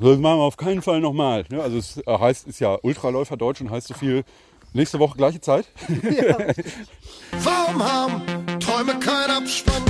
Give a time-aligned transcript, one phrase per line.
[0.00, 1.44] Das machen wir auf keinen Fall nochmal.
[1.50, 1.62] Ne?
[1.62, 4.24] Also es äh, heißt, ist ja Ultraläufer Deutsch und heißt so viel.
[4.76, 5.66] Nächste Woche gleiche Zeit.
[7.44, 8.22] Warum haben
[8.58, 9.82] Träume keinen Abspann?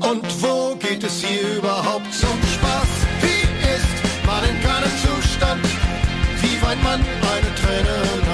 [0.00, 2.88] Und wo geht es hier überhaupt zum Spaß?
[3.20, 5.64] Wie ist man in keinem Zustand?
[6.42, 8.29] Wie weint man eine Träne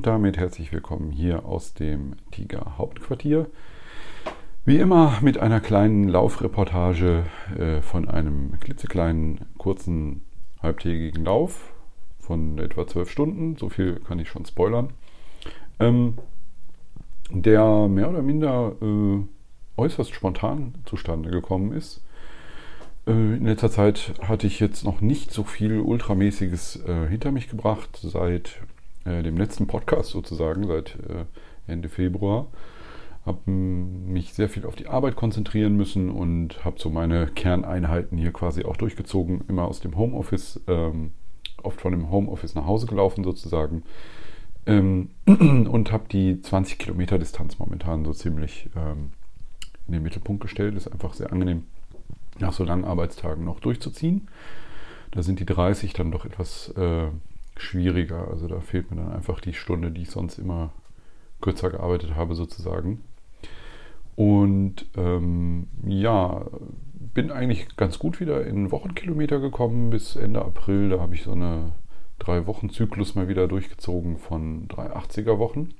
[0.00, 3.50] Und damit herzlich willkommen hier aus dem Tiger Hauptquartier.
[4.64, 7.24] Wie immer mit einer kleinen Laufreportage
[7.58, 10.22] äh, von einem klitzekleinen, kurzen,
[10.62, 11.74] halbtägigen Lauf
[12.18, 13.58] von etwa zwölf Stunden.
[13.58, 14.94] So viel kann ich schon spoilern.
[15.78, 16.16] Ähm,
[17.28, 19.18] der mehr oder minder äh,
[19.76, 22.02] äußerst spontan zustande gekommen ist.
[23.06, 27.50] Äh, in letzter Zeit hatte ich jetzt noch nicht so viel Ultramäßiges äh, hinter mich
[27.50, 28.62] gebracht, seit
[29.04, 31.24] äh, dem letzten Podcast sozusagen, seit äh,
[31.66, 32.48] Ende Februar.
[33.26, 38.32] Habe mich sehr viel auf die Arbeit konzentrieren müssen und habe so meine Kerneinheiten hier
[38.32, 41.12] quasi auch durchgezogen, immer aus dem Homeoffice, ähm,
[41.62, 43.82] oft von dem Homeoffice nach Hause gelaufen sozusagen.
[44.66, 49.10] Ähm, und habe die 20 Kilometer Distanz momentan so ziemlich ähm,
[49.86, 50.74] in den Mittelpunkt gestellt.
[50.74, 51.64] Ist einfach sehr angenehm,
[52.38, 54.28] nach so langen Arbeitstagen noch durchzuziehen.
[55.10, 57.08] Da sind die 30 dann doch etwas äh,
[57.60, 58.28] schwieriger.
[58.28, 60.72] Also da fehlt mir dann einfach die Stunde, die ich sonst immer
[61.40, 63.02] kürzer gearbeitet habe sozusagen.
[64.16, 66.44] Und ähm, ja,
[67.14, 70.90] bin eigentlich ganz gut wieder in Wochenkilometer gekommen bis Ende April.
[70.90, 71.72] Da habe ich so eine
[72.18, 75.70] drei Wochen Zyklus mal wieder durchgezogen von 380er Wochen.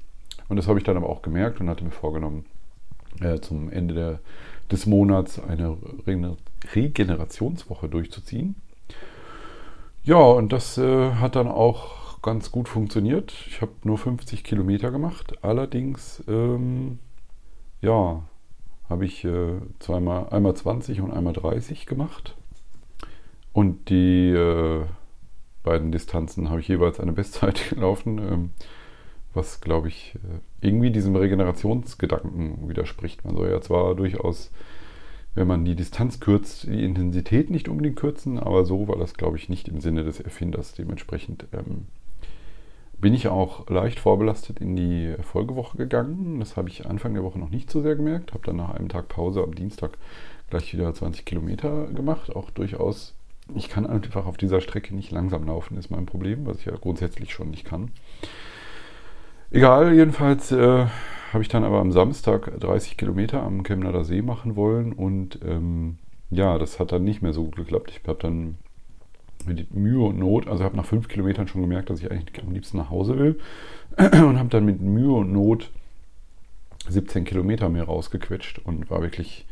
[0.48, 2.47] Und das habe ich dann aber auch gemerkt und hatte mir vorgenommen,
[3.20, 4.20] äh, zum Ende der,
[4.70, 6.36] des Monats eine Regen-
[6.75, 8.57] Regenerationswoche durchzuziehen.
[10.02, 13.33] Ja, und das äh, hat dann auch ganz gut funktioniert.
[13.46, 15.34] Ich habe nur 50 Kilometer gemacht.
[15.42, 16.98] Allerdings, ähm,
[17.80, 18.22] ja,
[18.89, 22.34] habe ich äh, zweimal, einmal 20 und einmal 30 gemacht.
[23.52, 24.84] Und die äh,
[25.62, 28.50] beiden Distanzen habe ich jeweils eine Bestzeit gelaufen, ähm,
[29.34, 33.24] was, glaube ich, äh, irgendwie diesem Regenerationsgedanken widerspricht.
[33.24, 34.50] Man soll ja zwar durchaus,
[35.35, 39.36] wenn man die Distanz kürzt, die Intensität nicht unbedingt kürzen, aber so war das, glaube
[39.36, 40.74] ich, nicht im Sinne des Erfinders.
[40.74, 41.86] Dementsprechend ähm,
[43.01, 46.40] bin ich auch leicht vorbelastet in die Folgewoche gegangen.
[46.40, 48.33] Das habe ich Anfang der Woche noch nicht so sehr gemerkt.
[48.33, 49.92] Habe dann nach einem Tag Pause am Dienstag
[50.51, 52.35] gleich wieder 20 Kilometer gemacht.
[52.35, 53.14] Auch durchaus,
[53.55, 56.74] ich kann einfach auf dieser Strecke nicht langsam laufen, ist mein Problem, was ich ja
[56.74, 57.92] grundsätzlich schon nicht kann.
[59.52, 60.86] Egal, jedenfalls äh,
[61.33, 65.98] habe ich dann aber am Samstag 30 Kilometer am Chemnader See machen wollen und ähm,
[66.30, 67.91] ja, das hat dann nicht mehr so gut geklappt.
[67.91, 68.58] Ich habe dann
[69.46, 72.52] mit Mühe und Not, also habe nach fünf Kilometern schon gemerkt, dass ich eigentlich am
[72.52, 73.40] liebsten nach Hause will
[73.98, 75.70] und habe dann mit Mühe und Not
[76.89, 79.46] 17 Kilometer mehr rausgequetscht und war wirklich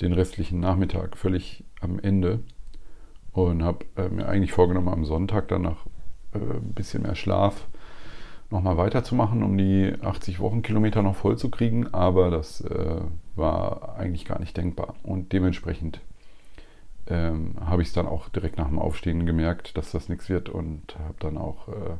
[0.00, 2.40] den restlichen Nachmittag völlig am Ende
[3.32, 5.86] und habe äh, mir eigentlich vorgenommen, am Sonntag dann nach
[6.34, 7.66] äh, ein bisschen mehr Schlaf
[8.52, 13.00] nochmal weiterzumachen, um die 80 Wochenkilometer noch voll zu kriegen, aber das äh,
[13.34, 14.94] war eigentlich gar nicht denkbar.
[15.02, 16.00] Und dementsprechend
[17.08, 20.48] ähm, habe ich es dann auch direkt nach dem Aufstehen gemerkt, dass das nichts wird
[20.48, 21.96] und habe dann auch äh,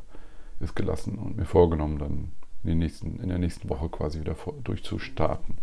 [0.61, 2.31] es gelassen und mir vorgenommen, dann
[2.63, 5.57] in, nächsten, in der nächsten Woche quasi wieder vor, durchzustarten.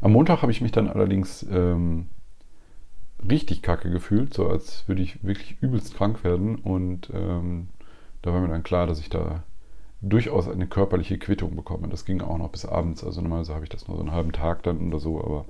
[0.00, 2.06] Am Montag habe ich mich dann allerdings ähm,
[3.28, 6.56] richtig kacke gefühlt, so als würde ich wirklich übelst krank werden.
[6.56, 7.68] Und ähm,
[8.22, 9.42] da war mir dann klar, dass ich da
[10.00, 11.88] durchaus eine körperliche Quittung bekomme.
[11.88, 14.32] Das ging auch noch bis abends, also normalerweise habe ich das nur so einen halben
[14.32, 15.44] Tag dann oder so, aber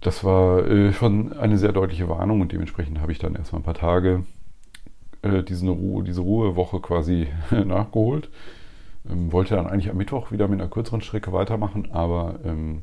[0.00, 3.64] das war äh, schon eine sehr deutliche Warnung und dementsprechend habe ich dann erstmal ein
[3.64, 4.24] paar Tage
[5.22, 8.28] äh, diese, Ruhe, diese Ruhewoche quasi nachgeholt.
[9.08, 12.82] Ähm, wollte dann eigentlich am Mittwoch wieder mit einer kürzeren Strecke weitermachen, aber ähm,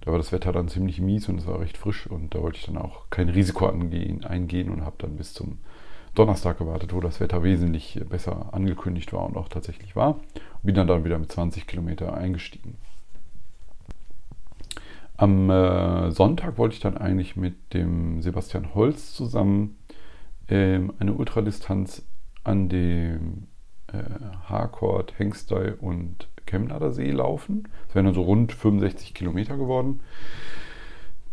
[0.00, 2.58] da war das Wetter dann ziemlich mies und es war recht frisch und da wollte
[2.58, 5.58] ich dann auch kein Risiko angehen, eingehen und habe dann bis zum
[6.14, 10.20] Donnerstag gewartet, wo das Wetter wesentlich besser angekündigt war und auch tatsächlich war.
[10.62, 12.76] Bin dann, dann wieder mit 20 Kilometer eingestiegen.
[15.16, 19.78] Am äh, Sonntag wollte ich dann eigentlich mit dem Sebastian Holz zusammen
[20.48, 22.04] ähm, eine Ultradistanz
[22.44, 23.46] an dem
[23.86, 24.02] äh,
[24.48, 27.68] Harcourt, Hengstei und Chemnader See laufen.
[27.86, 30.00] Das wären dann so rund 65 Kilometer geworden.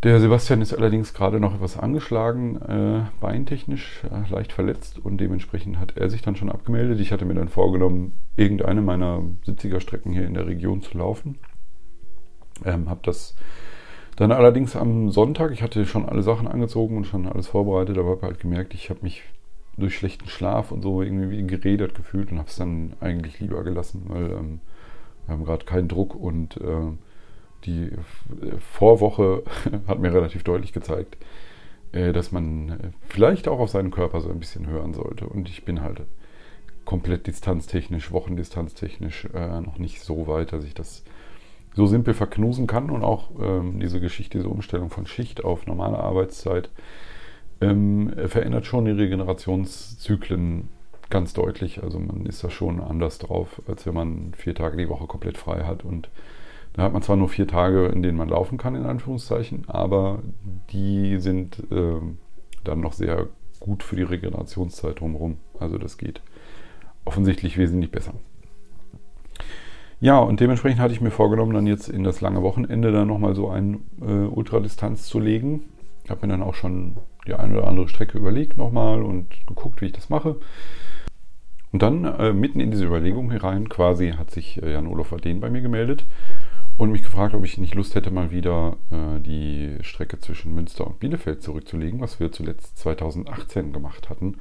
[0.04, 5.78] Der Sebastian ist allerdings gerade noch etwas angeschlagen, äh, beintechnisch äh, leicht verletzt und dementsprechend
[5.78, 7.01] hat er sich dann schon abgemeldet.
[7.01, 11.38] Ich hatte mir dann vorgenommen, irgendeine meiner 70er Strecken hier in der Region zu laufen.
[12.63, 13.36] Ähm, habe das
[14.16, 18.12] dann allerdings am Sonntag, ich hatte schon alle Sachen angezogen und schon alles vorbereitet, aber
[18.12, 19.24] habe halt gemerkt, ich habe mich
[19.75, 24.06] durch schlechten Schlaf und so irgendwie geredet gefühlt und habe es dann eigentlich lieber gelassen,
[24.07, 24.62] weil ähm,
[25.25, 26.92] wir haben gerade keinen Druck und äh,
[27.65, 27.91] die
[28.59, 29.44] Vorwoche
[29.88, 31.17] hat mir relativ deutlich gezeigt,
[31.91, 32.77] äh, dass man äh,
[33.07, 35.27] vielleicht auch auf seinen Körper so ein bisschen hören sollte.
[35.27, 36.03] Und ich bin halt
[36.85, 41.03] komplett distanztechnisch, wochendistanztechnisch äh, noch nicht so weit, dass ich das
[41.75, 46.00] so simpel verknusen kann und auch ähm, diese Geschichte, diese Umstellung von Schicht auf normale
[46.00, 46.69] Arbeitszeit
[47.62, 50.69] ähm, verändert schon die Regenerationszyklen
[51.09, 51.83] ganz deutlich.
[51.83, 55.38] Also man ist da schon anders drauf, als wenn man vier Tage die Woche komplett
[55.38, 55.83] frei hat.
[55.83, 56.09] Und
[56.79, 60.19] da hat man zwar nur vier Tage, in denen man laufen kann, in Anführungszeichen, aber
[60.71, 61.99] die sind äh,
[62.63, 63.27] dann noch sehr
[63.59, 65.39] gut für die Regenerationszeit drumherum.
[65.59, 66.21] Also das geht
[67.03, 68.13] offensichtlich wesentlich besser.
[69.99, 73.35] Ja, und dementsprechend hatte ich mir vorgenommen, dann jetzt in das lange Wochenende dann nochmal
[73.35, 75.65] so eine äh, Ultradistanz zu legen.
[76.05, 76.95] Ich habe mir dann auch schon
[77.27, 80.37] die eine oder andere Strecke überlegt nochmal und geguckt, wie ich das mache.
[81.73, 85.49] Und dann äh, mitten in diese Überlegung herein quasi hat sich äh, Jan-Olof Waden bei
[85.49, 86.05] mir gemeldet
[86.79, 90.87] und mich gefragt, ob ich nicht Lust hätte, mal wieder äh, die Strecke zwischen Münster
[90.87, 94.37] und Bielefeld zurückzulegen, was wir zuletzt 2018 gemacht hatten.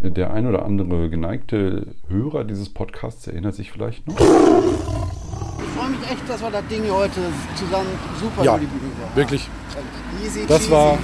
[0.00, 4.18] Der ein oder andere geneigte Hörer dieses Podcasts erinnert sich vielleicht noch.
[4.18, 7.20] Ich freue mich echt, dass wir das Ding heute
[7.54, 7.88] zusammen
[8.20, 9.14] super ja, die Bühne haben.
[9.16, 9.48] Wirklich.
[10.24, 10.72] Easy, das easy.
[10.72, 10.98] war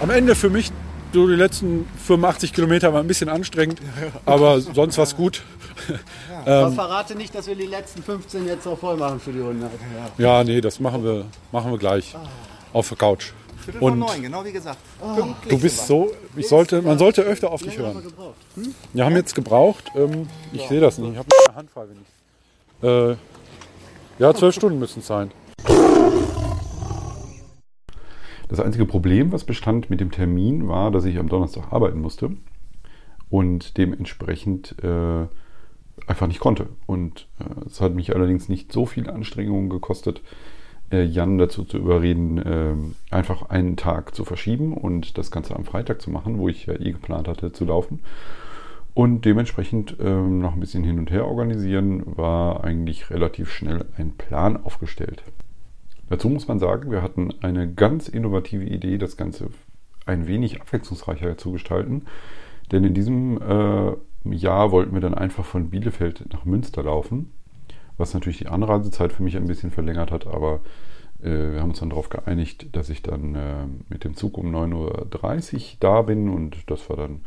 [0.00, 0.70] am Ende für mich
[1.12, 3.80] so die letzten 85 Kilometer war ein bisschen anstrengend,
[4.26, 5.42] aber sonst war es gut.
[6.46, 9.40] Ja, ähm, verrate nicht, dass wir die letzten 15 jetzt auch voll machen für die
[9.40, 9.70] 100.
[10.18, 12.26] Ja, ja nee, das machen wir, machen wir gleich ah.
[12.72, 13.32] auf der Couch.
[13.58, 14.78] Viertel von neun, genau wie gesagt.
[15.02, 15.22] Oh.
[15.48, 18.02] Du bist so, ich sollte, man sollte öfter auf dich hören.
[18.02, 18.74] Wir, hm?
[18.92, 20.68] wir haben jetzt gebraucht, ähm, ich ja.
[20.68, 22.88] sehe das nicht, ich habe eine Hand frei, wenn ich.
[22.88, 23.16] Äh,
[24.18, 25.30] ja, zwölf Stunden müssen es sein.
[28.48, 32.32] Das einzige Problem, was bestand mit dem Termin, war, dass ich am Donnerstag arbeiten musste
[33.28, 35.26] und dementsprechend äh,
[36.06, 36.68] einfach nicht konnte.
[36.86, 40.22] Und äh, es hat mich allerdings nicht so viel Anstrengungen gekostet,
[40.90, 42.74] äh, Jan dazu zu überreden, äh,
[43.14, 46.74] einfach einen Tag zu verschieben und das Ganze am Freitag zu machen, wo ich ja
[46.74, 48.00] eh geplant hatte zu laufen.
[48.92, 54.12] Und dementsprechend ähm, noch ein bisschen hin und her organisieren, war eigentlich relativ schnell ein
[54.12, 55.22] Plan aufgestellt.
[56.08, 59.50] Dazu muss man sagen, wir hatten eine ganz innovative Idee, das Ganze
[60.06, 62.06] ein wenig abwechslungsreicher zu gestalten.
[62.72, 63.92] Denn in diesem äh,
[64.24, 67.32] Jahr wollten wir dann einfach von Bielefeld nach Münster laufen,
[67.96, 70.60] was natürlich die Anreisezeit für mich ein bisschen verlängert hat, aber
[71.22, 74.54] äh, wir haben uns dann darauf geeinigt, dass ich dann äh, mit dem Zug um
[74.54, 77.20] 9.30 Uhr da bin und das war dann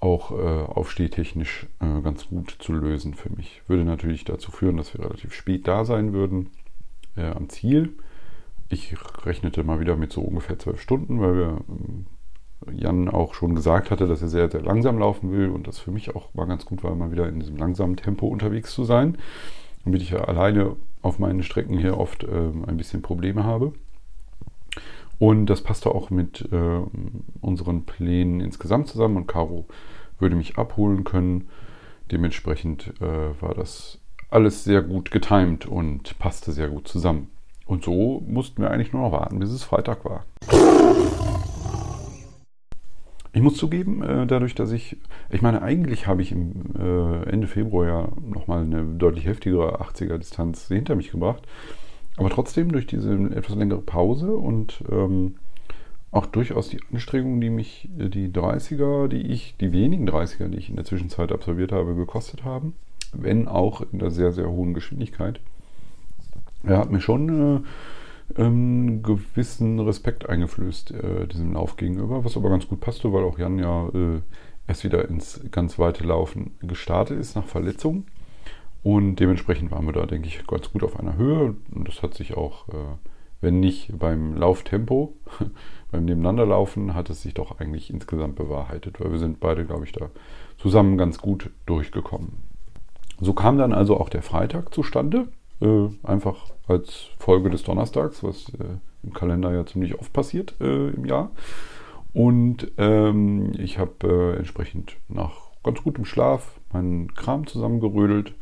[0.00, 3.62] auch äh, aufstehtechnisch äh, ganz gut zu lösen für mich.
[3.68, 6.50] Würde natürlich dazu führen, dass wir relativ spät da sein würden
[7.16, 7.94] äh, am Ziel.
[8.68, 8.94] Ich
[9.24, 12.04] rechnete mal wieder mit so ungefähr zwölf Stunden, weil wir äh,
[12.72, 15.90] Jan auch schon gesagt hatte, dass er sehr, sehr langsam laufen will und das für
[15.90, 19.18] mich auch mal ganz gut war, mal wieder in diesem langsamen Tempo unterwegs zu sein,
[19.84, 23.72] damit ich ja alleine auf meinen Strecken hier oft äh, ein bisschen Probleme habe.
[25.18, 26.80] Und das passte auch mit äh,
[27.40, 29.66] unseren Plänen insgesamt zusammen und Caro
[30.18, 31.48] würde mich abholen können.
[32.10, 34.00] Dementsprechend äh, war das
[34.30, 37.30] alles sehr gut getimt und passte sehr gut zusammen.
[37.66, 40.24] Und so mussten wir eigentlich nur noch warten, bis es Freitag war.
[43.34, 44.96] Ich muss zugeben, äh, dadurch, dass ich,
[45.28, 50.68] ich meine, eigentlich habe ich äh, Ende Februar ja nochmal eine deutlich heftigere 80er Distanz
[50.68, 51.42] hinter mich gebracht.
[52.16, 55.34] Aber trotzdem durch diese etwas längere Pause und ähm,
[56.12, 60.70] auch durchaus die Anstrengungen, die mich die 30er, die ich, die wenigen 30er, die ich
[60.70, 62.74] in der Zwischenzeit absolviert habe, gekostet haben,
[63.12, 65.40] wenn auch in einer sehr, sehr hohen Geschwindigkeit.
[66.62, 67.60] Er hat mir schon äh,
[68.36, 73.38] ähm, gewissen Respekt eingeflößt äh, diesem Lauf gegenüber, was aber ganz gut passte, weil auch
[73.38, 74.20] Jan ja äh,
[74.66, 78.06] erst wieder ins ganz weite Laufen gestartet ist nach Verletzung.
[78.82, 81.56] Und dementsprechend waren wir da, denke ich, ganz gut auf einer Höhe.
[81.74, 82.96] Und das hat sich auch, äh,
[83.40, 85.14] wenn nicht beim Lauftempo,
[85.90, 89.92] beim Nebeneinanderlaufen, hat es sich doch eigentlich insgesamt bewahrheitet, weil wir sind beide, glaube ich,
[89.92, 90.10] da
[90.58, 92.42] zusammen ganz gut durchgekommen.
[93.20, 95.28] So kam dann also auch der Freitag zustande,
[95.64, 100.88] äh, einfach als Folge des Donnerstags, was äh, im Kalender ja ziemlich oft passiert äh,
[100.88, 101.30] im Jahr.
[102.12, 108.34] Und ähm, ich habe äh, entsprechend nach ganz gutem Schlaf meinen Kram zusammengerödelt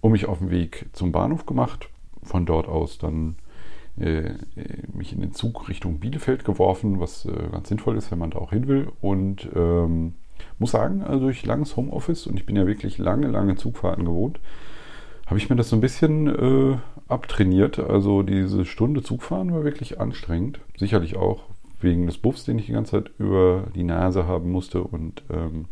[0.00, 1.88] und mich auf den Weg zum Bahnhof gemacht.
[2.22, 3.36] Von dort aus dann
[3.98, 4.34] äh,
[4.92, 8.50] mich in den Zug Richtung Bielefeld geworfen, was ganz sinnvoll ist, wenn man da auch
[8.50, 8.92] hin will.
[9.00, 10.14] Und ähm,
[10.58, 14.40] muss sagen, also durch langes Homeoffice und ich bin ja wirklich lange, lange Zugfahrten gewohnt,
[15.32, 16.76] habe ich mir das so ein bisschen äh,
[17.08, 17.78] abtrainiert.
[17.78, 20.60] Also diese Stunde Zugfahren war wirklich anstrengend.
[20.76, 21.44] Sicherlich auch
[21.80, 24.82] wegen des Buffs, den ich die ganze Zeit über die Nase haben musste.
[24.82, 25.68] Und ähm,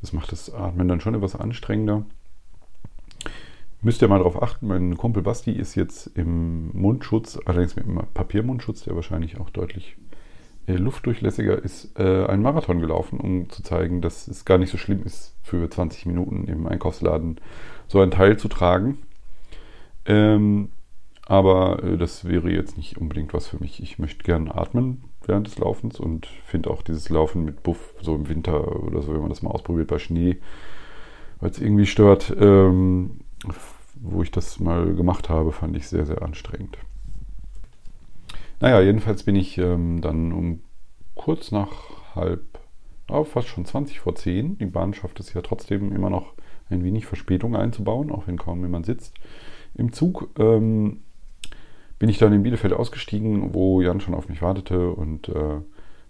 [0.00, 2.06] das macht das Atmen dann schon etwas anstrengender.
[3.82, 8.02] Müsst ihr mal darauf achten, mein Kumpel Basti ist jetzt im Mundschutz, allerdings mit einem
[8.14, 9.96] Papiermundschutz, der wahrscheinlich auch deutlich
[10.66, 15.02] luftdurchlässiger ist, äh, einen Marathon gelaufen, um zu zeigen, dass es gar nicht so schlimm
[15.04, 17.40] ist, für 20 Minuten im Einkaufsladen
[17.86, 18.98] so ein Teil zu tragen.
[20.06, 20.70] Ähm,
[21.26, 23.82] aber äh, das wäre jetzt nicht unbedingt was für mich.
[23.82, 28.14] Ich möchte gerne atmen während des Laufens und finde auch dieses Laufen mit Buff so
[28.14, 30.38] im Winter oder so, wenn man das mal ausprobiert bei Schnee,
[31.40, 33.20] weil es irgendwie stört, ähm,
[33.96, 36.78] wo ich das mal gemacht habe, fand ich sehr, sehr anstrengend.
[38.60, 40.60] Naja, jedenfalls bin ich ähm, dann um
[41.14, 42.58] kurz nach halb,
[43.08, 46.32] oh, fast schon 20 vor 10, die Bahn schafft es ja trotzdem immer noch
[46.70, 49.14] ein wenig Verspätung einzubauen, auch wenn kaum jemand sitzt.
[49.74, 51.02] Im Zug ähm,
[51.98, 55.60] bin ich dann in Bielefeld ausgestiegen, wo Jan schon auf mich wartete und äh,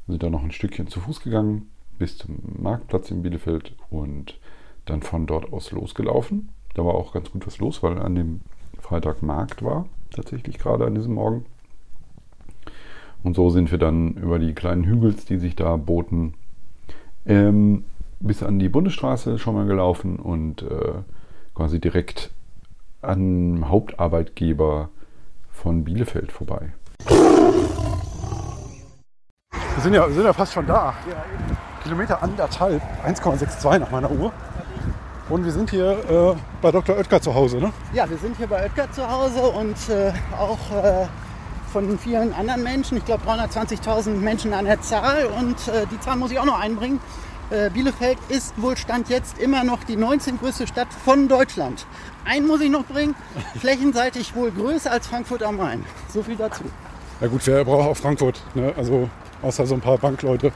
[0.07, 4.39] sind dann noch ein Stückchen zu Fuß gegangen bis zum Marktplatz in Bielefeld und
[4.85, 6.51] dann von dort aus losgelaufen.
[6.75, 8.41] Da war auch ganz gut was los, weil an dem
[8.79, 11.47] Freitag Markt war, tatsächlich gerade an diesem Morgen.
[13.27, 16.35] Und so sind wir dann über die kleinen Hügels, die sich da boten,
[17.27, 17.83] ähm,
[18.21, 20.93] bis an die Bundesstraße schon mal gelaufen und äh,
[21.53, 22.31] quasi direkt
[23.03, 24.91] am Hauptarbeitgeber
[25.51, 26.73] von Bielefeld vorbei.
[27.09, 27.17] Wir
[29.83, 30.95] sind ja, wir sind ja fast schon da.
[31.83, 34.33] Kilometer anderthalb, 1,62 nach meiner Uhr.
[35.29, 36.97] Und wir sind hier äh, bei Dr.
[36.97, 37.73] Oetker zu Hause, ne?
[37.93, 41.09] Ja, wir sind hier bei Oetker zu Hause und äh, auch äh,
[41.77, 42.97] von vielen anderen Menschen.
[42.97, 46.59] Ich glaube 320.000 Menschen an der Zahl und äh, die Zahl muss ich auch noch
[46.59, 47.01] einbringen.
[47.51, 51.87] Äh, Bielefeld ist wohl Stand jetzt immer noch die 19 größte Stadt von Deutschland.
[52.25, 53.15] Einen muss ich noch bringen,
[53.61, 55.85] flächenseitig wohl größer als Frankfurt am Main.
[56.09, 56.65] So viel dazu.
[57.21, 58.73] Ja gut, wer braucht auch Frankfurt, ne?
[58.75, 59.11] Also
[59.43, 60.53] außer so ein paar Bankleute.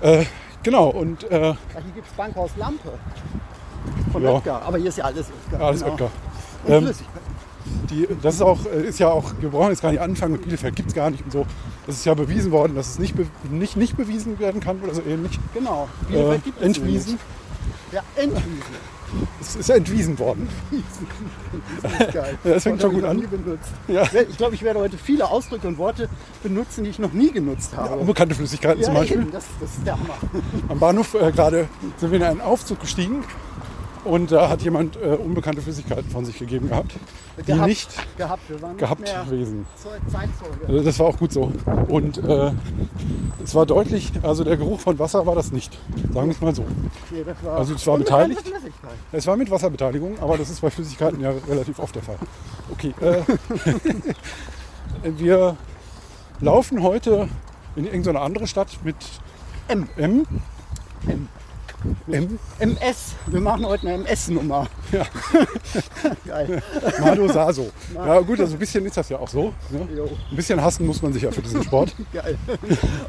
[0.00, 0.24] Äh,
[0.64, 2.90] genau, und äh, Ja, hier gibt es Bankhaus Lampe
[4.10, 4.30] von Ja.
[4.32, 4.62] Oetker.
[4.62, 5.64] Aber hier ist ja alles Oetker.
[5.64, 5.92] alles genau.
[5.92, 6.10] Oetker.
[6.64, 7.21] Und Ähm, Flüssigkeit.
[7.90, 10.42] Die, das ist auch, äh, ist ja auch, wir brauchen jetzt gar nicht anfangen mit
[10.42, 11.46] Bielefeld, gibt es gar nicht und so.
[11.86, 14.94] Das ist ja bewiesen worden, dass es nicht, be, nicht, nicht bewiesen werden kann oder
[14.94, 15.38] so ähnlich.
[15.54, 15.88] Genau.
[16.08, 17.06] Äh, Bielefeld gibt es entwiesen.
[17.06, 17.20] nämlich.
[17.92, 18.92] Ja, entwiesen.
[19.40, 20.48] Es ist entwiesen worden.
[21.82, 22.38] Das ist geil.
[22.44, 23.22] Ja, das fängt schon gut an.
[23.88, 24.04] Ja.
[24.28, 26.08] Ich glaube, ich werde heute viele Ausdrücke und Worte
[26.42, 27.96] benutzen, die ich noch nie genutzt habe.
[27.96, 29.20] Unbekannte Flüssigkeiten zum Beispiel.
[29.20, 30.16] eben, das, das ist der Hammer.
[30.68, 33.22] Am Bahnhof äh, gerade sind wir in einen Aufzug gestiegen
[34.04, 36.92] und da hat jemand äh, unbekannte Flüssigkeiten von sich gegeben gehabt,
[37.38, 37.68] die Gehabt.
[37.68, 38.42] nicht gehabt.
[38.78, 39.66] Gehabt nicht mehr gewesen.
[40.66, 41.52] Also das war auch gut so.
[41.88, 42.52] Und äh,
[43.44, 45.78] es war deutlich, also der Geruch von Wasser war das nicht.
[46.12, 46.64] Sagen wir es mal so.
[47.10, 48.42] Nee, Also es war beteiligt.
[49.12, 52.18] Es war mit Wasserbeteiligung, aber das ist bei Flüssigkeiten ja relativ oft der Fall.
[52.70, 53.22] Okay, äh,
[55.18, 55.56] wir
[56.40, 57.28] laufen heute
[57.76, 58.96] in irgendeine andere Stadt mit
[59.68, 59.88] M.
[59.96, 60.26] M.
[61.06, 61.28] M.
[62.08, 62.38] M.
[62.58, 63.14] MS.
[63.26, 64.66] Wir machen heute eine MS-Nummer.
[64.92, 65.04] Ja.
[66.26, 66.62] Geil.
[67.00, 67.70] Mado Saso.
[67.94, 69.52] Ja gut, also ein bisschen ist das ja auch so.
[69.70, 69.88] Ne?
[70.30, 71.94] Ein bisschen hassen muss man sich ja für diesen Sport.
[72.12, 72.38] geil.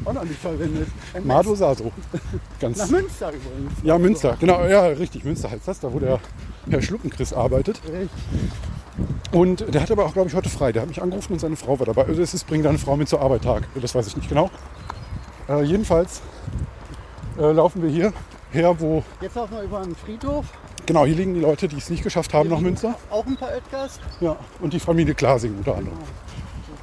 [0.04, 0.88] Auch noch nicht verwendet.
[1.12, 1.24] MS.
[1.24, 1.92] Mado Saso.
[2.12, 2.20] Nach
[2.60, 2.90] Ganz.
[2.90, 3.72] Münster übrigens.
[3.82, 4.36] Ja, Münster.
[4.40, 5.24] Genau, ja, richtig.
[5.24, 6.20] Münster heißt das, da wo der
[6.68, 7.80] Herr Schluckenchris arbeitet.
[7.84, 8.10] Richtig.
[9.32, 10.72] Und der hat aber auch, glaube ich, heute frei.
[10.72, 12.04] Der hat mich angerufen und seine Frau war dabei.
[12.04, 13.68] Also es ist, bring deine Frau mit zur Arbeit Tag.
[13.80, 14.50] Das weiß ich nicht genau.
[15.48, 16.22] Äh, jedenfalls
[17.38, 18.12] äh, laufen wir hier
[18.54, 20.46] her, wo, Jetzt laufen wir über einen Friedhof.
[20.86, 22.94] genau, hier liegen die Leute, die es nicht geschafft haben nach Münster.
[23.10, 24.00] Auch ein paar Oetkers.
[24.20, 25.98] Ja, und die Familie Glasing unter anderem.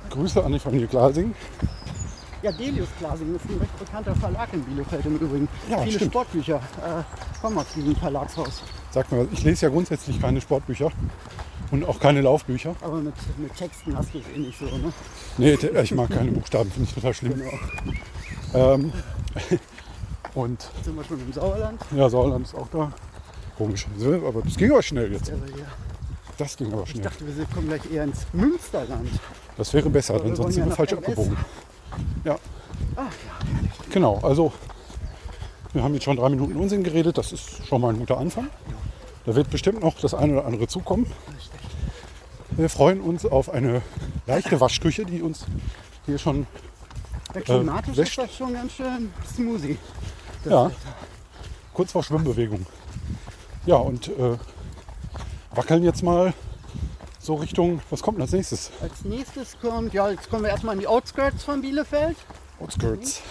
[0.09, 1.33] Grüße an die Familie Glasing.
[2.43, 5.47] Ja, Delius Glasing ist ein recht bekannter Verlag in Bielefeld im Übrigen.
[5.69, 6.11] Ja, Viele stimmt.
[6.11, 8.63] Sportbücher äh, kommen aus diesem Verlagshaus.
[8.89, 9.27] Sagt mir was.
[9.31, 10.91] Ich lese ja grundsätzlich keine Sportbücher
[11.69, 12.75] und auch keine Laufbücher.
[12.81, 14.91] Aber mit, mit Texten hast du es eh nicht so, ne?
[15.37, 17.35] Nee, ich mag keine Buchstaben, finde ich total schlimm.
[18.51, 18.73] Genau.
[18.73, 18.91] Ähm,
[20.35, 21.81] und Jetzt sind wir schon im Sauerland.
[21.95, 22.91] ja, Sauerland ist auch da.
[23.57, 23.85] Komisch.
[23.97, 25.29] So, Aber das ging aber schnell jetzt.
[25.31, 25.65] Also hier.
[26.37, 27.03] Das ging aber Ich schnell.
[27.03, 29.09] dachte, wir kommen gleich eher ins Münsterland.
[29.57, 31.03] Das wäre besser, Aber denn sonst sind wir falsch MS.
[31.03, 31.37] abgebogen.
[32.23, 32.39] Ja,
[32.95, 34.19] Ach ja, genau.
[34.23, 34.51] Also,
[35.73, 37.17] wir haben jetzt schon drei Minuten Unsinn geredet.
[37.17, 38.47] Das ist schon mal ein guter Anfang.
[39.25, 41.05] Da wird bestimmt noch das eine oder andere zukommen.
[42.51, 43.81] Wir freuen uns auf eine
[44.25, 45.45] leichte Waschküche, die uns
[46.05, 46.47] hier schon
[47.35, 48.17] ja klimatisch wäscht.
[48.17, 49.77] ist das schon ganz schön smoothie.
[50.45, 50.65] Ja.
[50.65, 50.71] Wetter.
[51.73, 52.65] kurz vor Schwimmbewegung.
[53.65, 54.37] Ja, und äh,
[55.53, 56.33] wackeln jetzt mal
[57.19, 58.71] so Richtung, was kommt denn als nächstes?
[58.81, 62.17] Als nächstes kommt, ja, jetzt kommen wir erstmal in die Outskirts von Bielefeld
[62.59, 63.21] Outskirts.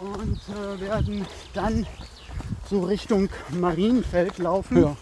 [0.00, 1.86] und äh, werden dann
[2.70, 4.96] so Richtung Marienfeld laufen, Ja.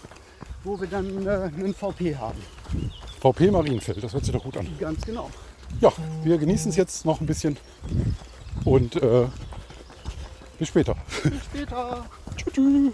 [0.63, 2.41] wo wir dann äh, einen VP haben.
[3.21, 4.67] VP Marienfeld, das hört sich doch gut an.
[4.79, 5.29] Ganz genau.
[5.81, 5.91] Ja,
[6.23, 7.57] wir genießen es jetzt noch ein bisschen
[8.65, 9.27] und äh,
[10.57, 10.95] bis später.
[11.23, 12.05] Bis später.
[12.37, 12.93] Tschüss.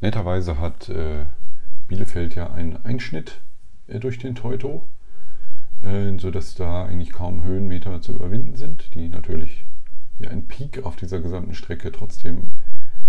[0.00, 1.26] Netterweise hat äh,
[1.88, 3.40] Bielefeld ja einen Einschnitt
[3.86, 4.86] äh, durch den Teutow,
[5.82, 9.66] äh, sodass da eigentlich kaum Höhenmeter zu überwinden sind, die natürlich
[10.18, 12.58] wie ein Peak auf dieser gesamten Strecke trotzdem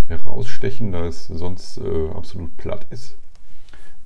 [0.08, 3.18] herausstechen, da es sonst äh, absolut platt ist.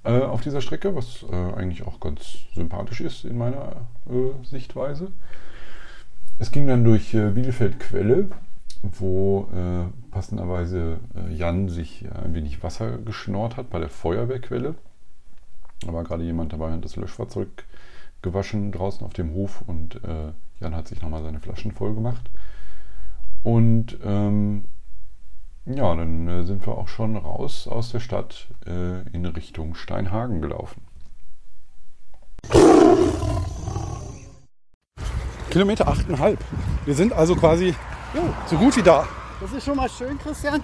[0.03, 5.11] Äh, auf dieser Strecke, was äh, eigentlich auch ganz sympathisch ist in meiner äh, Sichtweise.
[6.37, 8.27] Es ging dann durch äh, Bielefeld-Quelle,
[8.81, 14.75] wo äh, passenderweise äh, Jan sich ein wenig Wasser geschnort hat bei der Feuerwehrquelle.
[15.81, 17.47] Da war gerade jemand dabei und das Löschfahrzeug
[18.21, 22.29] gewaschen draußen auf dem Hof und äh, Jan hat sich nochmal seine Flaschen voll gemacht.
[23.43, 24.65] Und ähm,
[25.65, 30.41] ja, dann äh, sind wir auch schon raus aus der Stadt äh, in Richtung Steinhagen
[30.41, 30.81] gelaufen.
[35.55, 36.35] Kilometer 8,5.
[36.85, 37.73] Wir sind also quasi
[38.47, 39.07] so gut wie da.
[39.39, 40.61] Das ist schon mal schön, Christian,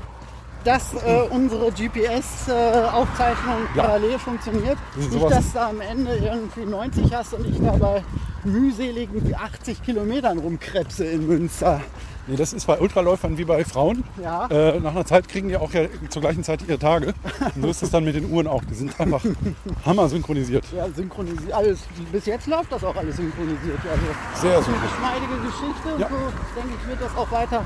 [0.66, 3.84] dass äh, unsere GPS-Aufzeichnung Ja.
[3.84, 4.78] parallel funktioniert.
[4.98, 8.04] Das Nicht, dass du am Ende irgendwie 90 hast und ich da bei
[8.44, 11.80] mühseligen 80 Kilometern rumkrebse in Münster.
[12.28, 14.04] Nee, das ist bei Ultraläufern wie bei Frauen.
[14.22, 14.46] Ja.
[14.48, 17.14] Äh, nach einer Zeit kriegen die auch ja zur gleichen Zeit ihre Tage.
[17.56, 18.64] Und so ist es dann mit den Uhren auch.
[18.66, 19.24] Die sind einfach
[19.86, 20.64] hammer synchronisiert.
[20.76, 21.52] Ja, synchronisiert.
[21.52, 21.80] Alles,
[22.12, 23.80] bis jetzt läuft das auch alles synchronisiert.
[23.90, 26.08] Also, Sehr das ist eine geschmeidige Geschichte und Ja.
[26.10, 27.64] so denke ich, wird das auch weiter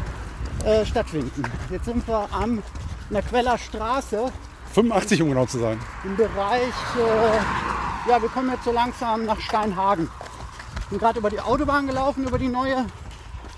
[0.64, 1.44] äh, stattfinden.
[1.70, 2.64] Jetzt sind wir am
[3.10, 4.32] einer Queller Straße
[4.74, 5.78] 85 um genau zu sein.
[6.04, 6.62] im Bereich,
[6.98, 10.10] äh, ja, wir kommen jetzt so langsam nach Steinhagen.
[10.90, 12.86] Sind gerade über die Autobahn gelaufen, über die neue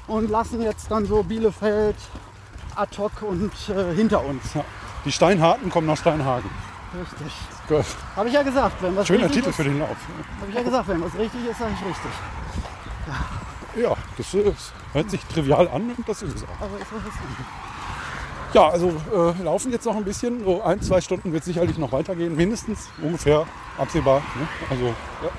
[0.08, 1.96] und lassen jetzt dann so Bielefeld
[2.76, 4.54] ad hoc und äh, hinter uns.
[4.54, 4.64] Ja.
[5.06, 6.50] Die Steinharten kommen nach Steinhagen.
[7.00, 7.34] Richtig.
[7.68, 7.86] Gut.
[8.16, 9.98] Habe ich ja gesagt, wenn was Schöner Titel ist, für den Lauf.
[10.40, 12.12] Habe ich ja gesagt, wenn was richtig ist, sage ich richtig.
[13.76, 16.62] Ja, das ist, hört sich trivial an und das ist es auch.
[16.62, 17.04] Aber ist was.
[18.54, 20.44] Ja, also äh, laufen jetzt noch ein bisschen.
[20.44, 22.36] So ein, zwei Stunden wird sicherlich noch weitergehen.
[22.36, 23.46] Mindestens ungefähr
[23.78, 24.22] absehbar.
[24.36, 24.48] Ne?
[24.70, 25.30] Also, ja.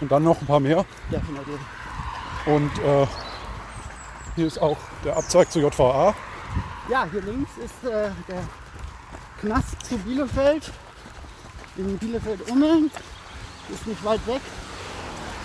[0.00, 0.84] Und dann noch ein paar mehr.
[1.10, 1.60] Definitiv.
[2.46, 3.06] Und äh,
[4.36, 6.14] hier ist auch der Abzweig zur JVA.
[6.90, 8.42] Ja, hier links ist äh, der
[9.40, 10.70] Knast zu Bielefeld.
[11.76, 12.90] In Bielefeld-Ummeln.
[13.72, 14.40] Ist nicht weit weg.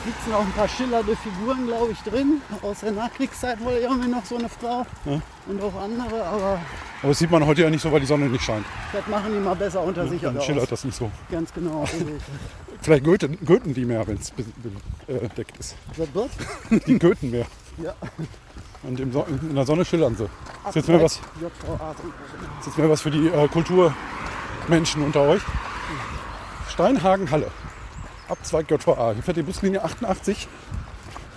[0.05, 2.41] Sitzen auch ein paar schillernde Figuren, glaube ich, drin.
[2.61, 4.85] Aus der Nachkriegszeit wohl irgendwie noch so eine Frau.
[5.05, 5.21] Ja.
[5.47, 6.59] Und auch andere, aber
[7.01, 8.65] Aber das sieht man heute ja nicht so, weil die Sonne nicht scheint.
[8.93, 10.45] das machen die mal besser unter sich Dann aus.
[10.45, 11.11] schillert das nicht so.
[11.31, 11.85] Ganz genau.
[12.81, 15.75] Vielleicht Goethen, Goethen die mehr, wenn es bedeckt ist.
[15.97, 16.29] das wird?
[16.87, 17.45] Die Goethen mehr.
[17.83, 17.93] Ja.
[18.83, 20.29] Und im so in der Sonne schillern sie.
[20.67, 21.21] Ist jetzt mehr was, ist
[22.65, 25.41] jetzt mehr was für die äh, Kulturmenschen unter euch.
[26.69, 27.51] Steinhagen Halle.
[28.29, 29.13] Abzweig JVA.
[29.13, 30.47] Hier fährt die Buslinie 88.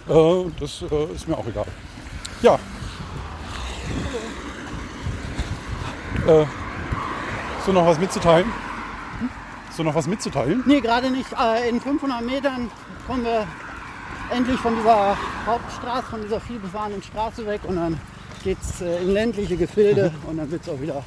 [0.09, 0.13] Äh,
[0.61, 1.67] das äh, ist mir auch egal.
[2.43, 2.59] Ja.
[6.27, 6.45] Äh,
[7.59, 8.53] hast du noch was mitzuteilen?
[9.69, 10.63] Hast du noch was mitzuteilen?
[10.67, 11.33] Nee, gerade nicht.
[11.33, 12.71] Äh, In 500 Metern
[13.07, 13.47] kommen wir
[14.31, 18.01] endlich von dieser Hauptstraße, von dieser vielbefahrenen Straße weg und dann
[18.45, 21.03] geht es in ländliche Gefilde und dann wird es auch wieder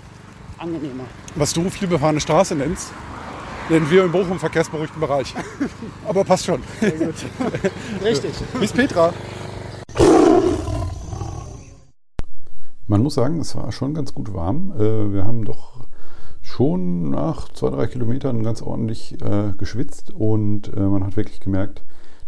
[0.58, 1.04] angenehmer.
[1.36, 2.92] Was du viel befahrene Straße nennst,
[3.70, 5.34] nennen wir im Bochum verkehrsberuhigten Bereich.
[6.08, 6.62] Aber passt schon.
[8.04, 8.34] Richtig.
[8.60, 9.14] Bis Petra.
[12.88, 14.72] Man muss sagen, es war schon ganz gut warm.
[14.78, 15.88] Äh, Wir haben doch
[16.44, 21.84] schon nach zwei, drei Kilometern ganz ordentlich äh, geschwitzt und äh, man hat wirklich gemerkt,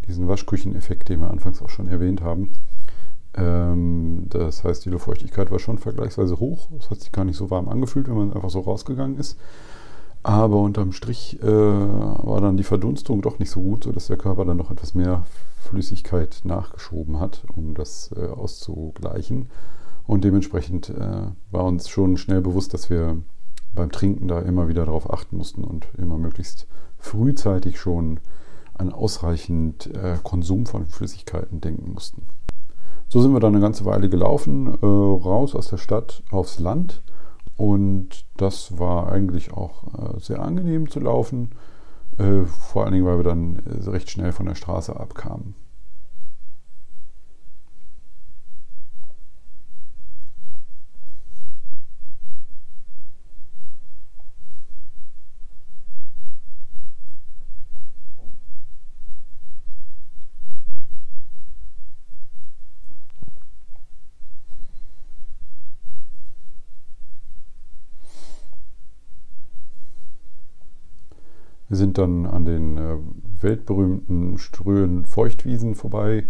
[0.07, 2.53] diesen Waschkücheneffekt, den wir anfangs auch schon erwähnt haben.
[3.35, 6.69] Ähm, Das heißt, die Luftfeuchtigkeit war schon vergleichsweise hoch.
[6.79, 9.37] Es hat sich gar nicht so warm angefühlt, wenn man einfach so rausgegangen ist.
[10.23, 14.43] Aber unterm Strich äh, war dann die Verdunstung doch nicht so gut, sodass der Körper
[14.45, 15.23] dann noch etwas mehr
[15.61, 19.49] Flüssigkeit nachgeschoben hat, um das äh, auszugleichen.
[20.05, 23.17] Und dementsprechend äh, war uns schon schnell bewusst, dass wir
[23.73, 26.67] beim Trinken da immer wieder darauf achten mussten und immer möglichst
[26.97, 28.19] frühzeitig schon
[28.77, 32.23] an ausreichend äh, Konsum von Flüssigkeiten denken mussten.
[33.09, 37.01] So sind wir dann eine ganze Weile gelaufen, äh, raus aus der Stadt aufs Land.
[37.55, 41.51] Und das war eigentlich auch äh, sehr angenehm zu laufen,
[42.17, 45.55] äh, vor allen Dingen, weil wir dann äh, recht schnell von der Straße abkamen.
[71.69, 72.97] Wir dann an den äh,
[73.41, 76.25] weltberühmten Ströhen Feuchtwiesen vorbei,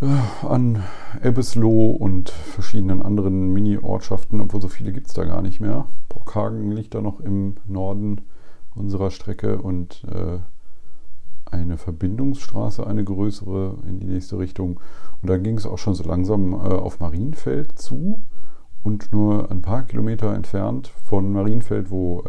[0.00, 0.82] äh, an
[1.22, 5.86] Ebbesloh und verschiedenen anderen Mini-Ortschaften, obwohl so viele gibt es da gar nicht mehr.
[6.08, 8.22] Brockhagen liegt da noch im Norden
[8.74, 10.38] unserer Strecke und äh,
[11.50, 14.80] eine Verbindungsstraße, eine größere in die nächste Richtung.
[15.22, 18.24] Und dann ging es auch schon so langsam äh, auf Marienfeld zu
[18.82, 22.22] und nur ein paar Kilometer entfernt von Marienfeld, wo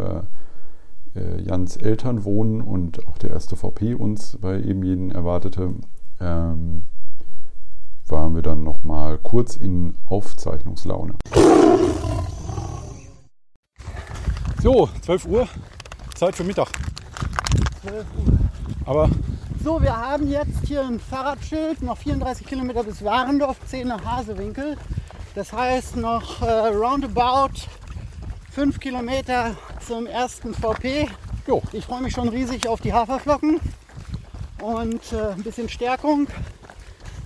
[1.16, 5.74] äh, Jans Eltern wohnen und auch der erste VP uns bei eben jeden erwartete,
[6.20, 6.84] ähm,
[8.08, 11.16] waren wir dann nochmal kurz in Aufzeichnungslaune.
[14.62, 15.48] So, 12 Uhr,
[16.16, 16.70] Zeit für Mittag.
[17.82, 18.38] 12 Uhr.
[18.86, 19.10] Aber
[19.64, 24.78] So, wir haben jetzt hier ein Fahrradschild, noch 34 Kilometer bis Warendorf, 10 nach Hasewinkel.
[25.34, 27.68] Das heißt noch äh, roundabout
[28.56, 29.54] 5 Kilometer
[29.86, 31.10] zum ersten VP.
[31.46, 33.60] jo, Ich freue mich schon riesig auf die Haferflocken
[34.62, 36.28] und äh, ein bisschen Stärkung.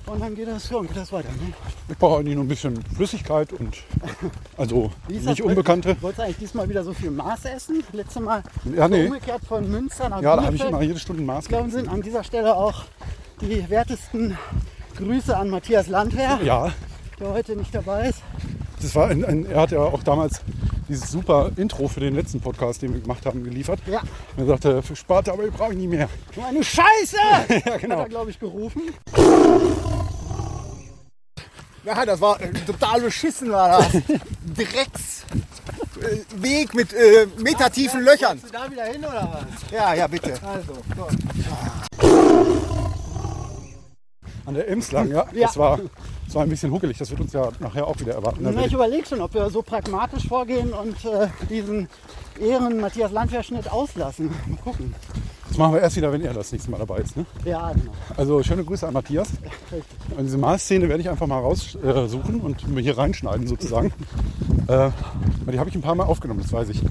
[0.08, 1.30] Und dann geht das, ja, geht das weiter.
[1.30, 1.54] Ne?
[1.88, 3.78] ich brauche eigentlich nur ein bisschen Flüssigkeit und
[4.58, 5.40] also nicht das?
[5.40, 5.96] Unbekannte.
[6.02, 7.84] Wolltest du eigentlich diesmal wieder so viel Maß essen?
[7.92, 8.42] Letztes Mal
[8.76, 9.06] Ja, nee.
[9.06, 11.44] umgekehrt von Münster nach Ja, da habe ich immer jede Stunde Maß.
[11.44, 12.86] Ich glaube, sind an dieser Stelle auch
[13.40, 14.36] die wertesten
[14.98, 16.72] Grüße an Matthias Landwehr, Ja,
[17.20, 18.24] der heute nicht dabei ist.
[18.82, 20.42] Das war ein, ein, er hat ja auch damals
[20.88, 23.80] dieses super Intro für den letzten Podcast, den wir gemacht haben, geliefert.
[23.86, 24.02] Ja,
[24.38, 26.10] Er sagte, für Sparte, aber ich brauche ich nicht mehr.
[26.36, 27.18] so eine Scheiße!
[27.66, 27.98] Ja, genau.
[27.98, 28.82] Hat er, glaube ich, gerufen.
[31.86, 33.92] Ja, das war äh, total beschissen war das.
[34.56, 35.26] Drecks
[36.02, 38.40] äh, Weg mit äh, metertiefen Löchern.
[38.42, 39.72] Willst du da wieder hin oder was?
[39.72, 40.34] Ja, ja, bitte.
[40.44, 42.08] Also, so.
[44.46, 45.26] An der Ems lang, ja.
[45.34, 45.48] Ja.
[45.48, 45.80] Das, war,
[46.36, 46.98] war ein bisschen huckelig.
[46.98, 48.40] Das wird uns ja nachher auch wieder erwarten.
[48.42, 51.90] Na, ich überlege schon, ob wir so pragmatisch vorgehen und äh, diesen
[52.40, 54.30] Ehren Matthias Landwehr-Schnitt auslassen.
[54.48, 54.96] Mal gucken.
[55.50, 57.18] Das machen wir erst wieder, wenn er das nächste Mal dabei ist.
[57.18, 57.26] Ne?
[57.44, 57.92] Ja, genau.
[58.16, 59.30] Also schöne Grüße an Matthias.
[60.16, 63.88] Und diese Maßszene werde ich einfach mal raussuchen und mir hier reinschneiden sozusagen.
[64.68, 64.92] äh,
[65.52, 66.82] die habe ich ein paar Mal aufgenommen, das weiß ich.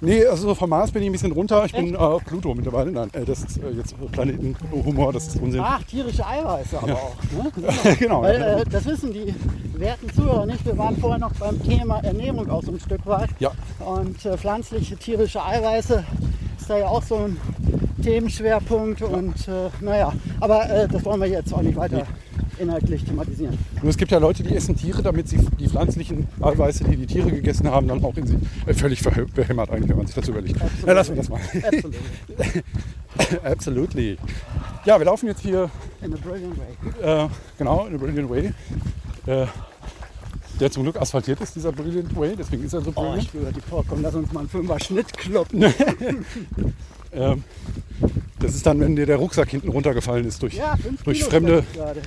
[0.00, 1.64] nee, also vom Mars bin ich ein bisschen runter.
[1.64, 2.90] Ich bin äh, auf Pluto mittlerweile.
[2.90, 5.60] Nein, äh, das ist äh, jetzt Planetenhumor, das ist Unsinn.
[5.64, 7.16] Ach, tierische Eiweiße aber auch.
[7.32, 7.96] Ne?
[7.98, 8.22] genau.
[8.22, 9.32] Weil äh, das wissen die
[9.78, 10.66] werten Zuhörer nicht.
[10.66, 13.30] Wir waren vorher noch beim Thema Ernährung auch so ein Stück weit.
[13.38, 16.04] ja, Und äh, pflanzliche, tierische Eiweiße
[16.72, 17.36] da ja auch so ein
[18.02, 19.02] Themenschwerpunkt.
[19.02, 22.06] Und äh, naja, aber äh, das wollen wir jetzt auch nicht weiter
[22.58, 23.58] inhaltlich thematisieren.
[23.80, 27.06] Nur es gibt ja Leute, die essen Tiere, damit sie die pflanzlichen Eiweiße, die die
[27.06, 28.38] Tiere gegessen haben, dann auch in sie.
[28.66, 29.02] Äh, völlig
[29.34, 30.58] behämmert eigentlich, wenn man sich dazu überlegt.
[30.86, 31.40] Ja, lassen wir das mal.
[31.66, 31.94] Absolut.
[33.44, 34.16] Absolutely.
[34.84, 35.70] Ja, wir laufen jetzt hier
[36.02, 37.24] In a brilliant way.
[37.24, 38.52] äh, genau in a Brilliant Way.
[40.62, 43.22] Der zum Glück asphaltiert ist, dieser Brilliant Way, deswegen ist er so Oh, brilliant.
[43.24, 43.84] ich spüre die vor.
[43.88, 45.64] Komm, lass uns mal einen Fünfer Schnitt kloppen.
[47.14, 47.44] Ähm,
[48.38, 51.62] das ist dann, wenn dir der Rucksack hinten runtergefallen ist durch, Ja, durch fremde,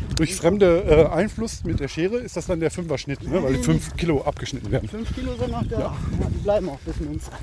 [0.09, 3.43] ich durch fremde äh, Einfluss mit der Schere, ist das dann der Fünfer-Schnitt, ne?
[3.43, 4.89] weil fünf Kilo abgeschnitten werden.
[4.89, 5.79] Fünf Kilo sind noch da.
[5.79, 5.95] Ja.
[6.33, 7.33] die bleiben auch bis Münster.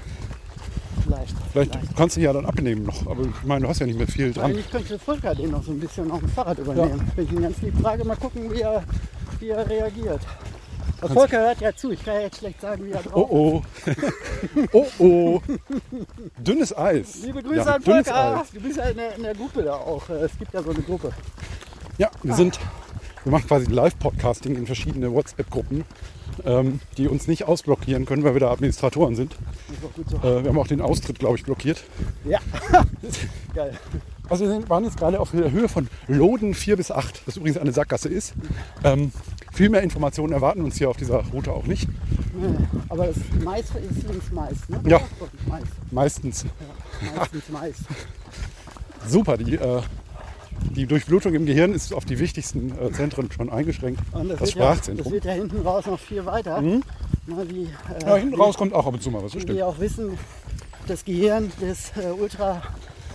[1.05, 1.37] Vielleicht.
[1.53, 3.99] Vielleicht kannst du ihn ja dann abnehmen noch, aber ich meine, du hast ja nicht
[3.99, 4.51] mehr viel dran.
[4.51, 7.13] Eigentlich könnte Volker den noch so ein bisschen auf dem Fahrrad übernehmen.
[7.15, 8.83] Wenn ich ihn ganz lieb frage, mal gucken, wie er,
[9.39, 10.23] wie er reagiert.
[11.03, 13.63] Aber Volker hört ja zu, ich kann ja jetzt schlecht sagen, wie er drauf Oh
[14.73, 14.73] oh.
[14.73, 15.43] oh oh.
[16.39, 17.23] Dünnes Eis.
[17.25, 18.41] Liebe Grüße ja, an Volker.
[18.41, 18.51] Eis.
[18.53, 20.09] Du bist ja in der, in der Gruppe da auch.
[20.09, 21.13] Es gibt ja so eine Gruppe.
[21.99, 22.61] Ja, wir sind,
[23.25, 25.85] wir machen quasi Live-Podcasting in verschiedene WhatsApp-Gruppen,
[26.45, 29.35] ähm, die uns nicht ausblockieren können, weil wir da Administratoren sind.
[30.09, 30.19] So.
[30.19, 31.83] Äh, wir haben auch den Austritt, glaube ich, blockiert.
[32.25, 32.39] Ja.
[33.55, 33.77] Geil.
[34.29, 37.59] Also wir waren jetzt gerade auf der Höhe von Loden 4 bis 8, was übrigens
[37.59, 38.35] eine Sackgasse ist.
[38.85, 39.13] Ähm,
[39.53, 41.89] viel mehr Informationen erwarten uns hier auf dieser Route auch nicht.
[42.89, 44.81] Aber das Mais ist links Mais, ne?
[44.87, 45.01] Ja.
[45.47, 45.63] Mais.
[45.91, 46.47] Meistens.
[47.17, 47.75] Meistens Mais.
[49.09, 49.83] Super, die, äh,
[50.75, 53.99] die Durchblutung im Gehirn ist auf die wichtigsten äh, Zentren schon eingeschregt.
[54.13, 55.13] Und Das, das, wird ja, das Sprachzentrum.
[55.13, 56.63] wird ja hinten raus noch viel weiter.
[56.63, 57.69] Na, wie, äh,
[58.07, 59.59] ja, hinten raus kommt auch ab und zu mal was, das wie stimmt.
[59.59, 60.17] wir auch wissen,
[60.87, 62.63] das Gehirn des äh, Ultrasportlers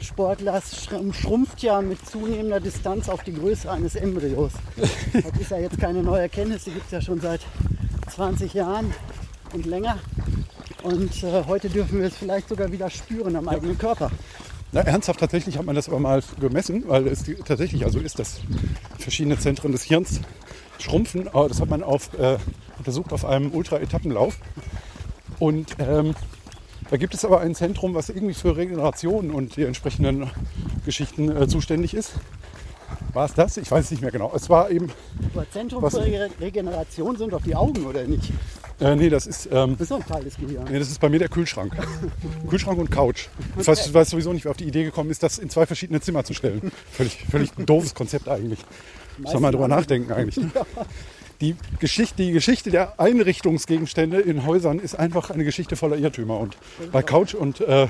[0.02, 4.52] schrum- schrumpft ja mit zunehmender Distanz auf die Größe eines Embryos.
[5.14, 7.42] Das ist ja jetzt keine neue Erkenntnis, die gibt es ja schon seit
[8.14, 8.94] 20 Jahren
[9.54, 9.98] und länger.
[10.84, 14.12] Und äh, heute dürfen wir es vielleicht sogar wieder spüren am eigenen Körper.
[14.72, 18.20] Na, ernsthaft, tatsächlich hat man das aber mal gemessen, weil es die- tatsächlich also ist,
[18.20, 18.40] dass
[19.00, 20.22] verschiedene Zentren des Hirns
[20.80, 21.28] schrumpfen.
[21.30, 22.38] Aber das hat man auf, äh,
[22.78, 24.38] untersucht auf einem Ultra-Etappenlauf.
[25.40, 26.16] Und ähm,
[26.90, 30.30] da gibt es aber ein Zentrum, was irgendwie für Regeneration und die entsprechenden
[30.86, 32.14] Geschichten äh, zuständig ist.
[33.14, 33.58] War es das?
[33.58, 34.32] Ich weiß es nicht mehr genau.
[34.36, 34.90] Es war eben,
[35.34, 38.32] Aber Zentrum Was- für Re- Regeneration sind doch die Augen, oder nicht?
[38.80, 40.70] Äh, nee, das ist, ähm, Das ist auch ein Teil des Gehirns.
[40.70, 41.76] nee, das ist bei mir der Kühlschrank.
[42.50, 43.28] Kühlschrank und Couch.
[43.60, 45.66] Ich weiß, ich weiß sowieso nicht, wer auf die Idee gekommen ist, das in zwei
[45.66, 46.72] verschiedene Zimmer zu stellen.
[46.92, 48.60] Völlig, völlig doofes Konzept eigentlich.
[49.18, 50.46] Muss man mal drüber nachdenken eigentlich.
[51.42, 56.40] Die Geschichte, die Geschichte der Einrichtungsgegenstände in Häusern ist einfach eine Geschichte voller Irrtümer.
[56.40, 56.58] Und
[56.92, 57.88] bei Couch und äh,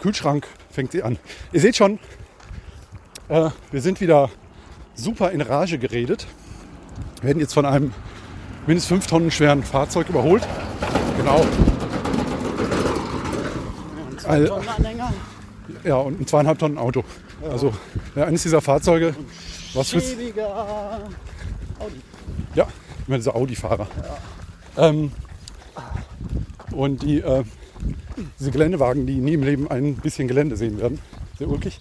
[0.00, 1.16] Kühlschrank fängt sie an.
[1.52, 2.00] Ihr seht schon,
[3.28, 4.30] äh, wir sind wieder
[4.96, 6.26] super in Rage geredet.
[7.20, 7.94] Wir werden jetzt von einem
[8.66, 10.42] mindestens 5 Tonnen schweren Fahrzeug überholt.
[11.16, 11.46] Genau.
[14.24, 15.12] Al- Tonnenanhänger.
[15.84, 17.04] Ja, und ein zweieinhalb Tonnen Auto.
[17.48, 17.72] Also
[18.16, 19.14] ja, eines dieser Fahrzeuge,
[19.74, 21.00] was für Schäbiger.
[22.54, 22.66] Ja,
[23.06, 23.86] immer diese Audi-Fahrer.
[24.76, 25.12] Ähm,
[26.72, 27.44] und die, äh,
[28.38, 30.98] diese Geländewagen, die nie im Leben ein bisschen Gelände sehen werden.
[31.38, 31.80] Sehr ulkig.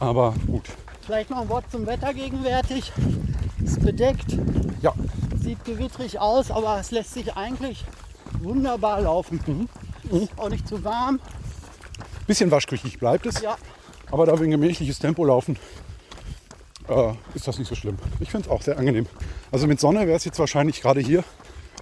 [0.00, 0.64] Aber gut.
[1.02, 2.92] Vielleicht noch ein Wort zum Wetter gegenwärtig.
[3.64, 4.36] Ist bedeckt,
[4.80, 4.92] Ja,
[5.40, 7.84] sieht gewittrig aus, aber es lässt sich eigentlich
[8.40, 9.40] wunderbar laufen.
[9.46, 9.68] Mhm.
[10.22, 11.20] Ist auch nicht zu warm.
[12.26, 13.40] bisschen waschküchig bleibt es.
[13.40, 13.56] Ja,
[14.10, 15.56] Aber da wir ein gemächliches Tempo laufen,
[16.88, 17.98] äh, ist das nicht so schlimm.
[18.20, 19.06] Ich finde es auch sehr angenehm.
[19.50, 21.24] Also mit Sonne wäre es jetzt wahrscheinlich gerade hier,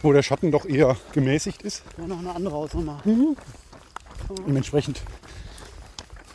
[0.02, 1.82] wo der Schatten doch eher gemäßigt ist.
[1.98, 3.00] ja noch eine andere Ausnahme.
[4.46, 5.02] Dementsprechend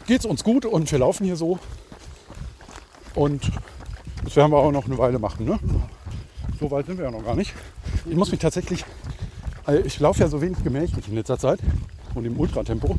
[0.08, 1.60] geht es uns gut und wir laufen hier so.
[3.14, 3.52] Und
[4.24, 5.46] das werden wir auch noch eine Weile machen.
[5.46, 5.60] Ne?
[6.60, 7.54] So weit sind wir ja noch gar nicht.
[8.06, 8.84] Ich muss mich tatsächlich,
[9.66, 11.60] also ich laufe ja so wenig gemächlich in letzter Zeit
[12.14, 12.98] und im Ultratempo.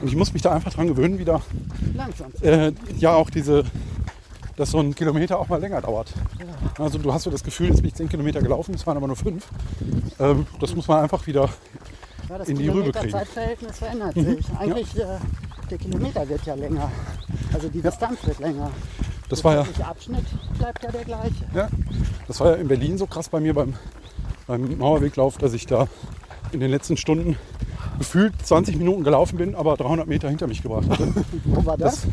[0.00, 1.42] Und ich muss mich da einfach dran gewöhnen, wieder
[1.94, 2.32] Langsam.
[2.40, 3.64] äh, ja auch diese,
[4.60, 6.12] dass so ein Kilometer auch mal länger dauert.
[6.78, 9.06] Also du hast so das Gefühl, jetzt bin ich 10 Kilometer gelaufen, es waren aber
[9.06, 9.42] nur 5.
[10.18, 11.48] Ähm, das muss man einfach wieder,
[12.28, 13.06] Ja, das in die Rübe kriegen.
[13.06, 13.10] Mhm.
[13.10, 14.46] Kilometer-Zeitverhältnis verändert sich.
[14.58, 15.06] Eigentlich äh,
[15.70, 16.92] der Kilometer wird ja länger.
[17.54, 18.70] Also die Distanz wird länger.
[19.30, 20.26] das war ja, Der Abschnitt
[20.58, 21.46] bleibt ja der gleiche.
[21.54, 21.68] ja,
[22.28, 23.72] das war ja in Berlin so krass bei mir beim,
[24.46, 25.88] beim Mauerweglauf, dass ich da
[26.52, 27.38] in den letzten Stunden
[27.98, 31.14] gefühlt 20 Minuten gelaufen bin, aber 300 Meter hinter mich gebracht hatte.
[31.46, 32.02] Wo war das?
[32.02, 32.10] Das,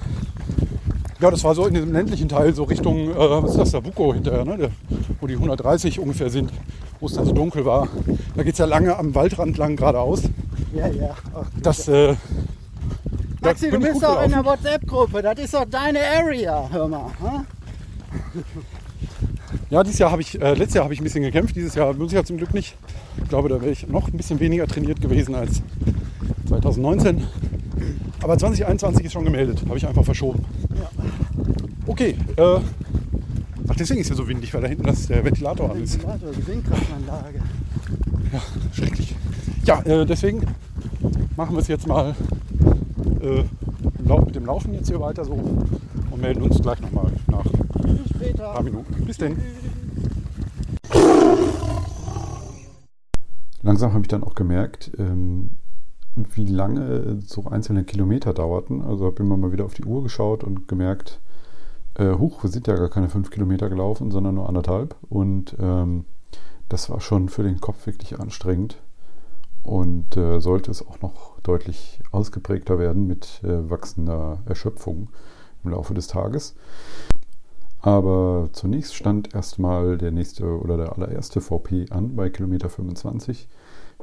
[1.20, 3.80] ja, das war so in diesem ländlichen Teil, so Richtung, äh, was ist das, da
[3.80, 4.58] Buko hinterher, ne?
[4.58, 4.70] der,
[5.20, 6.52] wo die 130 ungefähr sind,
[7.00, 7.88] wo es dann so dunkel war.
[8.36, 10.24] Da geht es ja lange am Waldrand lang geradeaus.
[10.74, 11.16] Ja, ja.
[11.34, 12.16] Ach, Das, äh,
[13.42, 14.44] Maxi, du bist doch in der.
[14.44, 15.22] WhatsApp-Gruppe.
[15.22, 16.68] Das ist doch deine Area.
[16.72, 17.12] Hör mal.
[17.20, 17.46] hm?
[19.70, 21.94] Ja, dieses Jahr habe ich, äh, letztes Jahr habe ich ein bisschen gekämpft, dieses Jahr
[21.94, 22.76] muss ich ja zum Glück nicht.
[23.22, 25.62] Ich glaube, da wäre ich noch ein bisschen weniger trainiert gewesen als
[26.48, 27.28] 2019.
[28.22, 30.44] Aber 2021 ist schon gemeldet, habe ich einfach verschoben.
[31.86, 32.60] Okay, äh,
[33.68, 35.96] ach deswegen ist ja so windig, weil da hinten das, der Ventilator an ist.
[35.96, 37.40] Ventilator, die Windkraftanlage.
[38.74, 39.16] Schrecklich.
[39.64, 40.42] Ja, äh, deswegen
[41.36, 42.16] machen wir es jetzt mal
[43.22, 43.44] äh,
[44.26, 47.46] mit dem Laufen jetzt hier weiter so und melden uns gleich nochmal nach
[47.84, 48.54] ein Bis später.
[48.54, 49.06] paar Minuten.
[49.06, 49.38] Bis denn.
[53.62, 55.57] Langsam habe ich dann auch gemerkt, ähm,
[56.34, 58.82] wie lange so einzelne Kilometer dauerten.
[58.82, 61.20] Also habe immer mal wieder auf die Uhr geschaut und gemerkt,
[61.96, 64.96] äh, huch, wir sind ja gar keine fünf Kilometer gelaufen, sondern nur anderthalb.
[65.10, 66.06] Und ähm,
[66.70, 68.82] das war schon für den Kopf wirklich anstrengend.
[69.64, 75.10] Und äh, sollte es auch noch deutlich ausgeprägter werden mit äh, wachsender Erschöpfung
[75.64, 76.56] im Laufe des Tages.
[77.82, 83.48] Aber zunächst stand erstmal der nächste oder der allererste VP an bei Kilometer 25.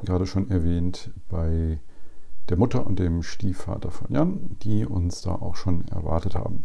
[0.00, 1.80] Wie gerade schon erwähnt, bei
[2.48, 6.64] der Mutter und dem Stiefvater von Jan, die uns da auch schon erwartet haben.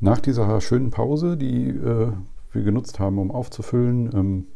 [0.00, 2.12] Nach dieser schönen Pause, die äh,
[2.52, 4.46] wir genutzt haben, um aufzufüllen, ähm,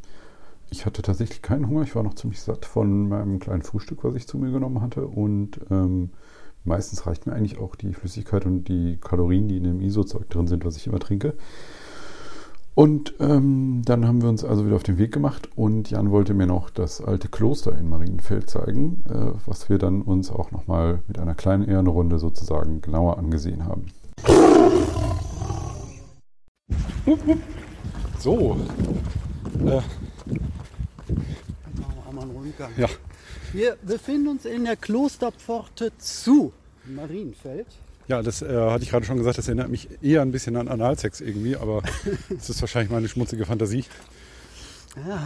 [0.72, 1.82] ich hatte tatsächlich keinen Hunger.
[1.82, 5.06] Ich war noch ziemlich satt von meinem kleinen Frühstück, was ich zu mir genommen hatte.
[5.06, 6.10] Und ähm,
[6.64, 10.46] meistens reicht mir eigentlich auch die Flüssigkeit und die Kalorien, die in dem ISO-Zeug drin
[10.46, 11.34] sind, was ich immer trinke.
[12.74, 16.32] Und ähm, dann haben wir uns also wieder auf den Weg gemacht und Jan wollte
[16.32, 21.02] mir noch das alte Kloster in Marienfeld zeigen, äh, was wir dann uns auch nochmal
[21.06, 23.86] mit einer kleinen Ehrenrunde sozusagen genauer angesehen haben.
[28.18, 28.56] So,
[29.66, 29.80] äh,
[32.78, 32.88] ja,
[33.52, 36.52] Wir befinden uns in der Klosterpforte zu
[36.86, 37.66] Marienfeld.
[38.12, 40.68] Ja, das äh, hatte ich gerade schon gesagt, das erinnert mich eher ein bisschen an
[40.68, 41.82] Analsex irgendwie, aber
[42.38, 43.84] es ist wahrscheinlich meine schmutzige Fantasie.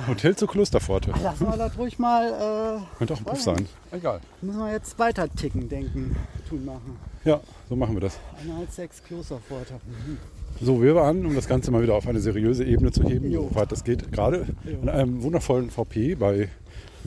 [0.06, 1.10] Hotel zur Klosterpforte.
[1.20, 2.78] Lassen wir das ruhig mal.
[2.78, 3.66] Äh, Könnte auch ein Puff sein.
[3.90, 4.20] Egal.
[4.40, 6.14] müssen wir jetzt weiter ticken, denken,
[6.48, 6.96] tun machen.
[7.24, 8.20] Ja, so machen wir das.
[8.40, 9.74] Analsex Klosterpforte.
[9.84, 10.18] Mhm.
[10.60, 13.48] So, wir waren, um das Ganze mal wieder auf eine seriöse Ebene zu heben, Jo.
[13.52, 14.46] soweit das geht, gerade
[14.80, 16.48] an einem wundervollen VP bei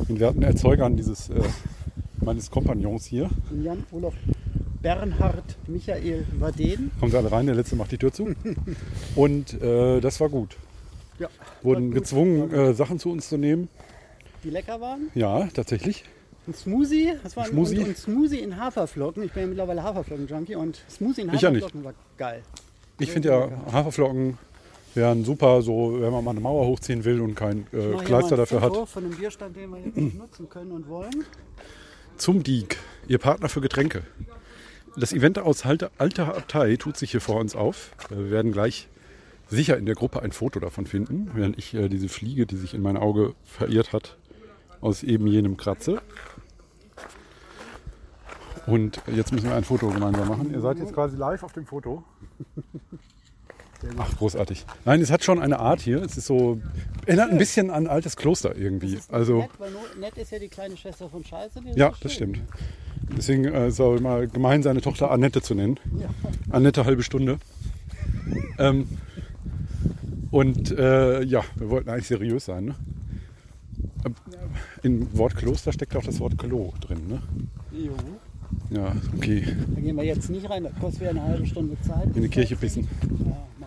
[0.10, 1.42] den werten Erzeugern dieses äh,
[2.20, 3.30] meines Kompagnons hier.
[3.64, 4.14] Jan Olof
[4.82, 6.92] Bernhard Michael Waden.
[7.00, 8.34] Kommen sie alle rein, der letzte macht die Tür zu.
[9.16, 10.56] Und äh, das war gut.
[11.20, 11.28] Ja,
[11.62, 11.96] Wurden gut.
[12.00, 13.68] gezwungen, äh, Sachen zu uns zu nehmen.
[14.44, 15.10] die lecker waren.
[15.16, 16.06] Ja, tatsächlich.
[16.48, 17.80] Ein Smoothie, das war ein, Smoothie?
[17.80, 19.24] Und, und Smoothie in Haferflocken.
[19.24, 21.32] Ich bin ja mittlerweile Haferflocken-Junkie und Smoothie in.
[21.32, 22.42] Haferflocken war geil.
[23.00, 24.38] Ich finde ja, Haferflocken
[24.96, 28.62] wären super, so wenn man mal eine Mauer hochziehen will und kein äh, Kleister dafür
[28.62, 28.90] Foto hat.
[28.90, 31.26] Von einem Bierstand, den wir jetzt nicht nutzen können und wollen.
[32.18, 34.04] Zum Dieg, Ihr Partner für Getränke.
[35.00, 37.92] Das Event aus Alter Abtei tut sich hier vor uns auf.
[38.12, 38.90] Äh, Wir werden gleich
[39.48, 42.74] sicher in der Gruppe ein Foto davon finden, während ich äh, diese Fliege, die sich
[42.74, 44.18] in mein Auge verirrt hat,
[44.82, 46.02] aus eben jenem kratze.
[48.66, 50.52] Und jetzt müssen wir ein Foto gemeinsam machen.
[50.52, 52.04] Ihr seid jetzt quasi live auf dem Foto.
[53.98, 54.66] Ach, großartig.
[54.86, 56.02] Nein, es hat schon eine Art hier.
[56.02, 56.60] Es ist so,
[57.06, 59.00] erinnert ein bisschen an ein altes Kloster irgendwie.
[59.10, 61.62] Also, Nett, weil nett ist ja die kleine Schwester von Scheiße.
[61.76, 62.40] ja, das stimmt.
[63.16, 65.80] Deswegen äh, auch immer gemein, seine Tochter Annette zu nennen.
[66.50, 67.40] Annette halbe Stunde.
[68.58, 68.88] Ähm,
[70.32, 72.66] und äh, ja, wir wollten eigentlich seriös sein.
[72.66, 72.76] Ne?
[74.06, 74.16] Ähm,
[74.84, 77.08] Im Wort Kloster steckt auch das Wort Klo drin.
[77.08, 77.22] Ne?
[77.72, 77.96] Jo.
[78.70, 79.44] Ja, okay.
[79.74, 82.16] Da gehen wir jetzt nicht rein, das kostet wieder eine halbe Stunde Zeit.
[82.16, 82.88] In die Kirche pissen.
[83.26, 83.59] Ja,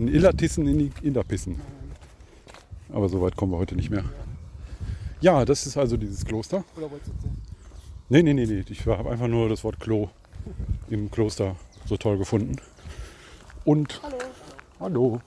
[0.00, 1.60] In Illertissen, in die Inderpissen.
[2.90, 4.02] Aber so weit kommen wir heute nicht mehr.
[5.20, 6.64] Ja, das ist also dieses Kloster.
[6.74, 7.36] Oder wolltest du erzählen?
[8.08, 8.64] Nee, nee, nee, nee.
[8.70, 10.08] Ich habe einfach nur das Wort Klo
[10.88, 12.56] im Kloster so toll gefunden.
[13.66, 14.00] Und.
[14.02, 14.18] Hallo.
[14.80, 15.20] Hallo.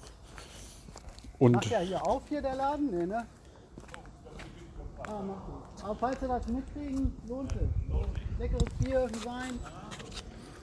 [1.38, 2.90] Und Macht ja hier auf hier der Laden?
[2.98, 3.28] Nee, ne?
[5.06, 5.22] Ah.
[5.84, 8.40] Aber falls Sie das mitkriegen, lohnt es.
[8.40, 9.60] Leckeres Bier, ein Wein.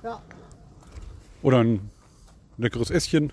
[0.02, 0.20] Ja,
[1.42, 1.90] oder ein
[2.58, 3.32] leckeres Esschen.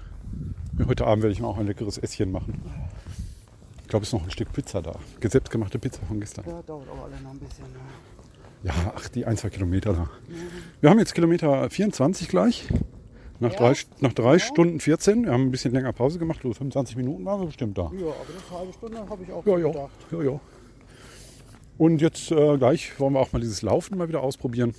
[0.85, 2.61] Heute Abend werde ich mir auch ein leckeres Esschen machen.
[3.81, 4.93] Ich glaube, es ist noch ein Stück Pizza da.
[5.21, 6.45] Selbstgemachte Pizza von gestern.
[6.45, 7.63] ja, dauert aber alle noch ein bisschen.
[7.65, 7.79] Ne?
[8.63, 10.09] Ja, ach, die ein, zwei Kilometer da.
[10.81, 12.67] Wir haben jetzt Kilometer 24 gleich.
[13.39, 14.39] Nach Ja, drei, nach drei genau.
[14.45, 15.25] Stunden 14.
[15.25, 16.39] Wir haben ein bisschen länger Pause gemacht.
[16.43, 17.83] So 25 Minuten waren wir bestimmt da.
[17.83, 19.67] Ja, aber das halbe Stunde habe ich auch Ja, ja.
[19.67, 19.91] gedacht.
[20.11, 20.39] ja, ja.
[21.77, 24.73] Und jetzt äh, gleich wollen wir auch mal dieses Laufen mal wieder ausprobieren.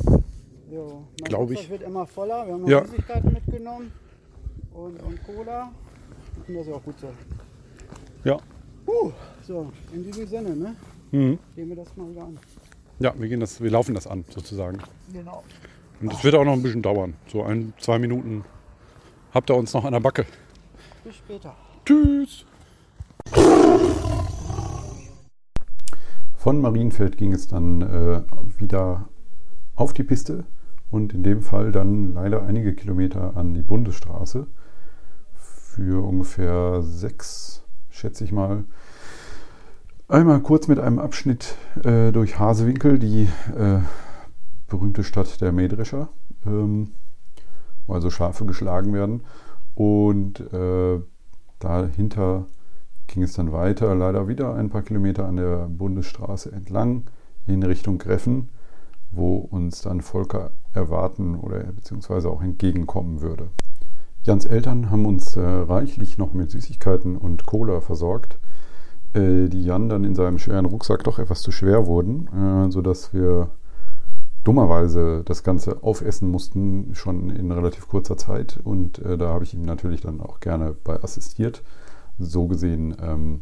[0.70, 1.70] Ja, mein Glaub Rucksack ich.
[1.70, 2.46] wird immer voller.
[2.46, 2.84] Wir haben noch Ja.
[2.84, 3.92] Süßigkeiten mitgenommen
[4.74, 5.70] und, und Cola.
[6.48, 7.08] Und das ist ja auch gut so.
[8.24, 8.38] Ja.
[8.86, 9.12] Uh,
[9.46, 10.76] so, in diesem Sinne, ne?
[11.10, 11.38] Mhm.
[11.54, 12.38] Gehen wir das mal wieder an.
[13.00, 14.78] Ja, wir, gehen das, wir laufen das an, sozusagen.
[15.12, 15.44] Genau.
[16.00, 17.14] Und es wird auch noch ein bisschen dauern.
[17.26, 18.44] So ein, zwei Minuten
[19.32, 20.24] habt ihr uns noch an der Backe.
[21.04, 21.54] Bis später.
[21.84, 22.46] Tschüss.
[26.36, 28.22] Von Marienfeld ging es dann äh,
[28.58, 29.08] wieder
[29.76, 30.44] auf die Piste
[30.90, 34.46] und in dem Fall dann leider einige Kilometer an die Bundesstraße
[35.78, 38.64] für ungefähr sechs, schätze ich mal.
[40.08, 43.78] Einmal kurz mit einem Abschnitt äh, durch Hasewinkel, die äh,
[44.66, 46.08] berühmte Stadt der Mähdrescher,
[46.44, 46.94] ähm,
[47.86, 49.22] wo also Schafe geschlagen werden.
[49.76, 51.00] Und äh,
[51.60, 52.46] dahinter
[53.06, 57.04] ging es dann weiter, leider wieder ein paar Kilometer an der Bundesstraße entlang
[57.46, 58.48] in Richtung Greffen,
[59.12, 63.50] wo uns dann Volker erwarten oder beziehungsweise auch entgegenkommen würde.
[64.28, 68.38] Jans Eltern haben uns äh, reichlich noch mit Süßigkeiten und Cola versorgt,
[69.14, 73.14] äh, die Jan dann in seinem schweren Rucksack doch etwas zu schwer wurden, äh, sodass
[73.14, 73.48] wir
[74.44, 78.60] dummerweise das Ganze aufessen mussten, schon in relativ kurzer Zeit.
[78.62, 81.62] Und äh, da habe ich ihm natürlich dann auch gerne bei assistiert.
[82.18, 83.40] So gesehen ähm,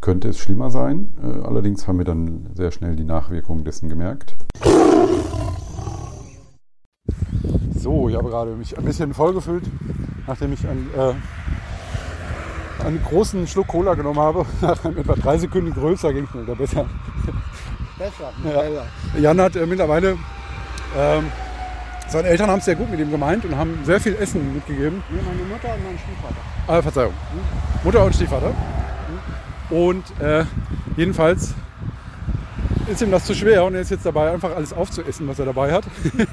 [0.00, 1.12] könnte es schlimmer sein.
[1.22, 4.36] Äh, allerdings haben wir dann sehr schnell die Nachwirkungen dessen gemerkt.
[7.74, 9.64] So, ich habe gerade mich ein bisschen vollgefüllt,
[10.26, 11.14] nachdem ich einen, äh,
[12.84, 14.46] einen großen Schluck Cola genommen habe.
[14.60, 16.86] Nach etwa drei Sekunden größer ging es mir wieder besser.
[17.98, 18.32] Besser.
[18.44, 19.20] Ja.
[19.20, 20.16] Jan hat äh, mittlerweile,
[20.96, 21.24] ähm,
[22.08, 25.02] seine Eltern haben es sehr gut mit ihm gemeint und haben sehr viel Essen mitgegeben.
[25.10, 26.36] Nee, meine Mutter und mein Stiefvater.
[26.68, 27.14] Ah, Verzeihung.
[27.82, 28.54] Mutter und Stiefvater.
[29.70, 30.44] Und äh,
[30.96, 31.54] jedenfalls
[32.88, 35.46] ist ihm das zu schwer und er ist jetzt dabei, einfach alles aufzuessen, was er
[35.46, 35.84] dabei hat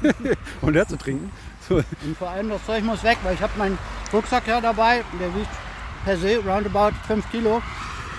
[0.60, 1.30] und leer zu trinken.
[1.68, 3.78] So, Und vor allem das Zeug muss weg, weil ich habe meinen
[4.12, 5.50] Rucksack ja dabei, der wiegt
[6.04, 7.62] per se roundabout 5 Kilo.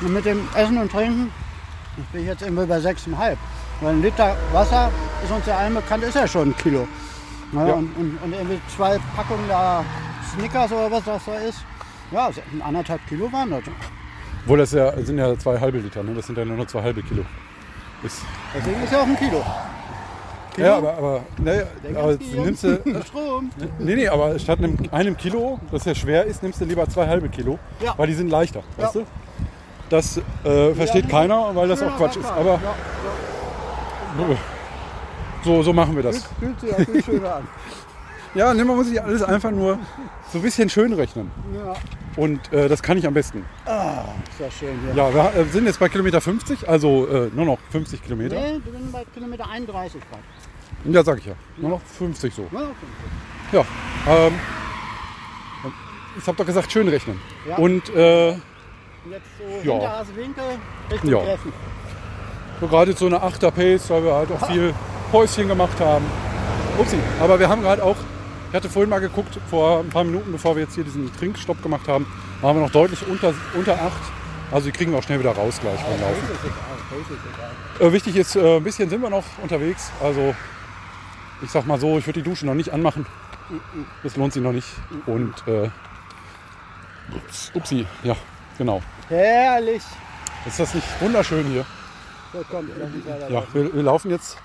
[0.01, 1.31] Und mit dem Essen und Trinken
[1.97, 3.37] ich bin jetzt immer bei 6,5.
[3.81, 4.91] Weil ein Liter Wasser
[5.23, 6.87] ist uns ja allen bekannt, ist ja schon ein Kilo.
[7.53, 7.73] Ja, Ja.
[7.73, 9.83] Und, und, und irgendwie zwei Packungen da
[10.33, 11.59] Snickers oder was das da ist.
[12.11, 12.29] Ja,
[12.63, 13.61] anderthalb Kilo waren das.
[14.43, 16.13] obwohl das ja sind ja zwei halbe Liter, ne?
[16.13, 17.25] das sind ja nur noch zwei halbe Kilo.
[18.03, 18.21] Ist,
[18.55, 19.43] Deswegen ist ja auch ein Kilo.
[20.55, 20.67] Kilo?
[20.67, 23.51] ja, aber, aber, ne, aber nimmst du, Strom.
[23.79, 27.07] nee, nee, aber statt einem, einem Kilo, das ja schwer ist, nimmst du lieber zwei
[27.07, 27.93] halbe Kilo, Ja.
[27.97, 28.83] weil die sind leichter, Ja.
[28.85, 29.05] weißt du?
[29.89, 31.11] Das äh, versteht nee.
[31.11, 32.25] keiner, weil das auch Quatsch ist.
[32.25, 32.59] Aber
[34.17, 34.35] Ja,
[35.43, 36.23] so, so machen wir das.
[36.39, 37.47] fühlt sich auch viel schöner an.
[38.35, 39.77] Ja, man muss sich alles einfach nur
[40.31, 41.29] so ein bisschen schön rechnen.
[41.53, 41.73] Ja.
[42.17, 43.45] Und äh, das kann ich am besten.
[43.65, 44.93] Ah, ist ja schön hier.
[44.95, 48.35] Ja, wir äh, sind jetzt bei Kilometer 50, also äh, nur noch 50 Kilometer.
[48.35, 50.23] Nee, wir sind bei Kilometer 31 gerade.
[50.93, 51.33] Ja, sag ich ja.
[51.57, 52.47] Nur noch 50 so.
[53.51, 53.63] Ja.
[54.09, 54.33] Ähm,
[56.17, 57.19] ich habe doch gesagt, schön rechnen.
[57.47, 57.55] Ja.
[57.57, 58.31] Und äh,
[59.05, 59.73] Und jetzt so Ja.
[59.73, 60.43] Hinterhasewinkel
[60.91, 61.19] Richtung Ja.
[61.19, 61.53] Treffen.
[62.59, 64.73] so gerade so eine 8er Pace, weil wir halt auch viel
[65.11, 66.05] Päuschen gemacht haben.
[66.77, 66.97] Upsi.
[67.21, 67.95] Aber wir haben gerade auch,
[68.51, 71.63] ich hatte vorhin mal geguckt, vor ein paar Minuten, bevor wir jetzt hier diesen Trinkstopp
[71.63, 72.05] gemacht haben,
[72.41, 73.93] waren wir noch deutlich unter, unter 8.
[74.51, 76.29] Also die kriegen wir auch schnell wieder raus gleich beim Laufen.
[76.33, 76.43] Ist
[77.79, 77.87] egal.
[77.87, 79.89] Äh, wichtig ist, äh, ein bisschen sind wir noch unterwegs.
[80.03, 80.35] Also
[81.41, 83.05] ich sag mal so, ich würde die Dusche noch nicht anmachen.
[84.03, 84.67] Das lohnt sich noch nicht.
[85.05, 85.69] Und äh,
[87.15, 88.17] ups, upsi, ja,
[88.57, 88.81] genau.
[89.07, 89.83] Herrlich.
[90.45, 91.65] Ist das nicht wunderschön hier?
[93.29, 94.37] Ja, wir, wir laufen jetzt,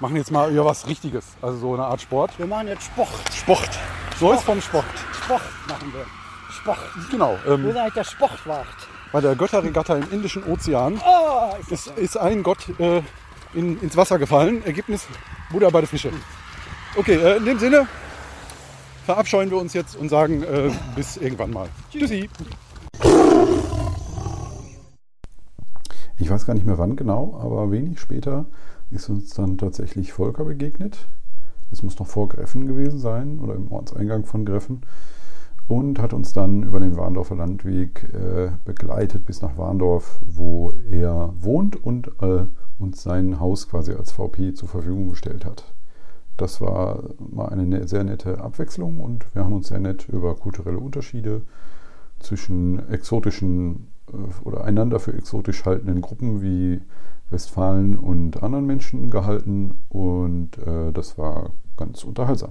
[0.00, 1.24] machen jetzt mal über was Richtiges.
[1.42, 2.38] Also so eine Art Sport.
[2.38, 3.08] Wir machen jetzt Sport.
[3.32, 3.70] Sport.
[4.18, 4.84] So ist vom Sport.
[5.24, 6.04] Sport machen wir.
[6.52, 6.78] Sport.
[7.10, 7.38] Genau.
[7.44, 8.66] Wo Ähm, ist eigentlich der Sportwart?
[9.12, 13.02] bei der Götterregatta im Indischen Ozean Oh, ist ist, ist ein Gott äh,
[13.54, 14.64] in, ins Wasser gefallen.
[14.64, 15.06] Ergebnis
[15.50, 16.12] Buddha bei den Fische.
[16.96, 17.88] Okay, äh, in dem Sinne
[19.06, 21.68] verabscheuen wir uns jetzt und sagen äh, bis irgendwann mal.
[21.90, 22.30] Tschüssi.
[26.18, 28.44] Ich weiß gar nicht mehr wann genau, aber wenig später
[28.90, 31.08] ist uns dann tatsächlich Volker begegnet.
[31.70, 34.82] Das muss noch vor Greffen gewesen sein oder im Ortseingang von Greffen.
[35.68, 41.32] Und hat uns dann über den Warndorfer Landweg äh, begleitet bis nach Warndorf, wo er
[41.38, 42.46] wohnt und äh,
[42.78, 45.72] uns sein Haus quasi als VP zur Verfügung gestellt hat.
[46.36, 50.34] Das war mal eine ne- sehr nette Abwechslung und wir haben uns sehr nett über
[50.34, 51.42] kulturelle Unterschiede
[52.18, 56.80] zwischen exotischen äh, oder einander für exotisch haltenden Gruppen wie
[57.30, 62.50] Westfalen und anderen Menschen gehalten und äh, das war ganz unterhaltsam.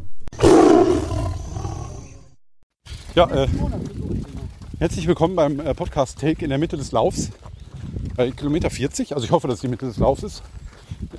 [3.13, 3.47] Ja, äh,
[4.79, 7.31] herzlich willkommen beim äh, Podcast Take in der Mitte des Laufs.
[8.15, 9.13] Bei Kilometer 40.
[9.13, 10.43] Also ich hoffe, dass die Mitte des Laufs ist.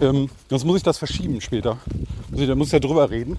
[0.00, 1.78] Ähm, sonst muss ich das verschieben später.
[2.32, 3.38] Also, da muss ich ja drüber reden.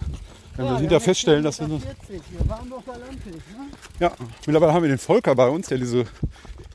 [0.55, 2.21] Wenn wir hinterher feststellen, dass wir, 40.
[2.29, 3.69] Wir waren doch da Landweg, ne?
[3.99, 4.11] ja,
[4.45, 6.05] mittlerweile haben wir den Volker bei uns, der diese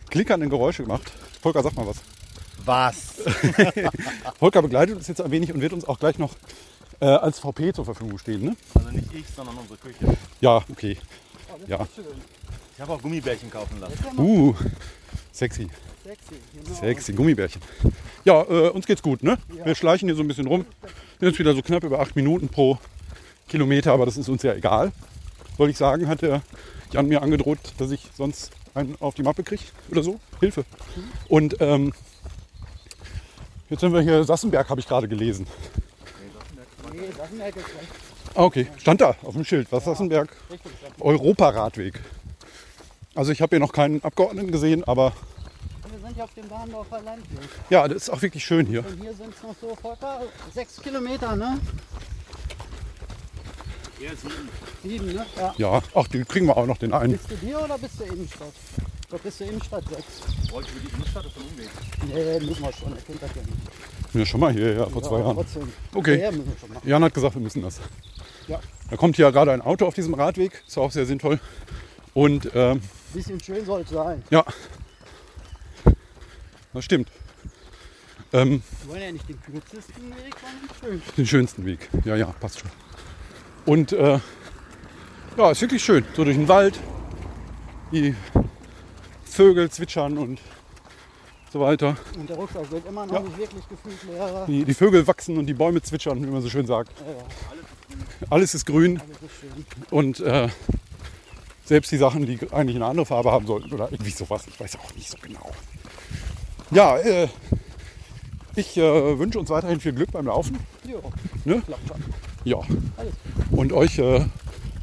[0.09, 1.13] klickernden Geräusche macht.
[1.43, 2.03] Volker, sag mal was.
[2.67, 3.23] Was?
[4.41, 6.35] Volker begleitet uns jetzt ein wenig und wird uns auch gleich noch
[7.01, 8.43] äh, als VP zur Verfügung stehen.
[8.43, 8.57] Ne?
[8.75, 10.17] Also nicht ich, sondern unsere Küche.
[10.41, 10.99] Ja, okay.
[11.69, 11.87] Ja.
[12.75, 14.19] Ich habe auch Gummibärchen kaufen lassen.
[14.19, 14.55] Uh,
[15.33, 15.69] sexy.
[16.05, 16.77] Sexy, genau.
[16.77, 17.63] Sexy, Gummibärchen.
[18.25, 19.39] Ja, äh, uns geht's gut, ne?
[19.65, 20.67] Wir schleichen hier so ein bisschen rum.
[21.19, 22.79] Sind jetzt wieder so knapp über acht Minuten pro
[23.49, 24.93] Kilometer, aber das ist uns ja egal.
[25.57, 26.43] Soll ich sagen, hat der
[26.93, 30.21] Jan mir angedroht, dass ich sonst einen auf die Mappe kriege oder so.
[30.41, 30.65] Hilfe.
[31.29, 31.93] Und ähm,
[33.71, 35.47] jetzt sind wir hier, Sassenberg habe ich gerade gelesen.
[36.93, 37.65] Nee, Sassenberg ist.
[38.35, 38.67] Ah, okay.
[38.79, 39.69] Stand da auf dem Schild.
[39.71, 40.29] Was Sassenberg?
[40.51, 41.01] Richtig, Sassenberg.
[41.05, 42.01] Europaradweg.
[43.15, 45.13] Also ich habe hier noch keinen Abgeordneten gesehen, aber
[45.91, 47.49] Wir sind ja auf dem Warndorfer Landweg.
[47.71, 48.85] ja, das ist auch wirklich schön hier.
[48.87, 51.59] Und hier sind es noch so Volker, sechs Kilometer, ne?
[54.01, 54.49] Ja, sieben.
[54.83, 55.27] Sieben, ne?
[55.37, 55.55] Ja.
[55.57, 57.13] Ja, ach, den kriegen wir auch noch den einen.
[57.13, 58.53] Bist du dir oder bist du Innenstadt?
[59.09, 60.53] Glaube, bist du Innenstadt sechs.
[60.53, 62.41] Wollte ich für die Innenstadt oder den Umweg?
[62.41, 62.93] Nee, müssen wir schon.
[62.93, 64.15] Er kennt das ja nicht.
[64.15, 65.37] Ja, schon mal hier, ja, vor zwei Ja, Jahren.
[65.37, 65.73] Trotzdem.
[65.95, 66.21] Okay.
[66.21, 66.89] Ja, müssen wir schon machen.
[66.89, 67.81] Jan hat gesagt, wir müssen das.
[68.49, 68.61] Ja.
[68.91, 71.41] Da kommt hier gerade ein Auto auf diesem Radweg, ist auch sehr sinnvoll.
[72.15, 72.81] Und ähm,
[73.13, 74.23] Bisschen schön soll es sein.
[74.31, 74.45] ja,
[76.73, 77.09] das stimmt.
[78.33, 81.03] Ähm, Wir wollen ja nicht den kürzesten Weg, sondern schön.
[81.17, 81.89] den schönsten Weg.
[82.05, 82.71] Ja, ja, passt schon.
[83.67, 84.19] Und äh,
[85.37, 86.05] ja, ist wirklich schön.
[86.15, 86.79] So durch den Wald,
[87.93, 88.15] die
[89.25, 90.41] Vögel zwitschern und
[91.53, 91.97] so weiter.
[92.19, 93.21] Und der Rucksack wird immer noch Ja.
[93.21, 94.47] nicht wirklich gefühlt leerer.
[94.47, 96.91] Die, die Vögel wachsen und die Bäume zwitschern, wie man so schön sagt.
[97.01, 99.65] Ja, ja, Alles ist grün alles ist schön.
[99.91, 100.49] und äh,
[101.65, 104.77] selbst die Sachen, die eigentlich eine andere Farbe haben sollten oder irgendwie sowas, ich weiß
[104.79, 105.51] auch nicht so genau.
[106.71, 107.29] Ja, äh,
[108.55, 110.59] ich äh, wünsche uns weiterhin viel Glück beim Laufen.
[110.85, 111.03] Jo,
[111.45, 111.63] Ne?
[111.67, 112.05] klappt schon.
[112.47, 112.59] Ja.
[113.51, 114.25] Und euch äh,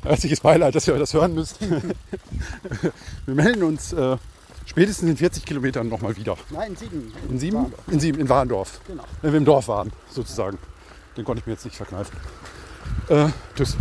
[0.04, 1.60] herzliches Beileid, dass ihr das hören müsst.
[3.26, 4.18] Wir melden uns äh,
[4.66, 6.36] spätestens in 40 Kilometern nochmal wieder.
[6.50, 7.14] Nein, in sieben.
[7.30, 7.56] In sieben?
[7.56, 7.88] Warndorf.
[7.88, 8.82] In sieben, in Warndorf.
[8.86, 9.04] Genau.
[9.22, 10.58] Wenn wir im Dorf waren, sozusagen.
[11.16, 12.18] Den konnte ich mir jetzt nicht verkneifen.
[13.08, 13.78] Äh, tschüss.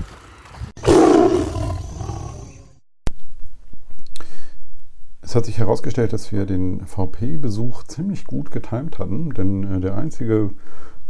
[5.22, 9.96] Es hat sich herausgestellt, dass wir den VP-Besuch ziemlich gut getimt hatten, denn äh, der
[9.96, 10.50] einzige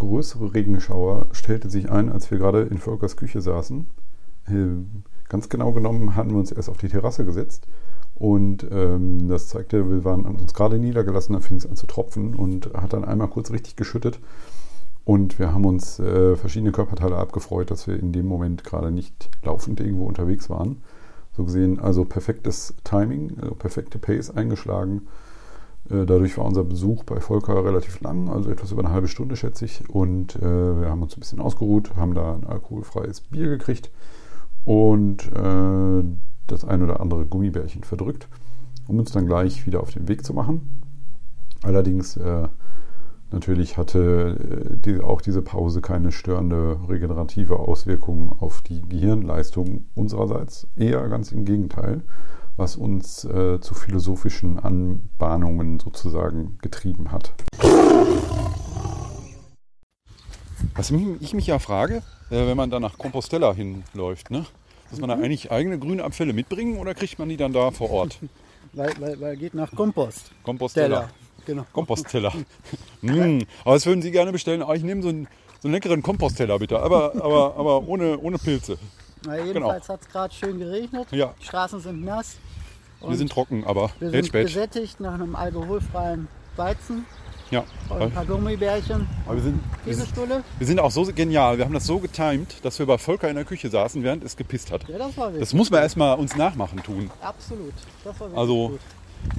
[0.02, 3.86] größere Regenschauer stellte sich ein, als wir gerade in Volkers Küche saßen.
[4.48, 4.52] Äh,
[5.28, 7.66] ganz genau genommen hatten wir uns erst auf die Terrasse gesetzt
[8.22, 12.34] und ähm, das zeigte, wir waren uns gerade niedergelassen, da fing es an zu tropfen
[12.34, 14.20] und hat dann einmal kurz richtig geschüttet.
[15.04, 19.28] Und wir haben uns äh, verschiedene Körperteile abgefreut, dass wir in dem Moment gerade nicht
[19.42, 20.82] laufend irgendwo unterwegs waren,
[21.36, 25.08] So gesehen, also perfektes Timing, also perfekte Pace eingeschlagen.
[25.90, 29.36] Äh, Dadurch war unser Besuch bei Volker relativ lang, also etwas über eine halbe Stunde,
[29.36, 29.88] schätze ich.
[29.88, 33.90] Und äh, wir haben uns ein bisschen ausgeruht, haben da ein alkoholfreies Bier gekriegt
[34.64, 36.04] und äh,
[36.46, 38.28] das ein oder andere Gummibärchen verdrückt,
[38.86, 40.82] um uns dann gleich wieder auf den Weg zu machen.
[41.62, 42.48] Allerdings äh,
[43.30, 44.36] natürlich hatte
[44.72, 50.66] äh, die, auch diese Pause keine störende regenerative Auswirkung auf die Gehirnleistung unsererseits.
[50.76, 52.02] Eher ganz im Gegenteil,
[52.56, 57.32] was uns äh, zu philosophischen Anbahnungen sozusagen getrieben hat.
[60.74, 61.96] Was mich- ich mich ja frage,
[62.30, 64.44] äh, wenn man da nach Compostela hinläuft, ne?
[64.90, 67.90] muss man da eigentlich eigene grüne Abfälle mitbringen oder kriegt man die dann da vor
[67.90, 68.18] Ort?
[68.74, 70.30] Weil, weil, weil geht nach Kompost.
[70.44, 70.86] Compostela.
[71.00, 71.10] Teller.
[71.44, 71.66] Genau.
[71.74, 72.32] Kompostteller.
[73.02, 74.62] mm, aber das würden Sie gerne bestellen.
[74.62, 75.28] Aber ich nehme so einen,
[75.60, 78.78] so einen leckeren Kompostteller bitte, aber, aber, aber ohne, ohne Pilze.
[79.26, 81.06] Na, jedenfalls hat es gerade schön geregnet.
[81.10, 81.34] Ja.
[81.40, 82.36] Die Straßen sind nass.
[83.06, 84.46] Wir sind trocken, aber wir sind spät.
[84.46, 87.04] gesättigt nach einem alkoholfreien Weizen
[87.50, 87.64] Ja.
[87.88, 90.14] und ein paar Gummibärchen, Aber wir sind, wir, sind,
[90.58, 91.58] wir sind auch so genial.
[91.58, 94.36] Wir haben das so getimed, dass wir bei Volker in der Küche saßen, während es
[94.36, 94.88] gepisst hat.
[94.88, 97.10] Ja, das war wirklich Das muss man erstmal uns nachmachen tun.
[97.20, 97.72] absolut.
[98.04, 98.80] Das war wirklich Also, gut.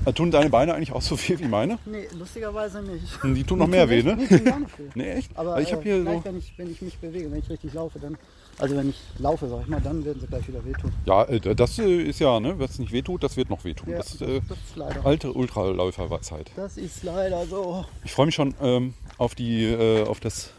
[0.06, 1.80] Äh, tun deine Beine eigentlich auch so viel wie meine?
[1.86, 3.04] Nee, lustigerweise nicht.
[3.24, 4.16] Die tun noch mehr weh, ne?
[4.30, 4.68] Nee, tun.
[4.96, 5.32] Nee, echt?
[5.36, 6.26] Aber ich habe äh, hier gleich, so.
[6.26, 8.18] wenn, ich, wenn ich mich bewege, wenn ich richtig laufe, dann.
[8.60, 10.92] Also wenn ich laufe, sag ich mal, dann werden sie gleich wieder wehtun.
[11.06, 13.90] Ja, äh, das äh, ist ja, ne, was nicht wehtut, das wird noch wehtun.
[13.90, 15.06] Ja, das ist äh, das ist leider.
[15.06, 16.52] alte Ultraläuferweisheit.
[16.56, 17.86] Das ist leider so.
[18.04, 20.52] Ich freue mich schon ähm, auf, die, äh, auf das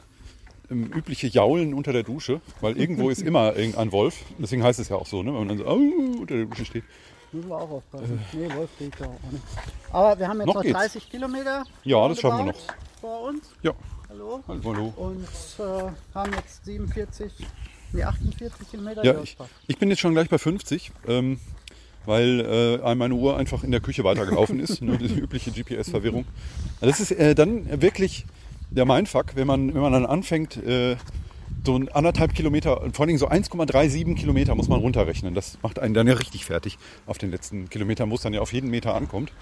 [0.70, 4.16] ähm, übliche Jaulen unter der Dusche, weil irgendwo ist immer irgendein Wolf.
[4.38, 5.32] Deswegen heißt es ja auch so, ne?
[5.32, 5.78] wenn man dann so au,
[6.20, 6.84] unter der Dusche steht.
[7.34, 8.20] Müssen wir auch aufpassen.
[8.32, 9.42] nee, Wolf kriegt da auch nicht.
[9.90, 10.74] Aber wir haben jetzt Noch noch, geht's.
[10.78, 11.64] 30 Kilometer.
[11.82, 13.50] Ja, das schaffen wir roundabout Vor uns.
[13.62, 13.72] Ja,
[14.08, 14.42] Hallo.
[14.46, 14.92] hallo.
[14.96, 15.26] Und
[15.58, 17.32] äh, haben jetzt 47,
[17.92, 19.04] nee, 48 Kilometer.
[19.04, 21.40] Ja, ich, ich bin jetzt schon gleich bei 50, ähm,
[22.06, 24.80] weil äh, meine Uhr einfach in der Küche weitergelaufen ist.
[24.82, 26.26] Nur diese übliche GPS-Verwirrung.
[26.80, 28.26] Das ist äh, dann wirklich
[28.70, 30.96] der Mindfuck, wenn man, wenn man dann anfängt, äh,
[31.64, 35.34] so ein anderthalb Kilometer, vor allem so 1,37 Kilometer muss man runterrechnen.
[35.34, 38.40] Das macht einen dann ja richtig fertig auf den letzten Kilometern, wo es dann ja
[38.40, 39.32] auf jeden Meter ankommt.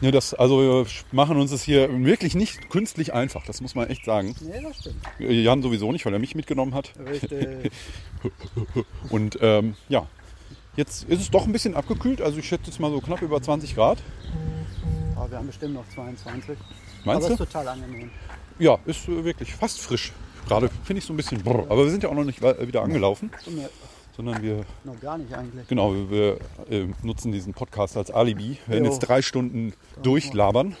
[0.00, 3.88] Ja, das, also wir machen uns das hier wirklich nicht künstlich einfach, das muss man
[3.88, 4.34] echt sagen.
[4.40, 4.96] Nee, das stimmt.
[5.18, 6.92] Jan sowieso nicht, weil er mich mitgenommen hat.
[7.08, 7.70] Richtig.
[9.10, 10.08] Und ähm, ja,
[10.76, 12.20] jetzt ist es doch ein bisschen abgekühlt.
[12.20, 13.98] Also ich schätze jetzt mal so knapp über 20 Grad.
[15.14, 16.58] Aber wir haben bestimmt noch 22.
[17.04, 17.42] Meinst Aber du?
[17.42, 18.10] ist total angenehm.
[18.58, 20.12] Ja, ist äh, wirklich fast frisch.
[20.48, 21.66] Gerade finde ich so ein bisschen brr.
[21.68, 23.30] Aber wir sind ja auch noch nicht wieder angelaufen,
[24.16, 25.66] sondern wir, noch gar nicht eigentlich.
[25.68, 26.38] genau, wir
[26.70, 28.58] äh, nutzen diesen Podcast als Alibi.
[28.66, 29.72] Wir werden jetzt drei Stunden
[30.02, 30.76] durchlabern.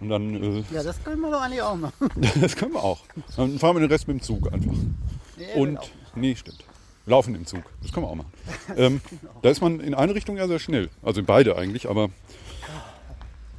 [0.00, 2.10] Und dann, äh, Ja, das können wir doch eigentlich auch machen.
[2.40, 3.00] das können wir auch.
[3.36, 4.72] Dann fahren wir den Rest mit dem Zug einfach.
[5.36, 5.88] Nee, Und, auch.
[6.16, 6.64] nee, stimmt.
[7.06, 7.62] Wir laufen im Zug.
[7.82, 8.32] Das können wir auch machen.
[8.76, 9.00] Ähm,
[9.42, 10.88] da ist man in eine Richtung ja sehr schnell.
[11.02, 12.08] Also in beide eigentlich, aber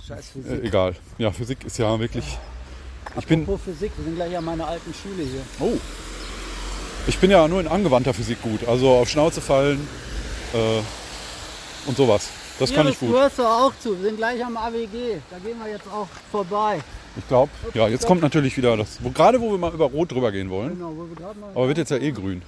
[0.06, 0.52] Scheiß Physik.
[0.64, 0.96] äh, egal.
[1.18, 2.38] Ja, Physik ist ja wirklich.
[3.18, 5.42] Ich bin, Apropos Physik, wir sind gleich an meiner alten Schule hier.
[5.60, 5.78] oh,
[7.08, 8.68] ich bin ja nur in angewandter Physik gut.
[8.68, 9.88] Also auf Schnauze fallen
[10.54, 10.58] äh,
[11.88, 12.30] und sowas.
[12.60, 13.16] Das kann ich Du gut.
[13.16, 13.96] hörst doch auch zu.
[14.02, 15.20] Wir sind gleich am AWG.
[15.30, 16.80] Da gehen wir jetzt auch vorbei.
[17.18, 18.98] Ich glaube, ja, jetzt kommt natürlich wieder das.
[19.02, 20.72] Wo, gerade wo wir mal über Rot drüber gehen wollen.
[20.78, 21.50] Genau, wo wir gerade mal.
[21.54, 22.42] Aber wird jetzt ja eh grün.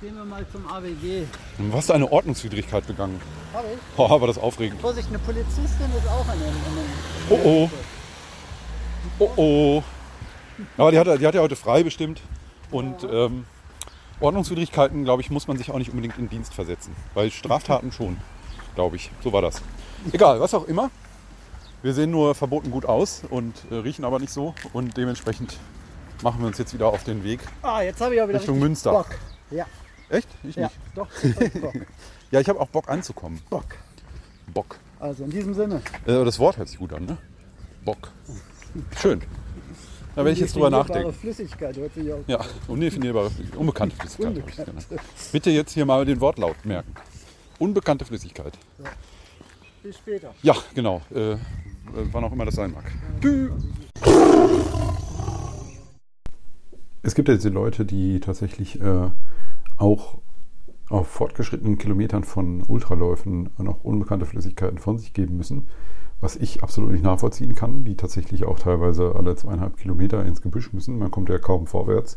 [0.00, 1.24] Gehen wir mal zum AWG.
[1.58, 3.20] Du hast eine Ordnungswidrigkeit begangen.
[3.54, 3.78] Hab ich?
[3.96, 4.80] Oh, war das aufregend.
[4.80, 6.48] Vorsicht, eine Polizistin ist auch an dem.
[6.48, 7.70] An dem Oh oh.
[9.18, 9.82] Oh oh.
[10.76, 12.20] Aber die hat, die hat ja heute frei bestimmt.
[12.70, 13.44] Und ähm,
[14.20, 16.94] Ordnungswidrigkeiten, glaube ich, muss man sich auch nicht unbedingt in Dienst versetzen.
[17.14, 18.16] Bei Straftaten schon,
[18.74, 19.10] glaube ich.
[19.22, 19.60] So war das.
[20.12, 20.90] Egal, was auch immer.
[21.82, 24.54] Wir sehen nur verboten gut aus und äh, riechen aber nicht so.
[24.72, 25.58] Und dementsprechend
[26.22, 27.40] machen wir uns jetzt wieder auf den Weg.
[27.62, 28.92] Ah, jetzt habe ich auch wieder Richtung Münster.
[28.92, 29.18] Bock.
[29.50, 29.66] Ja,
[30.12, 30.28] Echt?
[30.44, 30.78] Ich ja, nicht.
[30.94, 31.08] doch.
[31.60, 31.74] Bock.
[32.30, 33.42] Ja, ich habe auch Bock anzukommen.
[33.50, 33.76] Bock.
[34.54, 34.78] Bock.
[34.98, 35.82] Also in diesem Sinne.
[36.06, 37.18] Äh, das Wort hört sich gut an, ne?
[37.84, 38.10] Bock.
[38.98, 39.20] Schön.
[40.14, 41.12] Da werde ich jetzt drüber nachdenken.
[41.12, 42.20] Flüssigkeit hört sich auch.
[42.26, 44.26] Ja, undefinierbare, unbekannte Flüssigkeit.
[44.26, 44.88] hab ich Unbekannt.
[44.88, 45.02] genannt.
[45.32, 46.94] Bitte jetzt hier mal den Wortlaut merken.
[47.58, 48.58] Unbekannte Flüssigkeit.
[49.82, 50.34] Bis später.
[50.42, 51.00] Ja, genau.
[51.14, 51.36] Äh,
[52.12, 52.84] wann auch immer das sein mag.
[57.02, 59.10] Es gibt jetzt die Leute, die tatsächlich äh,
[59.76, 60.18] auch
[60.88, 65.68] auf fortgeschrittenen Kilometern von Ultraläufen noch unbekannte Flüssigkeiten von sich geben müssen,
[66.22, 70.72] was ich absolut nicht nachvollziehen kann, die tatsächlich auch teilweise alle zweieinhalb Kilometer ins Gebüsch
[70.72, 70.96] müssen.
[70.98, 72.16] Man kommt ja kaum vorwärts,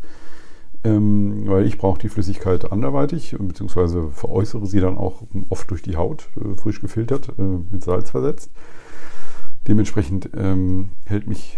[0.83, 5.97] ähm, weil ich brauche die Flüssigkeit anderweitig, beziehungsweise veräußere sie dann auch oft durch die
[5.97, 8.51] Haut, äh, frisch gefiltert, äh, mit Salz versetzt.
[9.67, 11.57] Dementsprechend ähm, hält mich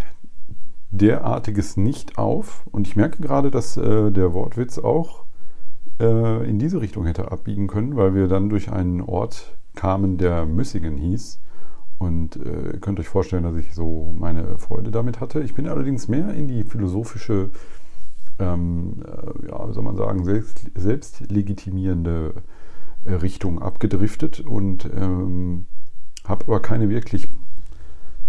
[0.89, 2.65] derartiges nicht auf.
[2.71, 5.25] Und ich merke gerade, dass äh, der Wortwitz auch
[5.99, 10.45] äh, in diese Richtung hätte abbiegen können, weil wir dann durch einen Ort kamen, der
[10.45, 11.41] Müssingen hieß.
[11.99, 15.41] Und äh, könnt euch vorstellen, dass ich so meine Freude damit hatte.
[15.41, 17.49] Ich bin allerdings mehr in die philosophische,
[18.37, 22.35] ähm, äh, ja, wie soll man sagen, selbst, selbstlegitimierende
[23.05, 25.65] äh, Richtung abgedriftet und ähm,
[26.25, 27.29] habe aber keine wirklich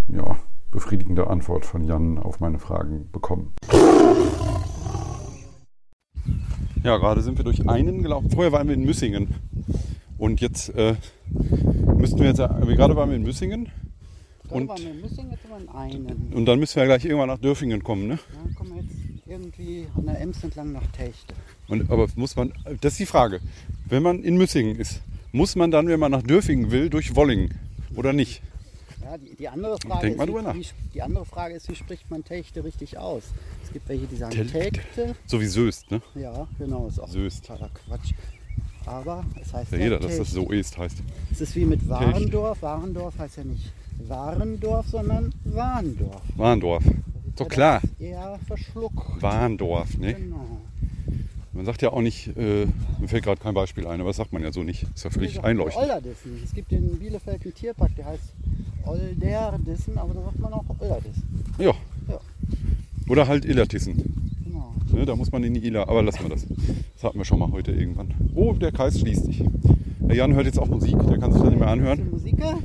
[0.08, 0.38] ja,
[0.70, 3.52] befriedigende Antwort von Jan auf meine Fragen bekommen.
[6.82, 8.30] Ja, gerade sind wir durch einen gelaufen.
[8.30, 9.34] Vorher waren wir in Müssingen.
[10.18, 10.94] Und jetzt äh,
[11.96, 13.68] müssten wir jetzt, äh, gerade waren wir in Müssingen.
[14.48, 16.32] Und- waren wir in Müssing, jetzt sind wir in einen.
[16.32, 18.18] Und dann müssen wir gleich irgendwann nach Dörfingen kommen, ne?
[18.42, 18.94] Dann kommen wir jetzt
[19.26, 21.34] irgendwie an der Ems entlang nach Techte.
[21.68, 23.40] Und, aber muss man, das ist die Frage.
[23.86, 25.02] Wenn man in Müssingen ist,
[25.32, 27.54] muss man dann, wenn man nach Dörfingen will, durch Wollingen
[27.94, 28.40] oder nicht?
[29.02, 30.54] Ja, die, die, andere Frage Denk mal ist, drüber nach.
[30.54, 33.22] wie, die andere Frage ist, wie spricht man Techte richtig aus?
[33.64, 35.14] Es gibt welche, die sagen Tel- Techte.
[35.26, 36.00] So wie Söst, ne?
[36.14, 37.46] Ja, genau, ist auch Söst.
[37.46, 38.12] totaler Quatsch.
[38.88, 40.96] Aber es heißt Ja, ja jeder, dass das so ist, heißt.
[41.30, 42.62] Es ist wie mit Warendorf.
[42.62, 43.70] Warendorf heißt ja nicht
[44.06, 46.22] Warendorf, sondern Warndorf.
[46.36, 46.84] Warndorf.
[47.36, 47.82] Doch klar.
[47.98, 49.22] Eher verschluckt.
[49.22, 50.14] Warndorf, ne?
[50.14, 50.60] Genau.
[51.52, 52.66] Man sagt ja auch nicht, äh,
[52.98, 54.86] mir fällt gerade kein Beispiel ein, aber das sagt man ja so nicht.
[54.94, 55.82] Ist ja völlig einleuchtend.
[55.82, 56.40] Olderdissen.
[56.42, 58.32] Es gibt in Bielefeld einen Tierpark, der heißt
[58.86, 61.44] Olderdissen, aber da sagt man auch Olderdissen.
[61.58, 61.74] Ja.
[62.08, 62.20] Ja.
[63.08, 64.30] Oder halt Illertissen.
[64.98, 66.44] Ne, da muss man in die Iller, aber lassen wir das.
[66.94, 68.14] Das hatten wir schon mal heute irgendwann.
[68.34, 69.44] Oh, der Kreis schließt sich.
[70.00, 72.10] Der Jan hört jetzt auch Musik, der kann sich dann nicht mehr anhören.
[72.10, 72.58] Musiker.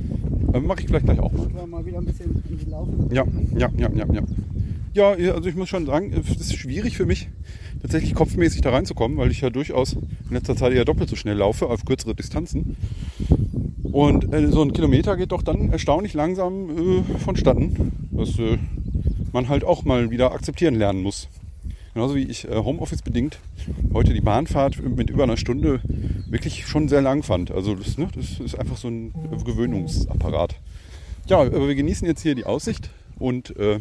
[0.48, 1.66] Aber mache ich vielleicht gleich auch mal.
[1.68, 2.90] Mal wieder ein bisschen in die Laufe.
[3.12, 3.24] Ja,
[3.56, 4.22] ja, ja, ja, ja.
[4.94, 7.28] Ja, ja, also ich muss schon sagen, es ist schwierig für mich,
[7.82, 11.36] tatsächlich kopfmäßig da reinzukommen, weil ich ja durchaus in letzter Zeit eher doppelt so schnell
[11.36, 12.76] laufe, auf kürzere Distanzen.
[13.84, 18.58] Und äh, so ein Kilometer geht doch dann erstaunlich langsam äh, vonstatten, was äh,
[19.32, 21.28] man halt auch mal wieder akzeptieren lernen muss.
[21.94, 23.38] Genauso wie ich äh, Homeoffice bedingt
[23.92, 25.80] heute die Bahnfahrt mit über einer Stunde
[26.28, 27.52] wirklich schon sehr lang fand.
[27.52, 29.12] Also das, ne, das ist einfach so ein
[29.44, 30.56] Gewöhnungsapparat.
[31.28, 33.78] Ja, aber wir genießen jetzt hier die Aussicht und äh,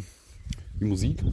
[0.80, 1.24] die Musik.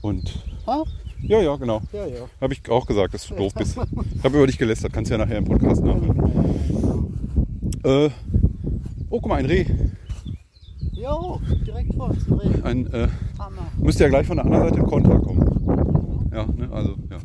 [0.00, 0.82] Und Ha?
[1.22, 1.82] ja, ja, genau.
[1.92, 2.28] Ja, ja.
[2.40, 3.76] Habe ich auch gesagt, dass du doof bist.
[4.16, 7.12] Ich habe über dich gelästert, kannst ja nachher im Podcast nachhören.
[7.84, 8.10] Äh,
[9.10, 9.66] oh, guck mal, ein Reh.
[10.92, 12.26] Jo, direkt vor uns.
[12.28, 12.62] ein Reh.
[12.62, 13.70] Ein, äh, Hammer.
[13.78, 15.51] müsste ja gleich von der anderen Seite im Kontra kommen.
[16.32, 17.18] Ja, ne, also, ja.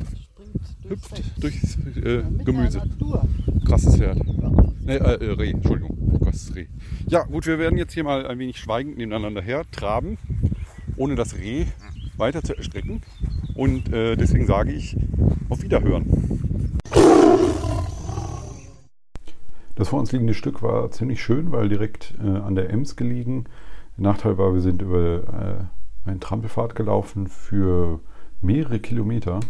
[0.82, 1.42] Durchs Hüpft Feld.
[1.42, 2.82] durchs äh, Gemüse.
[3.66, 4.18] Krasses Pferd.
[4.18, 4.50] Ja.
[4.84, 5.96] Ne, äh, äh, Reh, Entschuldigung.
[6.12, 6.66] Oh Gott, Reh.
[7.06, 10.18] Ja, gut, wir werden jetzt hier mal ein wenig schweigend nebeneinander her traben,
[10.96, 11.66] ohne das Reh
[12.18, 13.02] weiter zu erstrecken.
[13.54, 14.96] Und äh, deswegen sage ich
[15.48, 16.78] auf Wiederhören.
[19.74, 23.44] Das vor uns liegende Stück war ziemlich schön, weil direkt äh, an der Ems gelegen.
[23.96, 25.68] Der Nachteil war, wir sind über
[26.04, 28.00] äh, einen Trampelpfad gelaufen für
[28.40, 29.40] mehrere Kilometer.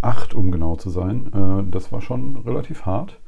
[0.00, 1.32] Acht, um genau zu sein.
[1.32, 3.20] Äh, das war schon relativ hart,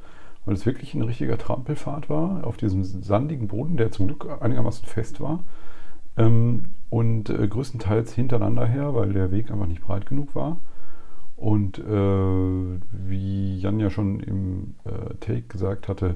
[0.45, 4.85] weil es wirklich ein richtiger Trampelpfad war, auf diesem sandigen Boden, der zum Glück einigermaßen
[4.85, 5.43] fest war.
[6.17, 10.57] Ähm, und äh, größtenteils hintereinander her, weil der Weg einfach nicht breit genug war.
[11.35, 14.75] Und äh, wie Jan ja schon im
[15.19, 16.15] Take gesagt hatte,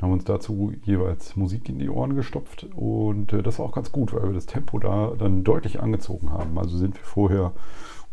[0.00, 2.68] haben uns dazu jeweils Musik in die Ohren gestopft.
[2.74, 6.30] Und äh, das war auch ganz gut, weil wir das Tempo da dann deutlich angezogen
[6.30, 6.58] haben.
[6.58, 7.52] Also sind wir vorher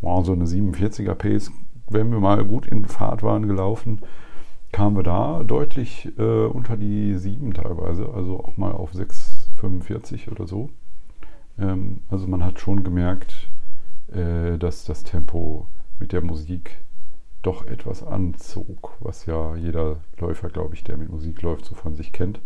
[0.03, 1.51] wow, so eine 47er Pace,
[1.89, 4.01] wenn wir mal gut in Fahrt waren, gelaufen,
[4.71, 10.45] kamen wir da deutlich äh, unter die 7 teilweise, also auch mal auf 6,45 oder
[10.45, 10.69] so.
[11.57, 13.49] Ähm, also man hat schon gemerkt,
[14.11, 15.67] äh, dass das Tempo
[15.99, 16.81] mit der Musik
[17.43, 21.93] doch etwas anzog, was ja jeder Läufer, glaube ich, der mit Musik läuft, so von
[21.93, 22.41] sich kennt.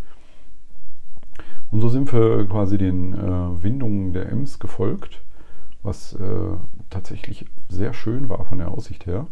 [1.71, 5.23] Und so sind wir quasi den äh, Windungen der Ems gefolgt,
[5.83, 6.57] was äh,
[6.89, 9.27] tatsächlich sehr schön war von der Aussicht her.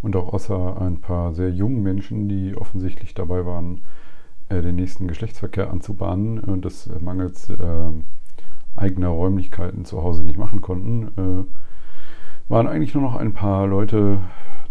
[0.00, 3.82] Und auch außer ein paar sehr jungen Menschen, die offensichtlich dabei waren,
[4.48, 7.90] äh, den nächsten Geschlechtsverkehr anzubahnen und das äh, mangels äh,
[8.74, 14.18] eigener Räumlichkeiten zu Hause nicht machen konnten, äh, waren eigentlich nur noch ein paar Leute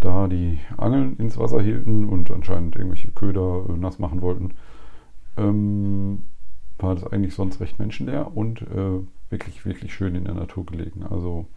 [0.01, 4.55] da, die Angeln ins Wasser hielten und anscheinend irgendwelche Köder äh, nass machen wollten.
[5.37, 6.23] Ähm,
[6.77, 8.99] war das eigentlich sonst recht menschenleer und äh,
[9.29, 11.03] wirklich, wirklich schön in der Natur gelegen.
[11.03, 11.47] Also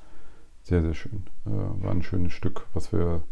[0.62, 1.24] sehr, sehr schön.
[1.46, 3.22] Äh, war ein schönes Stück, was wir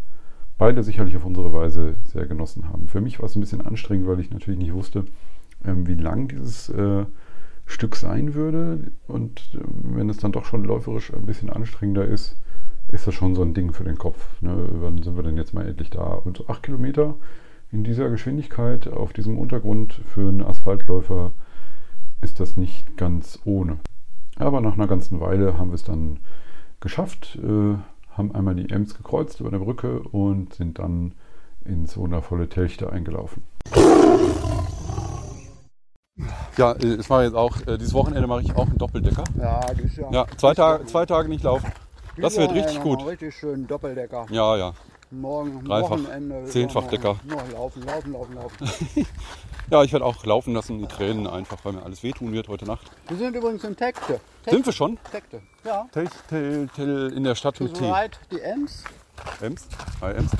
[0.58, 2.88] beide sicherlich auf unsere Weise sehr genossen haben.
[2.88, 5.04] Für mich war es ein bisschen anstrengend, weil ich natürlich nicht wusste,
[5.64, 7.04] ähm, wie lang dieses äh,
[7.66, 8.92] Stück sein würde.
[9.06, 12.40] Und äh, wenn es dann doch schon läuferisch ein bisschen anstrengender ist,
[12.92, 14.40] ist das schon so ein Ding für den Kopf.
[14.40, 14.54] Ne?
[14.70, 16.02] Wann sind wir denn jetzt mal endlich da?
[16.02, 17.14] Und so acht Kilometer
[17.72, 21.32] in dieser Geschwindigkeit auf diesem Untergrund für einen Asphaltläufer
[22.20, 23.78] ist das nicht ganz ohne.
[24.36, 26.20] Aber nach einer ganzen Weile haben wir es dann
[26.80, 27.76] geschafft, äh,
[28.10, 31.14] haben einmal die Ems gekreuzt über der Brücke und sind dann
[31.64, 33.42] ins wundervolle Telchte eingelaufen.
[36.58, 39.24] Ja, äh, es war jetzt auch, äh, dieses Wochenende mache ich auch einen Doppeldecker.
[39.38, 40.10] Ja, das ist ja.
[40.10, 41.72] Ja, zwei, Tage, zwei Tage nicht laufen.
[42.16, 43.04] Das wird richtig gut.
[43.06, 44.26] Richtig schön Doppeldecker.
[44.30, 44.74] Ja, ja.
[45.10, 46.44] Morgen, Dreifach, Wochenende.
[46.46, 47.16] Zehnfachdecker.
[47.24, 49.06] Nur laufen, laufen, laufen, laufen.
[49.70, 52.66] Ja, ich werde auch laufen lassen, die Tränen einfach, weil mir alles wehtun wird heute
[52.66, 52.90] Nacht.
[53.08, 54.20] Wir sind übrigens in Tekte.
[54.46, 54.98] Sind wir schon?
[55.10, 55.40] Tekte.
[55.64, 55.86] Ja.
[56.28, 57.88] Tel in der Stadt To mit T.
[57.88, 58.84] right die Ems
[59.40, 59.66] Ems?
[60.02, 60.30] Hi, Ems.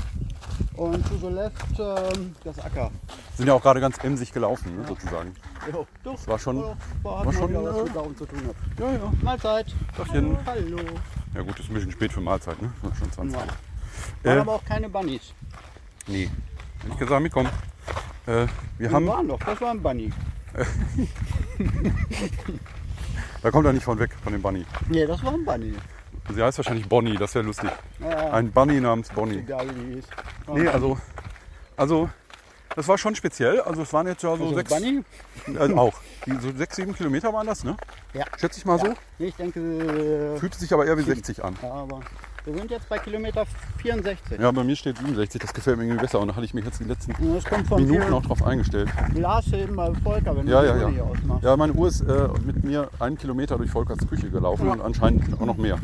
[0.77, 2.91] und to the left ähm, das Acker.
[3.37, 5.35] Sind ja auch gerade ganz emsig gelaufen, ne, sozusagen.
[5.73, 6.27] Jo, doch.
[6.27, 6.63] war schon-
[7.03, 8.57] War, war, schon, wieder was äh, mit Daumen zu tun hat.
[8.81, 9.13] Ja, ja.
[9.23, 9.67] Mahlzeit.
[9.97, 10.37] Tagchen.
[10.45, 10.79] Hallo.
[11.35, 12.73] Ja gut, ist ein bisschen spät für Mahlzeit, ne?
[12.99, 13.35] Schon 20.
[13.35, 13.47] Ja.
[14.25, 15.33] Waren Äh, aber auch keine Bunnies.
[16.07, 16.29] nee.
[16.81, 17.49] Hätte ich gesagt, mitkommen.
[18.27, 18.47] Äh,
[18.79, 20.13] wir Die haben, waren doch, das war ein Bunny.
[23.43, 24.65] da kommt er nicht von weg, von dem Bunny.
[24.89, 25.75] Nee, das war ein Bunny.
[26.35, 27.71] Sie heißt wahrscheinlich Bonnie, das wäre lustig.
[28.01, 29.39] Ja, Ein Bunny namens Bonnie.
[29.39, 30.05] egal wie die hieß.
[30.55, 30.99] Nee, also,
[31.77, 32.11] also,
[32.77, 33.61] das war schon speziell.
[33.61, 35.03] Also es waren jetzt ja so Also sechs, Bunny?
[35.55, 35.95] äh, auch.
[36.41, 37.77] So sechs, sieben Kilometer waren das, ne?
[38.15, 38.25] Ja.
[38.39, 38.95] Schätze ich mal so.
[39.19, 39.61] Nee, Ich denke,
[40.37, 41.57] äh, Fühlte sich aber eher wie 60 an.
[41.63, 42.01] ja, aber
[42.45, 43.45] wir sind jetzt bei Kilometer
[43.83, 44.39] 64.
[44.41, 46.21] Ja, bei mir steht 67, das gefällt mir irgendwie besser.
[46.21, 48.43] Und da hatte ich mich jetzt die letzten Und das kommt von Minuten auch drauf
[48.45, 48.89] eingestellt.
[49.15, 50.87] Glasheben bei Volker, wenn Ja, du ja, die ja.
[50.87, 51.45] Uhr hier ausmachst.
[51.45, 54.73] Ja, meine Uhr ist äh, mit mir einen Kilometer durch Volkers Küche gelaufen Ja.
[54.73, 55.79] und anscheinend auch noch mehr.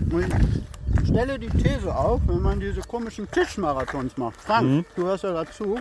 [1.02, 4.40] Ich stelle die These auf, wenn man diese komischen Tischmarathons macht.
[4.40, 5.78] Frank, du hörst ja dazu.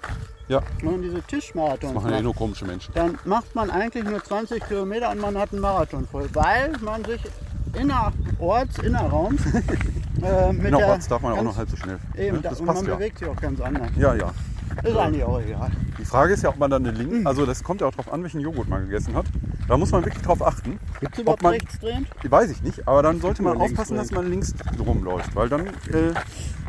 [0.47, 2.93] Ja, Wenn man diese Tischmarathons machen ja eh macht, nur komische Menschen.
[2.93, 6.30] dann macht man eigentlich nur 20 Kilometer und man hat einen Marathon voll.
[6.34, 7.19] Weil man sich
[7.78, 9.41] innerorts, innerraums
[10.21, 11.99] äh, Innerorts darf man auch ganz- noch halb so schnell.
[12.17, 12.41] Eben, ne?
[12.43, 12.95] da, Das man passt ja.
[12.95, 13.89] bewegt sich auch ganz anders.
[13.97, 14.32] Ja, ja.
[14.84, 15.71] Ist eigentlich auch egal.
[15.97, 18.11] Die Frage ist ja, ob man dann eine Link, also das kommt ja auch drauf
[18.13, 19.25] an, welchen Joghurt man gegessen hat.
[19.67, 20.80] Da muss man wirklich drauf achten.
[20.99, 22.07] Gibt es überhaupt man- rechtsdrehend?
[22.30, 24.53] Weiß ich nicht, aber dann sollte man aufpassen, dass man links
[24.86, 25.36] rumläuft.
[25.36, 26.13] Weil dann, äh,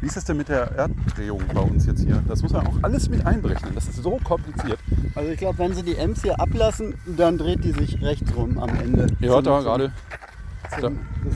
[0.01, 2.23] wie ist das denn mit der Erddrehung bei uns jetzt hier?
[2.27, 3.75] Das muss man auch alles mit einberechnen.
[3.75, 4.79] Das ist so kompliziert.
[5.15, 8.59] Also ich glaube, wenn sie die Ems hier ablassen, dann dreht die sich rechts rum
[8.59, 9.09] am Ende.
[9.21, 9.93] Ihr hört da gerade.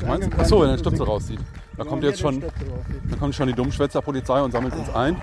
[0.06, 0.78] Meinst Achso, wenn der.
[0.78, 1.40] Stöpsel rauszieht.
[1.76, 5.16] Da kommt jetzt schon, da kommt schon die Dummschwätzerpolizei und sammelt uns ein.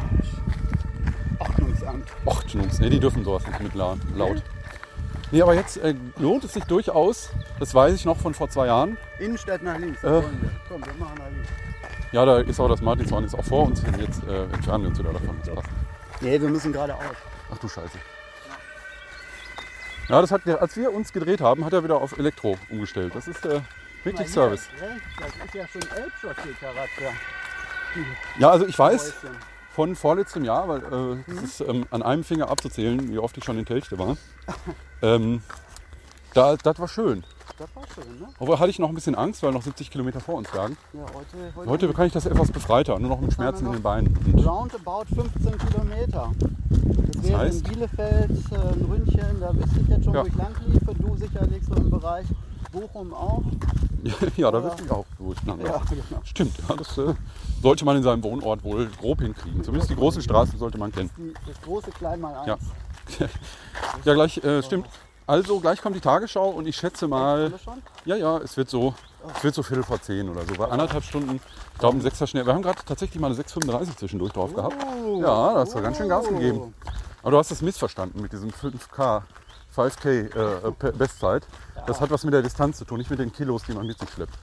[1.39, 2.05] Ordnungsamt.
[2.47, 2.79] Schnupps.
[2.79, 4.41] Nee, die dürfen sowas nicht mit la- laut.
[5.31, 7.29] Nee, aber jetzt äh, lohnt es sich durchaus,
[7.59, 8.97] das weiß ich noch von vor zwei Jahren.
[9.19, 10.03] Innenstadt nach links.
[10.03, 10.23] Äh.
[10.67, 11.49] Komm, wir machen nach links.
[12.11, 14.89] Ja, da ist auch das Martinshorn ist auch vor uns und jetzt äh, entfernen wir
[14.89, 15.35] uns wieder davon.
[15.45, 15.69] Das passt.
[16.21, 16.99] Nee, wir müssen geradeaus.
[17.53, 17.97] Ach du Scheiße.
[20.09, 23.13] Ja, das hat, als wir uns gedreht haben, hat er wieder auf Elektro umgestellt.
[23.13, 23.61] Das ist äh,
[24.03, 24.67] wirklich Service.
[25.19, 27.11] Das ist ja schon Elbschloss-Charakter.
[28.37, 29.13] Ja, also ich weiß
[29.71, 33.43] von vorletztem Jahr, weil äh, das ist ähm, an einem Finger abzuzählen, wie oft ich
[33.43, 34.17] schon in Telchte war.
[35.01, 35.41] ähm,
[36.33, 37.23] da, das war schön.
[37.57, 38.27] Das war schön, ne?
[38.39, 40.77] Obwohl hatte ich noch ein bisschen Angst, weil noch 70 Kilometer vor uns lagen.
[40.93, 43.81] Ja, heute, heute, Heute kann ich das etwas befreiter, nur noch mit Schmerzen in den
[43.81, 44.17] Beinen.
[44.33, 46.31] Und roundabout 15 Kilometer.
[47.13, 47.67] Das, wäre heißt?
[47.67, 50.23] in Bielefeld äh, ein Ründchen, da wüsste ich jetzt schon, Ja.
[50.23, 50.95] wo ich lang liefe.
[50.95, 52.27] Du sicherlich so im Bereich
[52.71, 53.43] Bochum auch.
[54.37, 55.05] ja, da wüsste ich auch,
[55.45, 56.21] lang Ja, genau.
[56.23, 57.13] Stimmt, ja, das äh,
[57.61, 59.63] sollte man in seinem Wohnort wohl grob hinkriegen.
[59.63, 61.09] Zumindest die großen Straßen sollte man kennen.
[61.45, 62.47] Das große Klein mal eins.
[62.47, 63.27] Ja.
[64.05, 64.85] Ja, gleich, äh, stimmt.
[65.25, 67.53] Also, gleich kommt die Tagesschau und ich schätze mal,
[68.05, 68.93] ja, ja, es wird so,
[69.35, 70.55] es wird so Viertel vor zehn oder so.
[70.55, 72.45] Bei anderthalb Stunden, ich glaube, ein Sechser schnell.
[72.45, 74.75] Wir haben gerade tatsächlich mal eine 6,35 zwischendurch drauf gehabt.
[75.05, 75.21] Oh.
[75.21, 76.73] Ja, da hast du ganz schön Gas gegeben.
[77.21, 79.21] Aber du hast das missverstanden mit diesem 5K,
[79.75, 81.45] 5K äh, Bestzeit.
[81.87, 83.97] Das hat was mit der Distanz zu tun, nicht mit den Kilos, die man mit
[83.97, 84.33] sich schleppt.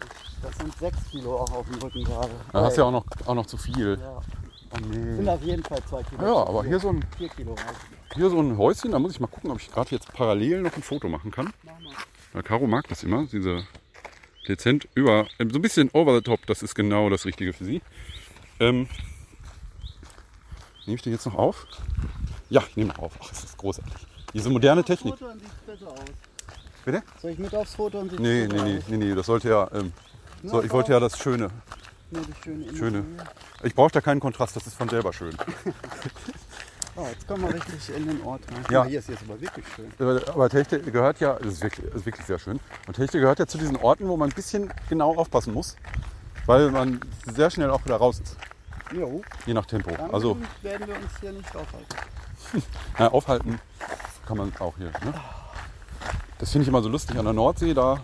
[0.42, 2.30] Das sind 6 Kilo auch auf dem Rücken gerade.
[2.52, 3.98] Da hast du ja auch noch, auch noch zu viel.
[4.00, 4.20] Ja.
[4.70, 5.30] Oh Sind nee.
[5.30, 6.22] auf jeden Fall 2 Kilo.
[6.22, 7.76] Ja, aber hier so ein, 4 Kilo reichen.
[8.14, 10.74] hier so ein Häuschen, da muss ich mal gucken, ob ich gerade jetzt parallel noch
[10.76, 11.52] ein Foto machen kann.
[12.32, 13.66] Weil Caro mag das immer, diese
[14.48, 17.64] dezent über, ähm, so ein bisschen over the top, das ist genau das Richtige für
[17.64, 17.82] sie.
[18.60, 18.88] Ähm,
[20.86, 21.66] nehme ich den jetzt noch auf?
[22.48, 23.12] Ja, ich nehme noch auf.
[23.20, 24.06] Ach, das ist großartig.
[24.36, 25.14] Diese moderne Technik.
[26.84, 27.02] Bitte?
[27.22, 29.92] Soll ich mit aufs Foto und Nee, nee, nee, nee, nee, das sollte ja, ähm,
[30.44, 31.48] so, ich wollte ja das Schöne.
[32.10, 33.04] Nur die schöne Schöne.
[33.62, 35.34] Ich brauche da keinen Kontrast, das ist von selber schön.
[36.98, 38.64] Oh, jetzt kommen wir richtig in den Ort rein.
[38.70, 38.86] Ja.
[38.86, 39.92] Hier ist jetzt aber wirklich schön.
[39.98, 42.58] Aber Techte gehört ja, das ist wirklich, das ist wirklich sehr schön.
[42.86, 45.76] Und Techte gehört ja zu diesen Orten, wo man ein bisschen genau aufpassen muss,
[46.46, 46.98] weil man
[47.34, 48.38] sehr schnell auch wieder raus ist,
[48.94, 49.90] Jo, je nach Tempo.
[49.90, 51.96] dann Also werden wir uns hier nicht aufhalten.
[52.98, 53.60] Na, aufhalten
[54.26, 54.86] kann man auch hier.
[54.86, 55.14] Ne?
[56.38, 57.98] Das finde ich immer so lustig an der Nordsee, da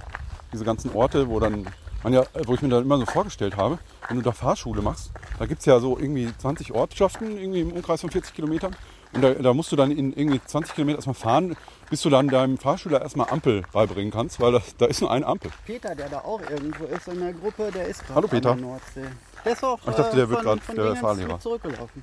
[0.53, 1.67] diese ganzen Orte, wo dann
[2.03, 3.79] man ja, wo ich mir dann immer so vorgestellt habe,
[4.09, 7.73] wenn du da Fahrschule machst, da gibt es ja so irgendwie 20 Ortschaften irgendwie im
[7.73, 8.75] Umkreis von 40 Kilometern.
[9.15, 11.57] Und da, da musst du dann in irgendwie 20 Kilometer erstmal fahren,
[11.91, 15.27] bis du dann deinem Fahrschüler erstmal Ampel beibringen kannst, weil das, da ist nur eine
[15.27, 15.51] Ampel.
[15.67, 18.53] Peter, der da auch irgendwo ist in der Gruppe, der ist gerade Hallo, Peter.
[18.53, 19.05] an der Nordsee.
[19.45, 21.39] Der ist auch Ich dachte, der äh, wird grad von der Fahrlehrer.
[21.41, 22.03] zurückgelaufen.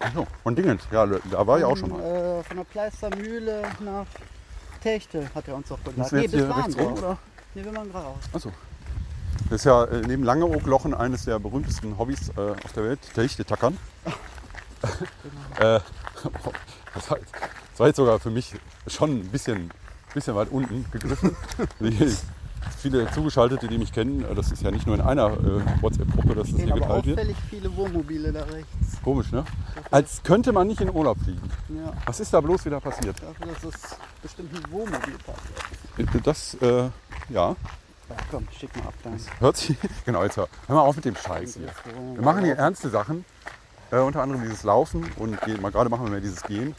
[0.00, 0.82] Achso, von Dingens.
[0.92, 2.00] Ja, da war ich auch schon mal.
[2.00, 4.06] Äh, von der Pleistermühle nach
[4.82, 6.12] Techte hat er uns doch begleitet.
[6.12, 6.98] rechts rum, Warndorf.
[6.98, 7.18] oder?
[7.54, 8.18] Nee, wir machen geradeaus.
[8.32, 8.52] Achso.
[9.50, 13.78] Das ist ja äh, neben Langeoog-Lochen eines der berühmtesten Hobbys äh, auf der Welt, Techte-Tackern.
[15.58, 15.80] äh,
[16.94, 18.54] das, war, das war jetzt sogar für mich
[18.86, 19.70] schon ein bisschen,
[20.14, 21.36] bisschen weit unten gegriffen.
[22.78, 26.34] Viele Zugeschaltete, die mich kennen, äh, das ist ja nicht nur in einer äh, WhatsApp-Gruppe,
[26.34, 27.18] dass das hier geteilt wird.
[27.18, 29.02] auffällig viele Wohnmobile da rechts.
[29.02, 29.44] Komisch, ne?
[29.90, 31.40] Als könnte man nicht in Urlaub fliegen.
[31.70, 33.16] Ja, Was ist da bloß wieder passiert?
[33.20, 35.36] dafür, dass es bestimmt ein Wohnmobilpark
[35.98, 36.14] ist.
[36.14, 36.66] Äh, Das, äh,
[37.30, 37.56] ja,
[38.10, 39.18] Ja, komm, schick mal ab dann.
[39.40, 39.76] hört sich.
[40.04, 41.68] Genau, jetzt hör, hör mal auf mit dem Scheiß hier.
[42.14, 43.24] Wir machen hier ernste Sachen,
[43.90, 45.60] äh, unter anderem dieses Laufen und gehen.
[45.60, 46.74] Mal gerade machen wir mehr dieses Gehen.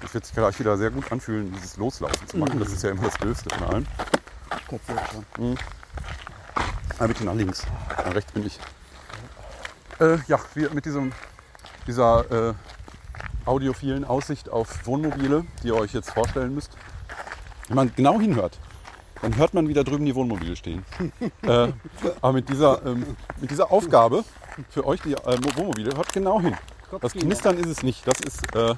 [0.00, 2.58] Das wird sich gleich wieder sehr gut anfühlen, dieses Loslaufen zu machen.
[2.58, 3.86] Das ist ja immer das Blödste von allem.
[4.56, 5.58] Ich kotze jetzt schon.
[6.98, 7.66] Ah, bitte nach links.
[7.88, 8.58] Nach rechts bin ich.
[10.00, 11.12] Äh, ja, wir mit diesem,
[11.86, 12.54] dieser äh,
[13.44, 16.72] audiophilen Aussicht auf Wohnmobile, die ihr euch jetzt vorstellen müsst.
[17.68, 18.58] Wenn man genau hinhört,
[19.22, 20.84] dann hört man, wie da drüben die Wohnmobile stehen.
[21.42, 21.68] äh,
[22.20, 24.24] aber mit dieser, ähm, mit dieser Aufgabe
[24.70, 26.56] für euch, die äh, Wohnmobile, hört genau hin.
[27.00, 28.06] Das Knistern ist es nicht.
[28.06, 28.74] Das ist, äh,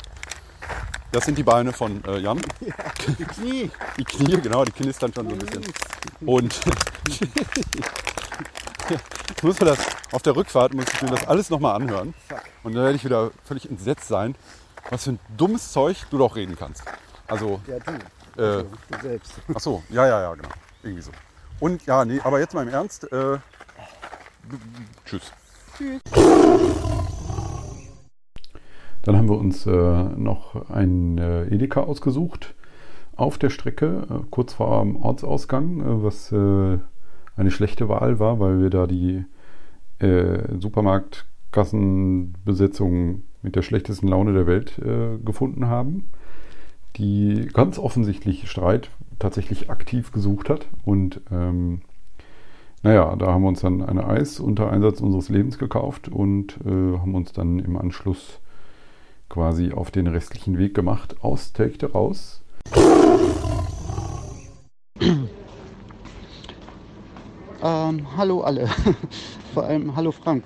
[1.12, 2.40] das sind die Beine von äh, Jan.
[3.18, 3.70] Die Knie.
[3.98, 5.64] Die Knie, genau, die knistern schon so ein bisschen.
[6.26, 6.60] Und
[9.36, 9.78] ich muss mir das
[10.12, 12.14] auf der Rückfahrt muss ich mir das alles nochmal anhören.
[12.62, 14.34] Und dann werde ich wieder völlig entsetzt sein,
[14.90, 16.82] was für ein dummes Zeug du doch reden kannst.
[17.26, 17.92] Also, Ja, du.
[18.42, 19.32] äh, Du selbst.
[19.54, 20.48] ach so, ja, ja, ja, genau.
[20.82, 21.10] Irgendwie so.
[21.60, 23.10] Und ja, nee, aber jetzt mal im Ernst.
[23.12, 23.38] Äh,
[25.06, 25.32] tschüss.
[29.02, 32.54] Dann haben wir uns äh, noch einen äh, Edeka ausgesucht
[33.16, 36.78] auf der Strecke, äh, kurz vor dem Ortsausgang, äh, was äh,
[37.36, 39.24] eine schlechte Wahl war, weil wir da die
[39.98, 46.08] äh, Supermarktkassenbesetzung mit der schlechtesten Laune der Welt äh, gefunden haben,
[46.96, 50.68] die ganz offensichtlich Streit tatsächlich aktiv gesucht hat.
[50.84, 51.82] Und ähm,
[52.82, 56.98] naja, da haben wir uns dann eine Eis unter Einsatz unseres Lebens gekauft und äh,
[56.98, 58.40] haben uns dann im Anschluss
[59.32, 62.42] quasi auf den restlichen Weg gemacht, aus Telgte raus.
[67.64, 68.68] Ähm, hallo alle.
[69.54, 70.44] Vor allem hallo Frank.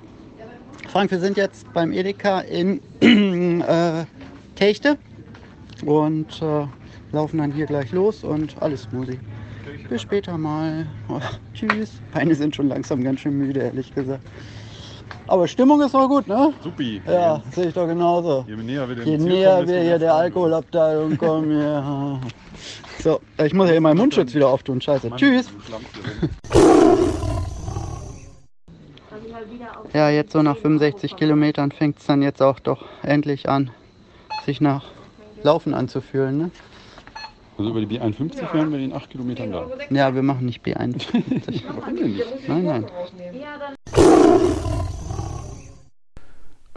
[0.89, 2.81] Frank, wir sind jetzt beim Edeka in
[3.63, 4.05] äh,
[4.55, 4.99] Techte
[5.85, 6.67] und äh,
[7.11, 9.19] laufen dann hier gleich los und alles smoothie.
[9.89, 10.87] Bis später mal.
[11.09, 11.21] Oh,
[11.55, 12.01] tschüss.
[12.15, 14.23] Beine sind schon langsam ganz schön müde, ehrlich gesagt.
[15.29, 16.53] Aber Stimmung ist voll gut, ne?
[16.63, 17.03] Supi.
[17.07, 18.45] Ja, sehe ich doch genauso.
[18.47, 20.15] Je näher wir dem Je näher kommen, wir hier der.
[20.15, 22.21] Alkoholabteilung kommen, ja.
[22.99, 24.81] So, ich muss ja hier meinen Mundschutz wieder auftun.
[24.81, 25.11] Scheiße.
[25.17, 25.49] Tschüss.
[29.93, 33.71] Ja, jetzt so nach 65 Kilometern fängt es dann jetzt auch doch endlich an,
[34.45, 34.87] sich nach
[35.43, 36.39] Laufen anzufühlen.
[36.39, 36.51] Ne?
[37.59, 39.67] Also über die B51 wären wir in 8 Kilometern da.
[39.91, 41.63] Ja, wir machen nicht B51.
[41.69, 42.49] Warum denn nicht?
[42.49, 42.87] nein, nein.
[43.97, 44.37] Ähm,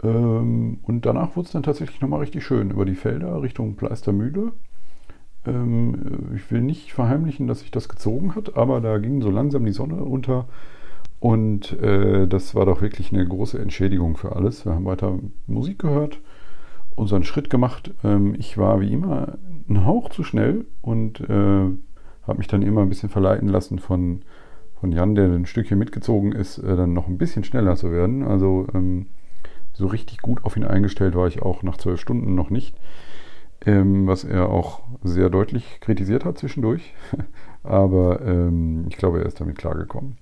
[0.08, 4.52] und danach wurde es dann tatsächlich nochmal richtig schön über die Felder Richtung Pleistermühle.
[5.46, 9.64] Ähm, ich will nicht verheimlichen, dass sich das gezogen hat, aber da ging so langsam
[9.64, 10.46] die Sonne unter
[11.20, 14.64] und äh, das war doch wirklich eine große Entschädigung für alles.
[14.64, 16.18] Wir haben weiter Musik gehört,
[16.94, 17.92] unseren Schritt gemacht.
[18.02, 19.36] Ähm, ich war wie immer
[19.68, 21.68] ein Hauch zu schnell und äh,
[22.26, 24.22] habe mich dann immer ein bisschen verleiten lassen von,
[24.80, 28.22] von Jan, der ein Stückchen mitgezogen ist, äh, dann noch ein bisschen schneller zu werden.
[28.22, 29.06] Also ähm,
[29.80, 32.76] so richtig gut auf ihn eingestellt war ich auch nach zwölf Stunden noch nicht.
[33.66, 36.94] Ähm, was er auch sehr deutlich kritisiert hat zwischendurch.
[37.62, 40.16] Aber ähm, ich glaube, er ist damit klargekommen.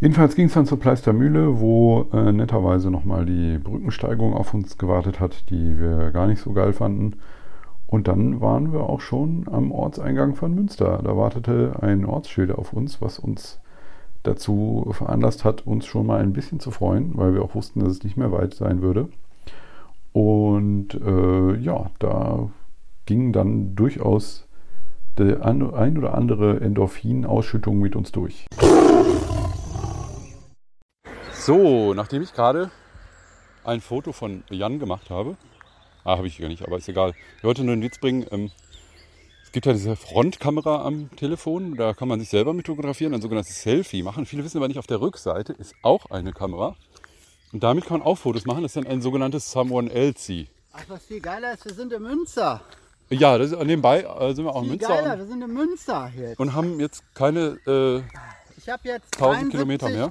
[0.00, 5.20] Jedenfalls ging es dann zur Pleistermühle, wo äh, netterweise nochmal die Brückensteigung auf uns gewartet
[5.20, 7.20] hat, die wir gar nicht so geil fanden.
[7.86, 11.00] Und dann waren wir auch schon am Ortseingang von Münster.
[11.04, 13.61] Da wartete ein Ortsschild auf uns, was uns
[14.22, 17.90] dazu veranlasst hat, uns schon mal ein bisschen zu freuen, weil wir auch wussten, dass
[17.90, 19.08] es nicht mehr weit sein würde.
[20.12, 22.50] Und äh, ja, da
[23.06, 24.46] ging dann durchaus
[25.18, 28.46] der ein, oder andere Endorphin-Ausschüttung mit uns durch.
[31.32, 32.70] So, nachdem ich gerade
[33.64, 35.36] ein Foto von Jan gemacht habe,
[36.04, 37.12] ah, habe ich gar nicht, aber ist egal.
[37.38, 38.26] Ich wollte nur einen Witz bringen.
[38.30, 38.50] Ähm,
[39.52, 43.62] gibt ja diese Frontkamera am Telefon, da kann man sich selber mit fotografieren, ein sogenanntes
[43.62, 44.26] Selfie machen.
[44.26, 46.76] Viele wissen aber nicht, auf der Rückseite ist auch eine Kamera.
[47.52, 48.62] Und damit kann man auch Fotos machen.
[48.62, 50.46] Das ist dann ein sogenanntes Someone Else.
[50.72, 52.62] Ach, was viel geiler ist, wir sind in Münster.
[53.10, 55.42] Ja, das ist, nebenbei äh, sind wir auch in Viel Münster geiler, und, wir sind
[55.42, 56.40] in Münster jetzt.
[56.40, 57.58] und haben jetzt keine.
[57.66, 58.02] Äh,
[58.56, 60.10] Ich habe jetzt 1000 Kilometer mehr?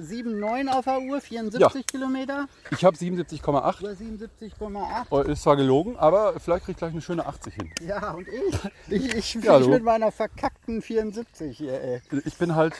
[0.00, 2.46] 7,9 auf der Uhr, 74 Kilometer.
[2.70, 3.46] Ich habe 77,8.
[3.82, 5.06] Oder 77,8.
[5.10, 7.70] Oh, Ist zwar gelogen, aber vielleicht krieg ich gleich eine schöne 80 hin.
[7.86, 12.00] Ja, und ich, ich, ich, Ja, mit meiner verkackten 74 hier, ey.
[12.24, 12.74] Ich bin halt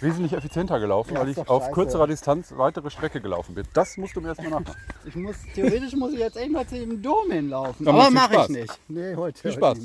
[0.00, 1.74] wesentlich effizienter gelaufen, Ja, weil ich auf scheiße.
[1.74, 3.66] kürzerer Distanz weitere Strecke gelaufen bin.
[3.74, 4.76] Das musst du mir erstmal nachmachen.
[5.04, 7.84] Ich muss, theoretisch muss ich jetzt echt mal zu dem Dom hinlaufen.
[7.84, 8.78] Dann Aber mache ich nicht.
[8.88, 9.78] Nee, heute, Viel heute Spaß.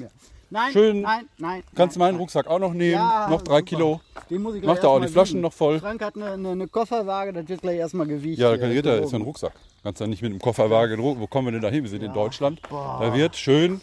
[0.56, 1.02] Nein, Schön.
[1.02, 1.64] nein, nein.
[1.76, 3.66] Kannst du meinen Rucksack auch noch nehmen, Ja, noch drei super.
[3.66, 4.00] Kilo.
[4.30, 5.42] Den muss ich Mach gleich da auch die Flaschen wiegen.
[5.42, 5.82] noch voll.
[5.82, 8.40] Frank hat eine, eine, eine Kofferwaage, das wird gleich erstmal gewiegt.
[8.40, 9.24] Ja, da hier, geht er, ist ja ein.
[9.24, 9.52] Rucksack.
[9.84, 11.84] Kannst ja nicht mit einem Kofferwagen, wo kommen wir denn da hin?
[11.84, 12.62] Wir sind in Deutschland.
[12.70, 13.82] Da wird schön,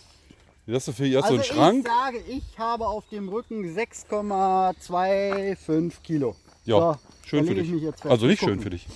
[0.66, 1.86] hast du für, hier Also einen Schrank.
[1.86, 6.36] ich sage, ich habe auf dem Rücken 6,25 Kilo.
[6.64, 6.98] Ja, So,
[7.28, 7.70] schön für dich.
[8.08, 8.86] Also nicht schön für dich.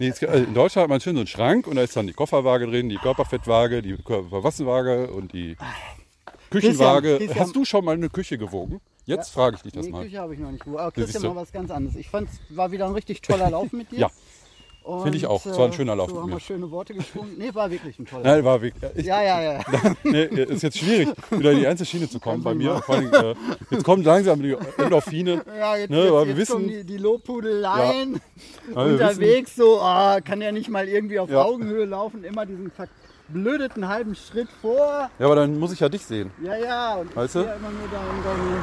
[0.00, 2.06] Nee, jetzt, äh, in Deutschland hat man schön so einen Schrank und da ist dann
[2.08, 5.56] die Kofferwaage drin, die Körperfettwaage, die Körperwasserwaage und die
[6.50, 7.18] Küchenwaage.
[7.18, 7.38] Christian.
[7.40, 8.80] Hast du schon mal eine Küche gewogen?
[9.04, 10.04] Jetzt frage ich dich das Nee, mal.
[10.04, 10.80] Küche habe ich noch nicht gewogen.
[10.82, 11.28] Aber Christian, du.
[11.30, 11.96] mal was ganz anderes.
[11.96, 13.98] Ich fand es war wieder ein richtig toller Lauf mit dir.
[14.00, 14.10] Ja,
[15.02, 15.44] finde ich auch.
[15.46, 16.36] Es war ein schöner Lauf So mit haben mir.
[16.36, 17.36] wir schöne Worte geschwungen.
[17.38, 18.82] Nee, war wirklich ein toller Nein, war wirklich.
[18.96, 19.60] Ich, Ja, ja, ja.
[20.04, 22.82] nee, ist jetzt schwierig, wieder in die einzelne Schiene zu kommen bei mir.
[22.88, 23.34] Allem, äh,
[23.70, 25.42] jetzt kommt langsam die Endorphine.
[25.58, 28.20] Ja, jetzt, Ne, jetzt, wir jetzt kommen wissen- die, die Lobhudeleien
[28.74, 31.44] Ja, unterwegs so, ah, kann ja nicht mal irgendwie auf Ja.
[31.44, 32.70] Augenhöhe laufen, immer diesen
[33.32, 35.10] verblödeten halben Schritt vor.
[35.18, 36.30] Ja, aber dann muss ich ja dich sehen.
[36.42, 37.46] Ja, ja, und Weißt ich du?
[37.48, 38.62] sehe immer nur da in deine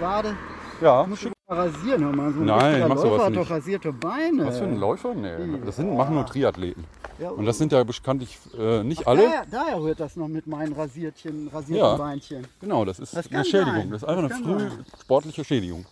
[0.00, 0.36] Wade.
[0.80, 2.32] Ja, Muss ich mal rasieren, hör mal.
[2.32, 3.42] So ein Nein, mach sowas Läufer hat nicht.
[3.42, 4.46] doch rasierte Beine.
[4.46, 5.14] Was für ein Läufer?
[5.14, 6.84] Nee, das sind, machen nur Triathleten.
[7.20, 9.46] Ja, Und das sind ja bekanntlich äh, nicht Daher, alle.
[9.50, 11.94] daher rührt das noch mit meinen rasiertchen, rasierten Ja.
[11.96, 12.48] Beinchen.
[12.60, 13.74] Genau, das ist Das eine Schädigung.
[13.74, 13.90] sein.
[13.90, 14.70] Das ist einfach Das eine früh sein.
[14.78, 14.84] Hm.
[15.02, 15.86] sportliche Schädigung.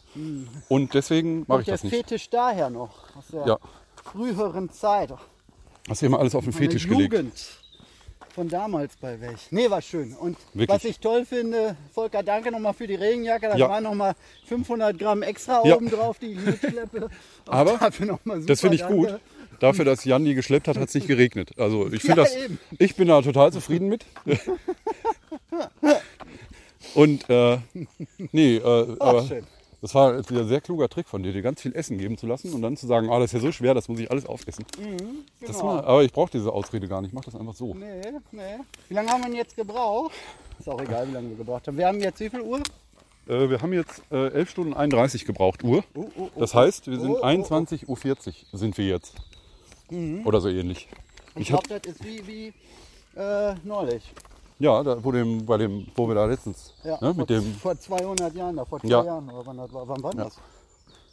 [0.68, 1.94] Und deswegen mache ich der das nicht.
[1.94, 3.58] Fetisch daher noch, aus der Ja.
[4.02, 5.12] früheren Zeit.
[5.88, 7.59] Hast du immer alles auf den Fetisch gelegt.
[8.34, 9.48] Von damals bei welch.
[9.50, 10.14] Nee, war schön.
[10.14, 10.68] Und Wirklich.
[10.68, 13.48] was ich toll finde, Volker, danke nochmal für die Regenjacke.
[13.48, 13.68] Da Ja.
[13.68, 14.14] waren nochmal
[14.46, 15.74] 500 Gramm extra Ja.
[15.76, 17.08] oben drauf, die ich mitschleppe.
[17.48, 18.96] Auch Aber dafür noch mal super, Das finde ich danke.
[18.96, 19.20] gut.
[19.58, 21.50] Dafür, dass Jan die geschleppt hat, hat es nicht geregnet.
[21.58, 22.58] Also ich Ja, finde das, eben.
[22.78, 24.06] ich bin da total zufrieden mit.
[26.94, 27.58] Und äh,
[28.32, 29.44] nee, äh, aber schön.
[29.80, 32.18] Das war jetzt wieder ein sehr kluger Trick von dir, dir ganz viel Essen geben
[32.18, 34.10] zu lassen und dann zu sagen, ah, das ist ja so schwer, das muss ich
[34.10, 34.64] alles aufessen.
[35.40, 35.64] Das Genau.
[35.68, 37.74] war, aber ich brauche diese Ausrede gar nicht, ich mache das einfach so.
[37.74, 38.02] Nee,
[38.32, 38.40] nee.
[38.88, 40.12] Wie lange haben wir denn jetzt gebraucht?
[40.58, 41.76] Ist auch egal, wie lange wir gebraucht haben.
[41.78, 42.58] Wir haben jetzt wie viel Uhr?
[43.28, 45.84] Äh, wir haben jetzt äh, 11 Stunden 31 gebraucht Uhr.
[45.94, 47.24] Oh, oh, oh, Das heißt, wir oh, sind oh, oh.
[47.24, 47.88] 21.40
[48.52, 49.14] Uhr sind wir jetzt.
[50.24, 50.88] Oder so ähnlich.
[51.34, 52.52] Ich, Ich glaube, das ist wie, wie
[53.18, 54.12] äh, neulich.
[54.60, 57.54] Ja, da, wo, dem, bei dem, wo wir da letztens Ja, ne, vor, mit dem
[57.54, 59.02] vor 200 Jahren, da, vor zwei Ja.
[59.04, 59.30] Jahren.
[59.30, 60.24] Oder wann, war, wann war Ja.
[60.24, 60.36] das?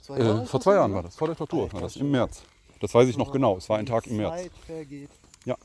[0.02, 2.44] Zwei Äh, vor zwei Jahren war das, vor der Tortur war das, im März.
[2.82, 4.42] Das weiß ich noch genau, es war ein Tag im März.
[4.44, 5.10] Zeit vergeht.
[5.46, 5.56] Ja,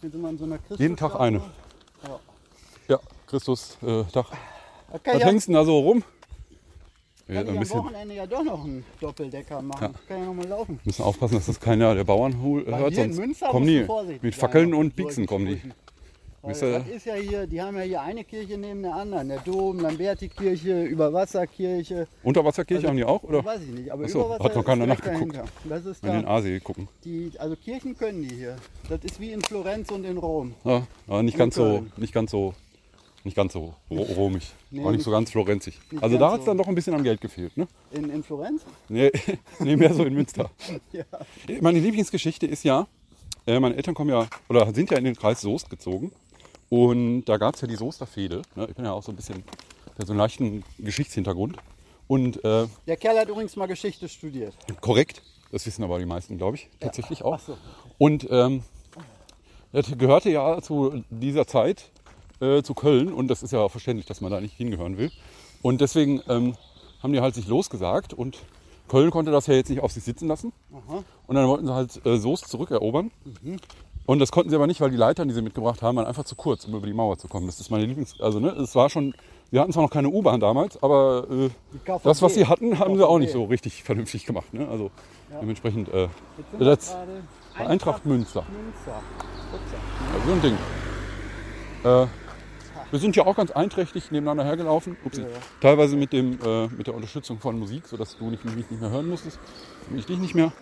[0.00, 1.38] so jeden Tag eine.
[2.04, 2.20] Ja.
[2.88, 4.24] Ja, Christus, äh, kann
[5.04, 6.04] Was ich, hängst du denn da so rum?
[7.26, 9.94] Wir kann ich ein am bisschen, Wochenende ja doch noch einen Doppeldecker machen.
[10.06, 10.78] Kann ja noch mal laufen.
[10.84, 13.84] müssen aufpassen, dass das keiner der Bauern hört, sonst kommen die
[14.22, 15.60] mit Fackeln und Pixen kommen die.
[16.46, 19.28] Weil das ist ja hier, die haben ja hier eine Kirche neben der anderen.
[19.28, 22.06] Der Dom, Lamberti-Kirche, Überwasserkirche.
[22.22, 23.22] Unterwasserkirche Also, haben die auch?
[23.22, 23.44] Oder?
[23.44, 25.38] Weiß ich nicht, aber Ach so, Überwasser hat noch keiner nachgeguckt.
[25.64, 26.88] Das ist In den da, Aasee gucken.
[27.04, 28.56] die, also Kirchen können die hier.
[28.88, 30.54] Das ist wie in Florenz und in Rom.
[30.64, 32.54] Ja, aber nicht In ganz so, nicht ganz so,
[33.24, 34.52] nicht ganz so ro romig.
[34.70, 35.78] Nee, auch nicht so nicht- ganz florenzig.
[36.00, 36.50] Also da hat es so.
[36.52, 37.66] dann doch ein bisschen am Geld gefehlt, ne?
[37.90, 38.62] In, in Florenz?
[38.88, 39.10] Nee,
[39.58, 40.50] nee, mehr so in Münster.
[40.92, 41.04] Ja.
[41.60, 42.86] Meine Lieblingsgeschichte ist ja,
[43.46, 46.12] äh, meine Eltern kommen ja, oder sind ja in den Kreis Soest gezogen.
[46.68, 48.42] Und da gab es ja die Soester Fehde.
[48.54, 48.66] Ne?
[48.68, 49.44] Ich bin ja auch so ein bisschen,
[49.98, 51.56] so einen leichten Geschichtshintergrund.
[52.08, 54.54] Und äh, Der Kerl hat übrigens mal Geschichte studiert.
[54.80, 57.34] korrekt, das wissen aber die meisten, glaube ich, tatsächlich auch.
[57.34, 57.56] Ach so.
[57.98, 58.62] Und ähm,
[59.72, 61.90] er gehörte ja zu dieser Zeit
[62.40, 65.10] äh, zu Köln und das ist ja auch verständlich, dass man da nicht hingehören will.
[65.62, 66.56] Und deswegen ähm,
[67.02, 68.38] haben die halt sich losgesagt und
[68.88, 70.52] Köln konnte das ja jetzt nicht auf sich sitzen lassen.
[71.26, 73.10] Und dann wollten sie halt äh, Soest zurückerobern.
[74.06, 76.24] Und das konnten sie aber nicht, weil die Leitern, die sie mitgebracht haben, waren einfach
[76.24, 77.46] zu kurz, um über die Mauer zu kommen.
[77.46, 78.20] Das ist meine Lieblings...
[78.20, 79.14] Also ne, es war schon...
[79.50, 81.50] Wir hatten zwar noch keine U-Bahn damals, aber äh,
[82.02, 84.52] das, was sie hatten, haben sie auch nicht so richtig vernünftig gemacht.
[84.54, 84.66] Ne?
[84.68, 84.90] Also
[85.40, 85.88] dementsprechend...
[85.88, 86.08] Äh,
[86.58, 86.96] Jetzt
[87.56, 88.44] gerade Eintracht Münster.
[88.50, 89.02] Münster.
[90.14, 90.58] Also so ein Ding.
[91.84, 92.06] Äh,
[92.90, 94.96] wir sind ja auch ganz einträchtig nebeneinander hergelaufen.
[95.04, 95.24] Upsi.
[95.60, 98.90] Teilweise mit, dem, äh, mit der Unterstützung von Musik, sodass du nicht, mich nicht mehr
[98.90, 99.38] hören musstest.
[99.90, 100.52] Und ich dich nicht mehr.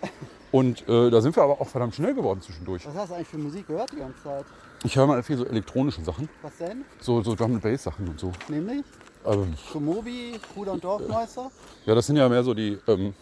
[0.51, 2.85] Und äh, da sind wir aber auch verdammt schnell geworden zwischendurch.
[2.87, 4.45] Was hast du eigentlich für Musik gehört die ganze Zeit?
[4.83, 6.29] Ich höre mal viel so elektronische Sachen.
[6.41, 6.85] Was denn?
[6.99, 8.31] So, so Drum and Bass Sachen und so.
[8.47, 8.83] Nämlich?
[9.23, 11.49] Also, Komobi, Bruder und Dorfmeister?
[11.85, 13.13] ja, das sind ja mehr so die ähm,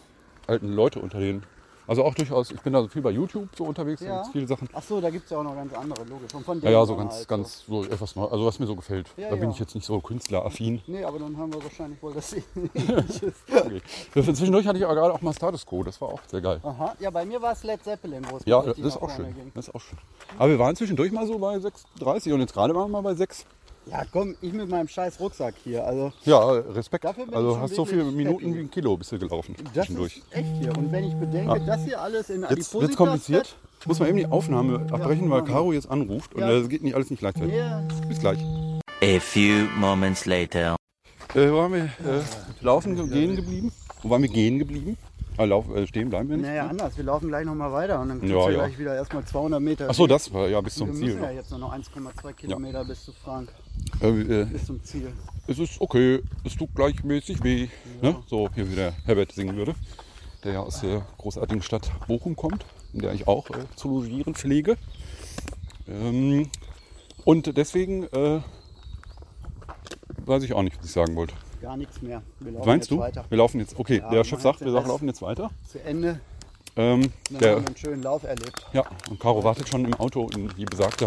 [0.46, 1.42] alten Leute unter den
[1.86, 4.14] Also auch durchaus, ich bin da so viel bei YouTube so unterwegs, da Ja.
[4.16, 4.68] gibt's viele Sachen.
[4.72, 6.34] Ach so, da gibt es ja auch noch ganz andere, logisch.
[6.34, 8.74] Und von Ja, ja, so ganz, halt ganz so etwas neu, also was mir so
[8.74, 9.08] gefällt.
[9.16, 9.50] Ja, da bin ja.
[9.50, 10.80] ich jetzt nicht so künstleraffin.
[10.86, 13.82] Nee, aber dann haben wir wahrscheinlich wohl das Okay.
[14.12, 16.60] Zwischendurch hatte ich aber gerade auch mal Status Quo, das war auch sehr geil.
[16.62, 19.34] Aha, ja, bei mir war es Led Zeppelin, wo es Ja, das ist auch schön.
[19.34, 19.52] ging.
[19.54, 19.98] Das ist auch schön.
[20.38, 23.14] Aber wir waren zwischendurch mal so bei 6,30 und jetzt gerade waren wir mal bei
[23.14, 23.44] 6.
[23.86, 25.84] Ja, komm, ich mit meinem scheiß Rucksack hier.
[25.86, 27.04] Also, Ja, Respekt.
[27.04, 28.54] Dafür bin ich Also hast so viele Minuten happy.
[28.56, 30.16] wie ein Kilo bist du gelaufen das zwischendurch.
[30.18, 30.76] ist echt hier.
[30.76, 31.66] Und wenn ich bedenke, Ja.
[31.66, 33.56] das hier alles in Jetzt Adipositas wird's kompliziert.
[33.80, 36.50] Ich muss mal eben die Aufnahme abbrechen, weil Caro jetzt anruft und Ja.
[36.58, 37.52] das geht nicht alles nicht gleichzeitig.
[37.54, 38.38] Ja, Bis gleich.
[39.02, 40.76] A few moments later.
[41.34, 41.84] Äh, wo waren wir?
[41.84, 42.22] Äh,
[42.62, 43.70] laufen, ge- gehen geblieben?
[44.02, 44.96] Wo waren wir gehen geblieben?
[45.36, 46.46] Ah, lauf, äh, stehen bleiben wir nicht.
[46.46, 46.96] naja, anders.
[46.96, 48.58] Wir laufen gleich nochmal weiter und dann Ja, kriegst du ja.
[48.66, 49.90] gleich wieder erstmal 200 Meter.
[49.90, 51.06] Achso, das war ja bis Wir zum Ziel.
[51.06, 53.48] müssen ja jetzt nur noch 1,2 Kilometer bis zu Frank,
[54.04, 55.12] Äh, bis zum Ziel.
[55.46, 57.68] es ist okay, es tut gleichmäßig weh.
[58.02, 58.16] Ne?
[58.26, 59.74] So, hier wie der Herbert singen würde,
[60.42, 64.34] der ja aus der großartigen Stadt Bochum kommt, in der ich auch äh, zu logieren
[64.34, 64.76] pflege.
[65.88, 66.50] Ähm,
[67.24, 68.40] und deswegen äh,
[70.26, 71.34] weiß ich auch nicht, was ich sagen wollte.
[71.62, 72.20] Gar nichts mehr.
[72.40, 72.98] Wir laufen Meinst du?
[72.98, 73.24] weiter.
[73.30, 75.50] Wir laufen jetzt, okay, Ja, der Chef sagt, wir laufen jetzt weiter.
[75.66, 76.20] Zu Ende.
[76.76, 78.66] Ähm, Dann der, haben wir einen schönen Lauf erlebt.
[78.74, 81.06] ja, und Caro wartet schon im Auto in die besagte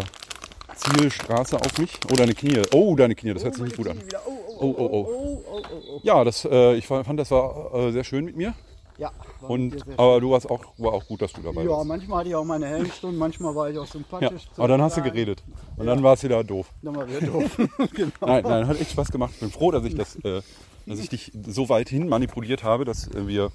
[0.77, 1.99] Zielstraße auf mich.
[2.11, 2.61] Oh, deine Knie.
[2.73, 3.99] Oh, deine Knie, das hört sich nicht gut an.
[4.25, 5.07] Oh, oh, Oh, oh, oh.
[5.07, 5.99] oh, oh, oh, oh.
[6.03, 8.53] Ja, das, äh, ich fand, das war äh, sehr schön mit mir.
[8.97, 9.11] Ja,
[9.41, 11.87] war Und, aber du warst auch, war auch gut, dass du dabei Ja, warst.
[11.87, 14.47] manchmal hatte ich auch meine hellen Stunden, manchmal war ich auch Ja, sympathisch.
[14.57, 15.43] aber dann hast du geredet.
[15.75, 16.71] Und dann war es wieder doof.
[16.81, 17.55] Dann war wieder doof.
[17.93, 18.11] genau.
[18.21, 19.33] Nein, nein, hat echt Spaß gemacht.
[19.35, 20.41] Ich bin froh, dass ich, das, äh,
[20.87, 23.51] dass ich dich so weit hin manipuliert habe, dass äh, wir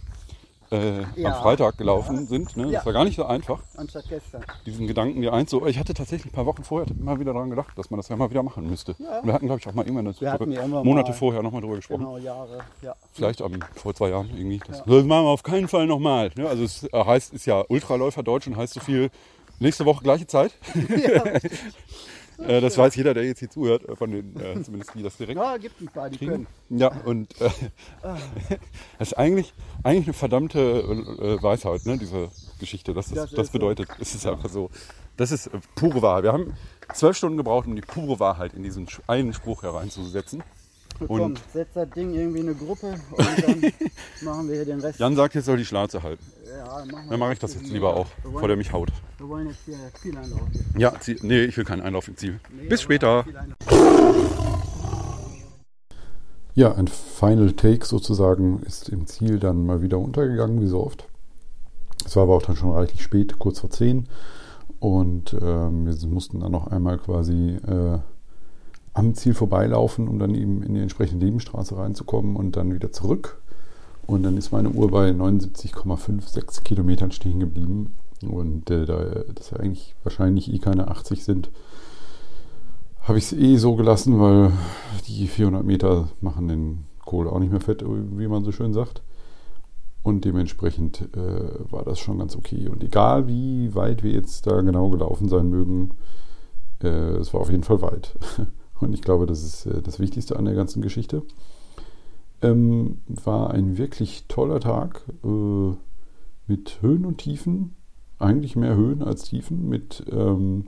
[0.72, 1.28] äh, Ja.
[1.36, 2.56] am Freitag gelaufen sind.
[2.56, 2.64] Ne?
[2.66, 2.70] Ja.
[2.78, 4.42] Das war gar nicht so einfach, Anstatt gestern.
[4.66, 5.66] diesen Gedanken dir einzu...
[5.66, 8.16] Ich hatte tatsächlich ein paar Wochen vorher mal wieder daran gedacht, dass man das ja
[8.16, 8.92] mal wieder machen müsste.
[8.94, 11.76] Und wir hatten, glaube ich, auch mal irgendwann ja immer Monate mal- vorher nochmal drüber
[11.76, 12.00] gesprochen.
[12.00, 12.60] Genau, Jahre.
[12.80, 12.94] Ja.
[13.12, 14.58] Vielleicht am, vor zwei Jahren irgendwie.
[14.66, 16.30] Das, das machen wir auf keinen Fall nochmal.
[16.36, 16.48] Ne?
[16.48, 19.10] Also es äh, heißt, ist ja Ultraläufer Deutsch und heißt so viel,
[19.60, 20.52] nächste Woche gleiche Zeit.
[22.39, 25.16] Äh, das weiß jeder, der jetzt hier zuhört, äh, von den, äh, zumindest die das
[25.16, 26.30] direkt ja, gibt ein paar, die kriegen.
[26.33, 26.47] können.
[26.70, 27.51] Ja, und äh,
[28.99, 29.53] das ist eigentlich,
[29.83, 32.95] eigentlich eine verdammte äh, Weisheit, ne, diese Geschichte.
[32.95, 33.59] Das, ist, Das das, ist so.
[33.59, 34.70] bedeutet, es ist einfach so,
[35.16, 36.24] das ist äh, pure Wahrheit.
[36.24, 36.55] Wir haben
[36.95, 40.43] zwölf Stunden gebraucht, um die pure Wahrheit in diesen einen Spruch hereinzusetzen.
[40.99, 43.61] Komm, Und setz das Ding irgendwie in eine Gruppe und dann
[44.22, 45.01] machen wir hier den Rest.
[45.01, 46.24] Jan sagt, jetzt soll die Schnauze halten.
[46.59, 48.90] Ja, dann mache ich das jetzt lieber auch, Wir bevor wollen, der mich haut.
[49.18, 50.40] wir wollen jetzt hier Zieleinlauf.
[50.53, 50.80] hier.
[50.80, 52.40] Ja, Ziel, nee, ich will keinen Einlauf im Ziel.
[52.55, 53.24] Nee, Bis später.
[56.55, 61.09] Ja, ein Final Take sozusagen ist im Ziel dann mal wieder untergegangen, wie so oft.
[62.05, 64.07] Es war aber auch dann schon reichlich spät, kurz vor 10.
[64.80, 67.98] Und ähm, wir mussten dann noch einmal quasi äh,
[68.92, 73.40] am Ziel vorbeilaufen, um dann eben in die entsprechende Nebenstraße reinzukommen und dann wieder zurück.
[74.12, 77.94] Und dann ist meine Uhr bei 79,56 Kilometern stehen geblieben.
[78.20, 81.50] Und äh, da das ja eigentlich wahrscheinlich eh keine 80 sind,
[83.00, 84.52] habe ich es eh so gelassen, weil
[85.06, 89.02] die 400 Meter machen den Kohl auch nicht mehr fett, wie man so schön sagt.
[90.02, 92.68] Und dementsprechend äh, war das schon ganz okay.
[92.68, 95.92] Und egal wie weit wir jetzt da genau gelaufen sein mögen,
[96.82, 98.14] äh, es war auf jeden Fall weit.
[98.78, 101.22] Und ich glaube, das ist äh, das Wichtigste an der ganzen Geschichte.
[102.43, 105.72] Ähm, war ein wirklich toller Tag äh,
[106.47, 107.76] mit Höhen und Tiefen.
[108.18, 110.66] Eigentlich mehr Höhen als Tiefen, mit ähm,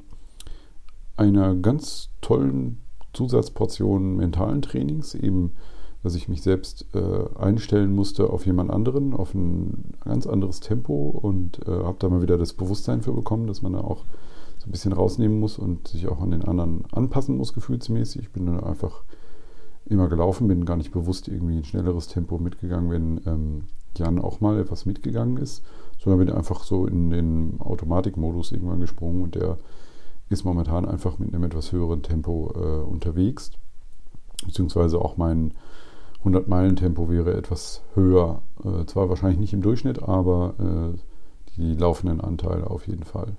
[1.17, 2.79] einer ganz tollen
[3.13, 5.53] Zusatzportion mentalen Trainings, eben,
[6.03, 11.11] dass ich mich selbst äh, einstellen musste auf jemand anderen, auf ein ganz anderes Tempo
[11.11, 14.05] und äh, habe da mal wieder das Bewusstsein für bekommen, dass man da auch
[14.59, 18.23] so ein bisschen rausnehmen muss und sich auch an den anderen anpassen muss, gefühlsmäßig.
[18.23, 19.03] Ich bin dann einfach
[19.87, 23.65] immer gelaufen, bin gar nicht bewusst irgendwie ein schnelleres Tempo mitgegangen, wenn ähm,
[23.97, 25.63] Jan auch mal etwas mitgegangen ist,
[25.99, 29.59] sondern bin einfach so in den Automatikmodus irgendwann gesprungen und der
[30.31, 33.51] ist momentan einfach mit einem etwas höheren Tempo äh, unterwegs.
[34.45, 35.53] Beziehungsweise auch mein
[36.25, 38.43] 100-Meilen-Tempo wäre etwas höher.
[38.65, 40.99] Äh, zwar wahrscheinlich nicht im Durchschnitt, aber äh,
[41.57, 43.37] die laufenden Anteile auf jeden Fall.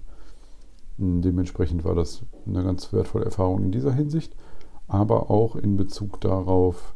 [0.98, 4.34] Dementsprechend war das eine ganz wertvolle Erfahrung in dieser Hinsicht,
[4.88, 6.94] aber auch in Bezug darauf,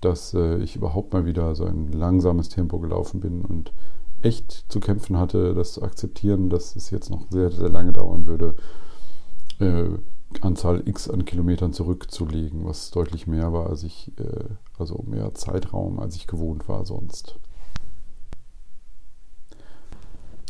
[0.00, 3.72] dass äh, ich überhaupt mal wieder so ein langsames Tempo gelaufen bin und
[4.22, 8.26] echt zu kämpfen hatte, das zu akzeptieren, dass es jetzt noch sehr, sehr lange dauern
[8.26, 8.54] würde,
[9.58, 9.88] äh,
[10.40, 14.44] Anzahl X an Kilometern zurückzulegen, was deutlich mehr war, als ich, äh,
[14.78, 17.38] also mehr Zeitraum, als ich gewohnt war sonst.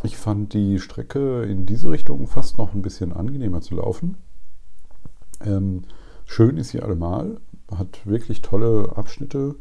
[0.02, 4.16] Ich fand die Strecke in diese Richtung fast noch ein bisschen angenehmer zu laufen.
[5.44, 5.82] Ähm,
[6.30, 7.40] schön ist sie allemal,
[7.76, 9.56] hat wirklich tolle Abschnitte.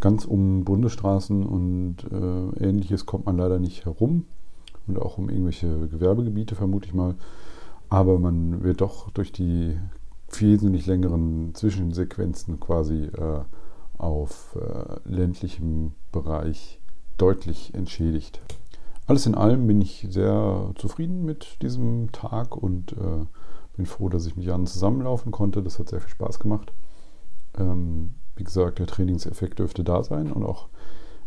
[0.00, 4.26] Ganz um Bundesstraßen und äh, ähnliches kommt man leider nicht herum.
[4.86, 7.16] und auch um irgendwelche Gewerbegebiete, vermute ich mal.
[7.88, 9.76] Aber man wird doch durch die
[10.30, 13.40] wesentlich längeren Zwischensequenzen quasi äh,
[13.98, 16.80] auf äh, ländlichem Bereich
[17.18, 18.40] deutlich entschädigt.
[19.06, 23.26] Alles in allem bin ich sehr zufrieden mit diesem Tag und äh,
[23.76, 25.62] bin froh, dass ich mit Jan zusammenlaufen konnte.
[25.62, 26.72] Das hat sehr viel Spaß gemacht.
[27.58, 30.68] Ähm, wie gesagt, der Trainingseffekt dürfte da sein und auch,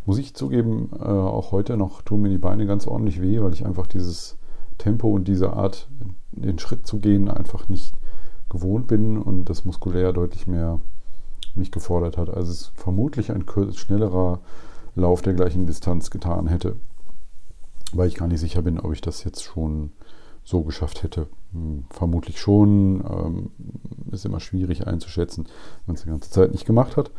[0.06, 3.54] muss ich zugeben, äh, auch heute noch tun mir die Beine ganz ordentlich weh, weil
[3.54, 4.38] ich einfach dieses
[4.78, 5.90] Tempo und diese Art,
[6.32, 7.94] den Schritt zu gehen, einfach nicht
[8.50, 10.80] gewohnt bin und das muskulär deutlich mehr
[11.56, 14.40] mich gefordert hat, als es vermutlich ein schnellerer
[14.96, 16.76] Lauf der gleichen Distanz getan hätte.
[17.94, 19.92] Weil ich gar nicht sicher bin, ob ich das jetzt schon
[20.48, 21.28] so geschafft hätte.
[21.52, 23.04] Hm, vermutlich schon.
[23.10, 23.52] Ähm,
[24.12, 25.48] ist immer schwierig einzuschätzen,
[25.86, 27.12] wenn es die ganze Zeit nicht gemacht hat.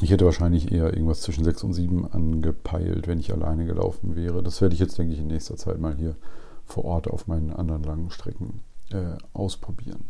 [0.00, 4.44] Ich hätte wahrscheinlich eher irgendwas zwischen 6 und 7 angepeilt, wenn ich alleine gelaufen wäre.
[4.44, 6.14] Das werde ich jetzt, denke ich, in nächster Zeit mal hier
[6.64, 8.60] vor Ort auf meinen anderen langen Strecken
[8.92, 10.04] äh, ausprobieren.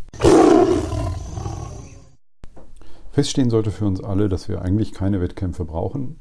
[3.10, 6.18] Feststehen sollte für uns alle, dass wir eigentlich keine Wettkämpfe brauchen.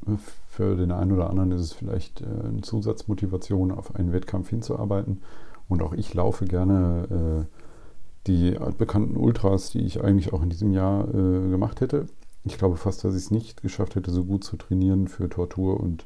[0.48, 5.22] Für den einen oder anderen ist es vielleicht äh, eine Zusatzmotivation, auf einen Wettkampf hinzuarbeiten.
[5.68, 10.74] Und auch ich laufe gerne äh, die altbekannten Ultras, die ich eigentlich auch in diesem
[10.74, 12.08] Jahr äh, gemacht hätte.
[12.46, 15.80] Ich glaube fast, dass ich es nicht geschafft hätte, so gut zu trainieren für Tortur
[15.80, 16.06] und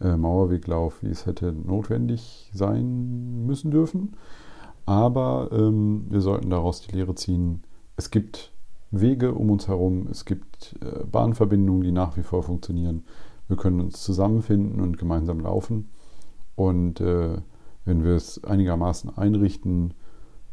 [0.00, 4.16] Mauerweglauf, wie es hätte notwendig sein müssen dürfen.
[4.86, 7.64] Aber ähm, wir sollten daraus die Lehre ziehen,
[7.96, 8.52] es gibt
[8.90, 13.04] Wege um uns herum, es gibt äh, Bahnverbindungen, die nach wie vor funktionieren.
[13.46, 15.90] Wir können uns zusammenfinden und gemeinsam laufen.
[16.54, 17.38] Und äh,
[17.84, 19.94] wenn wir es einigermaßen einrichten,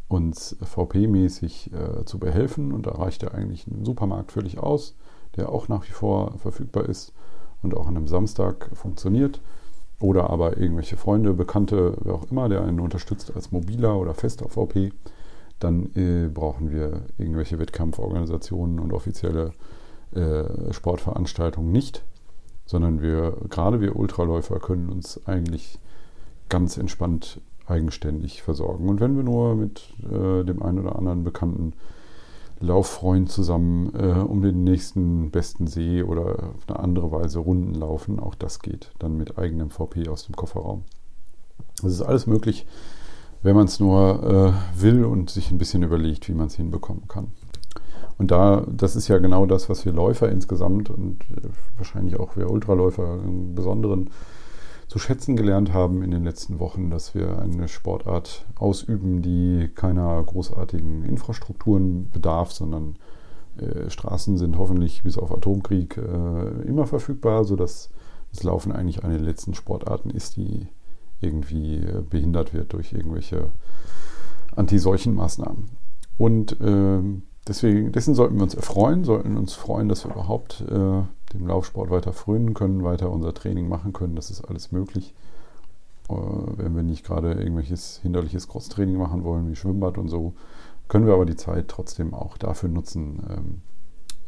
[0.07, 4.95] uns VP-mäßig äh, zu behelfen, und da reicht ja eigentlich ein Supermarkt völlig aus,
[5.35, 7.13] der auch nach wie vor verfügbar ist
[7.63, 9.41] und auch an einem Samstag funktioniert,
[9.99, 14.49] oder aber irgendwelche Freunde, Bekannte, wer auch immer, der einen unterstützt als mobiler oder fester
[14.49, 14.91] VP,
[15.65, 19.51] dann äh, brauchen wir irgendwelche Wettkampforganisationen und offizielle
[20.13, 22.03] äh, Sportveranstaltungen nicht,
[22.65, 25.79] sondern wir, gerade wir Ultraläufer, können uns eigentlich
[26.49, 28.87] ganz entspannt eigenständig versorgen.
[28.87, 31.73] Und wenn wir nur mit äh, dem einen oder anderen bekannten
[32.59, 38.19] Lauffreund zusammen äh, um den nächsten besten See oder auf eine andere Weise Runden laufen,
[38.19, 40.83] auch das geht dann mit eigenem VP aus dem Kofferraum.
[41.81, 42.67] Das ist alles möglich,
[43.45, 47.07] wenn man es nur äh, will und sich ein bisschen überlegt, wie man es hinbekommen
[47.07, 47.27] kann.
[48.17, 52.35] Und da, das ist ja genau das, was wir Läufer insgesamt und äh, wahrscheinlich auch
[52.35, 54.09] wir Ultraläufer im Besonderen
[54.87, 60.23] zu schätzen gelernt haben in den letzten Wochen, dass wir eine Sportart ausüben, die keiner
[60.23, 62.95] großartigen Infrastrukturen bedarf, sondern
[63.57, 67.91] äh, Straßen sind hoffentlich bis auf Atomkrieg äh, immer verfügbar, sodass
[68.33, 70.67] das Laufen eigentlich eine der letzten Sportarten ist, die
[71.21, 73.49] irgendwie äh, behindert wird durch irgendwelche
[74.55, 75.69] Anti-Seuchen-Maßnahmen.
[76.17, 76.99] Und äh,
[77.47, 81.01] deswegen, dessen sollten wir uns erfreuen, sollten uns freuen, dass wir überhaupt äh,
[81.33, 84.15] dem Laufsport weiter frönen können, weiter unser Training machen können.
[84.15, 85.13] Das ist alles möglich.
[86.09, 90.33] Äh, wenn wir nicht gerade irgendwelches hinderliches Crosstraining machen wollen, wie Schwimmbad und so,
[90.87, 93.23] können wir aber die Zeit trotzdem auch dafür nutzen.
[93.29, 93.61] Ähm,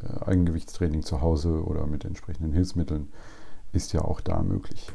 [0.03, 3.07] äh, Eigengewichtstraining zu Hause oder mit entsprechenden Hilfsmitteln
[3.73, 4.91] ist ja auch da möglich.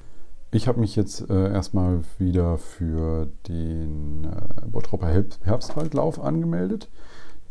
[0.54, 6.90] Ich habe mich jetzt äh, erstmal wieder für den äh, Bottropper Herbstwaldlauf angemeldet,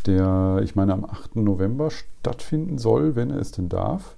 [0.06, 1.38] der, ich meine, am 8.
[1.38, 4.18] November stattfinden soll, wenn er es denn darf.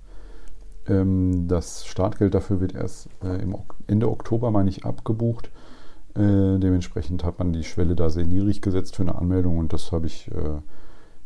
[0.86, 3.56] Ähm, das Startgeld dafür wird erst äh, im
[3.88, 5.50] Ende Oktober, meine ich, abgebucht.
[6.16, 9.94] Äh, dementsprechend hat man die Schwelle da sehr niedrig gesetzt für eine Anmeldung und das
[9.94, 10.60] habe ich äh,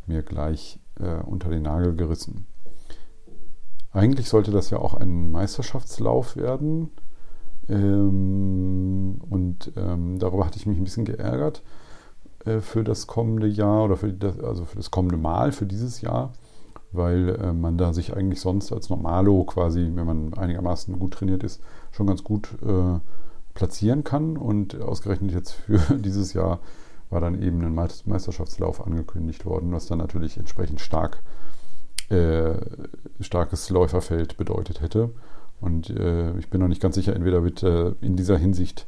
[0.06, 2.46] mir gleich äh, unter den Nagel gerissen.
[3.92, 6.92] Eigentlich sollte das ja auch ein Meisterschaftslauf werden
[7.70, 11.64] ähm, und ähm, darüber hatte ich mich ein bisschen geärgert
[12.46, 16.02] äh, für das kommende Jahr oder für das, also für das kommende Mal, für dieses
[16.02, 16.34] Jahr,
[16.92, 21.44] weil äh, man da sich eigentlich sonst als Normalo quasi, wenn man einigermaßen gut trainiert
[21.44, 21.62] ist,
[21.92, 23.00] schon ganz gut äh,
[23.54, 24.38] platzieren kann.
[24.38, 26.60] Und ausgerechnet jetzt für dieses Jahr
[27.10, 31.24] war dann eben ein Meisterschaftslauf angekündigt worden, was dann natürlich entsprechend stark
[32.10, 32.54] äh,
[33.20, 35.10] starkes Läuferfeld bedeutet hätte.
[35.60, 38.86] Und äh, ich bin noch nicht ganz sicher, entweder wird äh, in dieser Hinsicht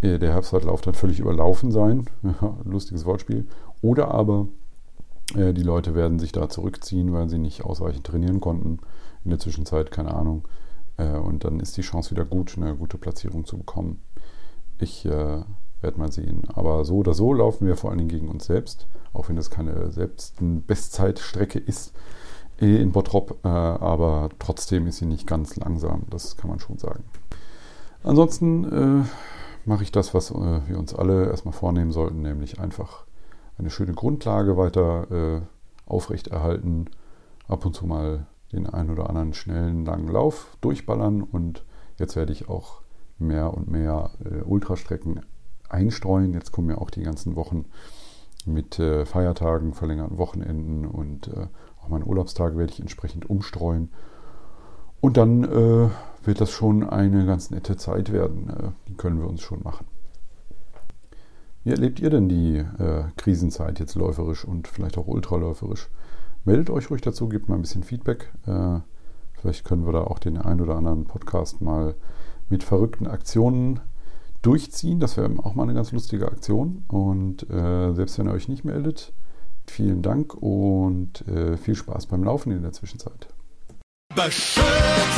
[0.00, 2.06] äh, der Herbstradlauf dann völlig überlaufen sein,
[2.64, 3.46] lustiges Wortspiel,
[3.82, 4.48] oder aber
[5.34, 8.78] äh, die Leute werden sich da zurückziehen, weil sie nicht ausreichend trainieren konnten
[9.24, 10.46] in der Zwischenzeit, keine Ahnung.
[10.96, 14.00] Äh, und dann ist die Chance wieder gut, eine gute Platzierung zu bekommen.
[14.78, 15.42] Ich äh,
[15.80, 16.44] werde mal sehen.
[16.54, 19.50] Aber so oder so laufen wir vor allen Dingen gegen uns selbst, auch wenn das
[19.50, 21.92] keine selbst Bestzeitstrecke ist
[22.58, 27.04] in Bottrop, äh, aber trotzdem ist sie nicht ganz langsam, das kann man schon sagen.
[28.02, 29.04] Ansonsten äh,
[29.64, 33.04] mache ich das, was äh, wir uns alle erstmal vornehmen sollten, nämlich einfach
[33.58, 35.40] eine schöne Grundlage weiter äh,
[35.86, 36.86] aufrechterhalten,
[37.46, 41.64] ab und zu mal den einen oder anderen schnellen, langen Lauf durchballern und
[41.98, 42.82] jetzt werde ich auch
[43.18, 45.20] mehr und mehr äh, Ultrastrecken
[45.68, 46.32] einstreuen.
[46.34, 47.66] Jetzt kommen ja auch die ganzen Wochen
[48.46, 51.48] mit äh, Feiertagen, verlängerten Wochenenden und äh,
[51.88, 53.90] auch meine Urlaubstage werde ich entsprechend umstreuen.
[55.00, 55.88] Und dann äh,
[56.24, 58.50] wird das schon eine ganz nette Zeit werden.
[58.50, 59.86] Äh, die können wir uns schon machen.
[61.64, 65.88] Wie erlebt ihr denn die äh, Krisenzeit jetzt läuferisch und vielleicht auch ultraläuferisch?
[66.44, 68.32] Meldet euch ruhig dazu, gebt mal ein bisschen Feedback.
[68.46, 68.80] Äh,
[69.34, 71.94] vielleicht können wir da auch den ein oder anderen Podcast mal
[72.48, 73.80] mit verrückten Aktionen
[74.42, 75.00] durchziehen.
[75.00, 76.84] Das wäre auch mal eine ganz lustige Aktion.
[76.88, 79.12] Und äh, selbst wenn ihr euch nicht meldet,
[79.70, 83.28] vielen Dank und äh, viel Spaß beim Laufen in der Zwischenzeit.
[84.14, 85.17] Beschütze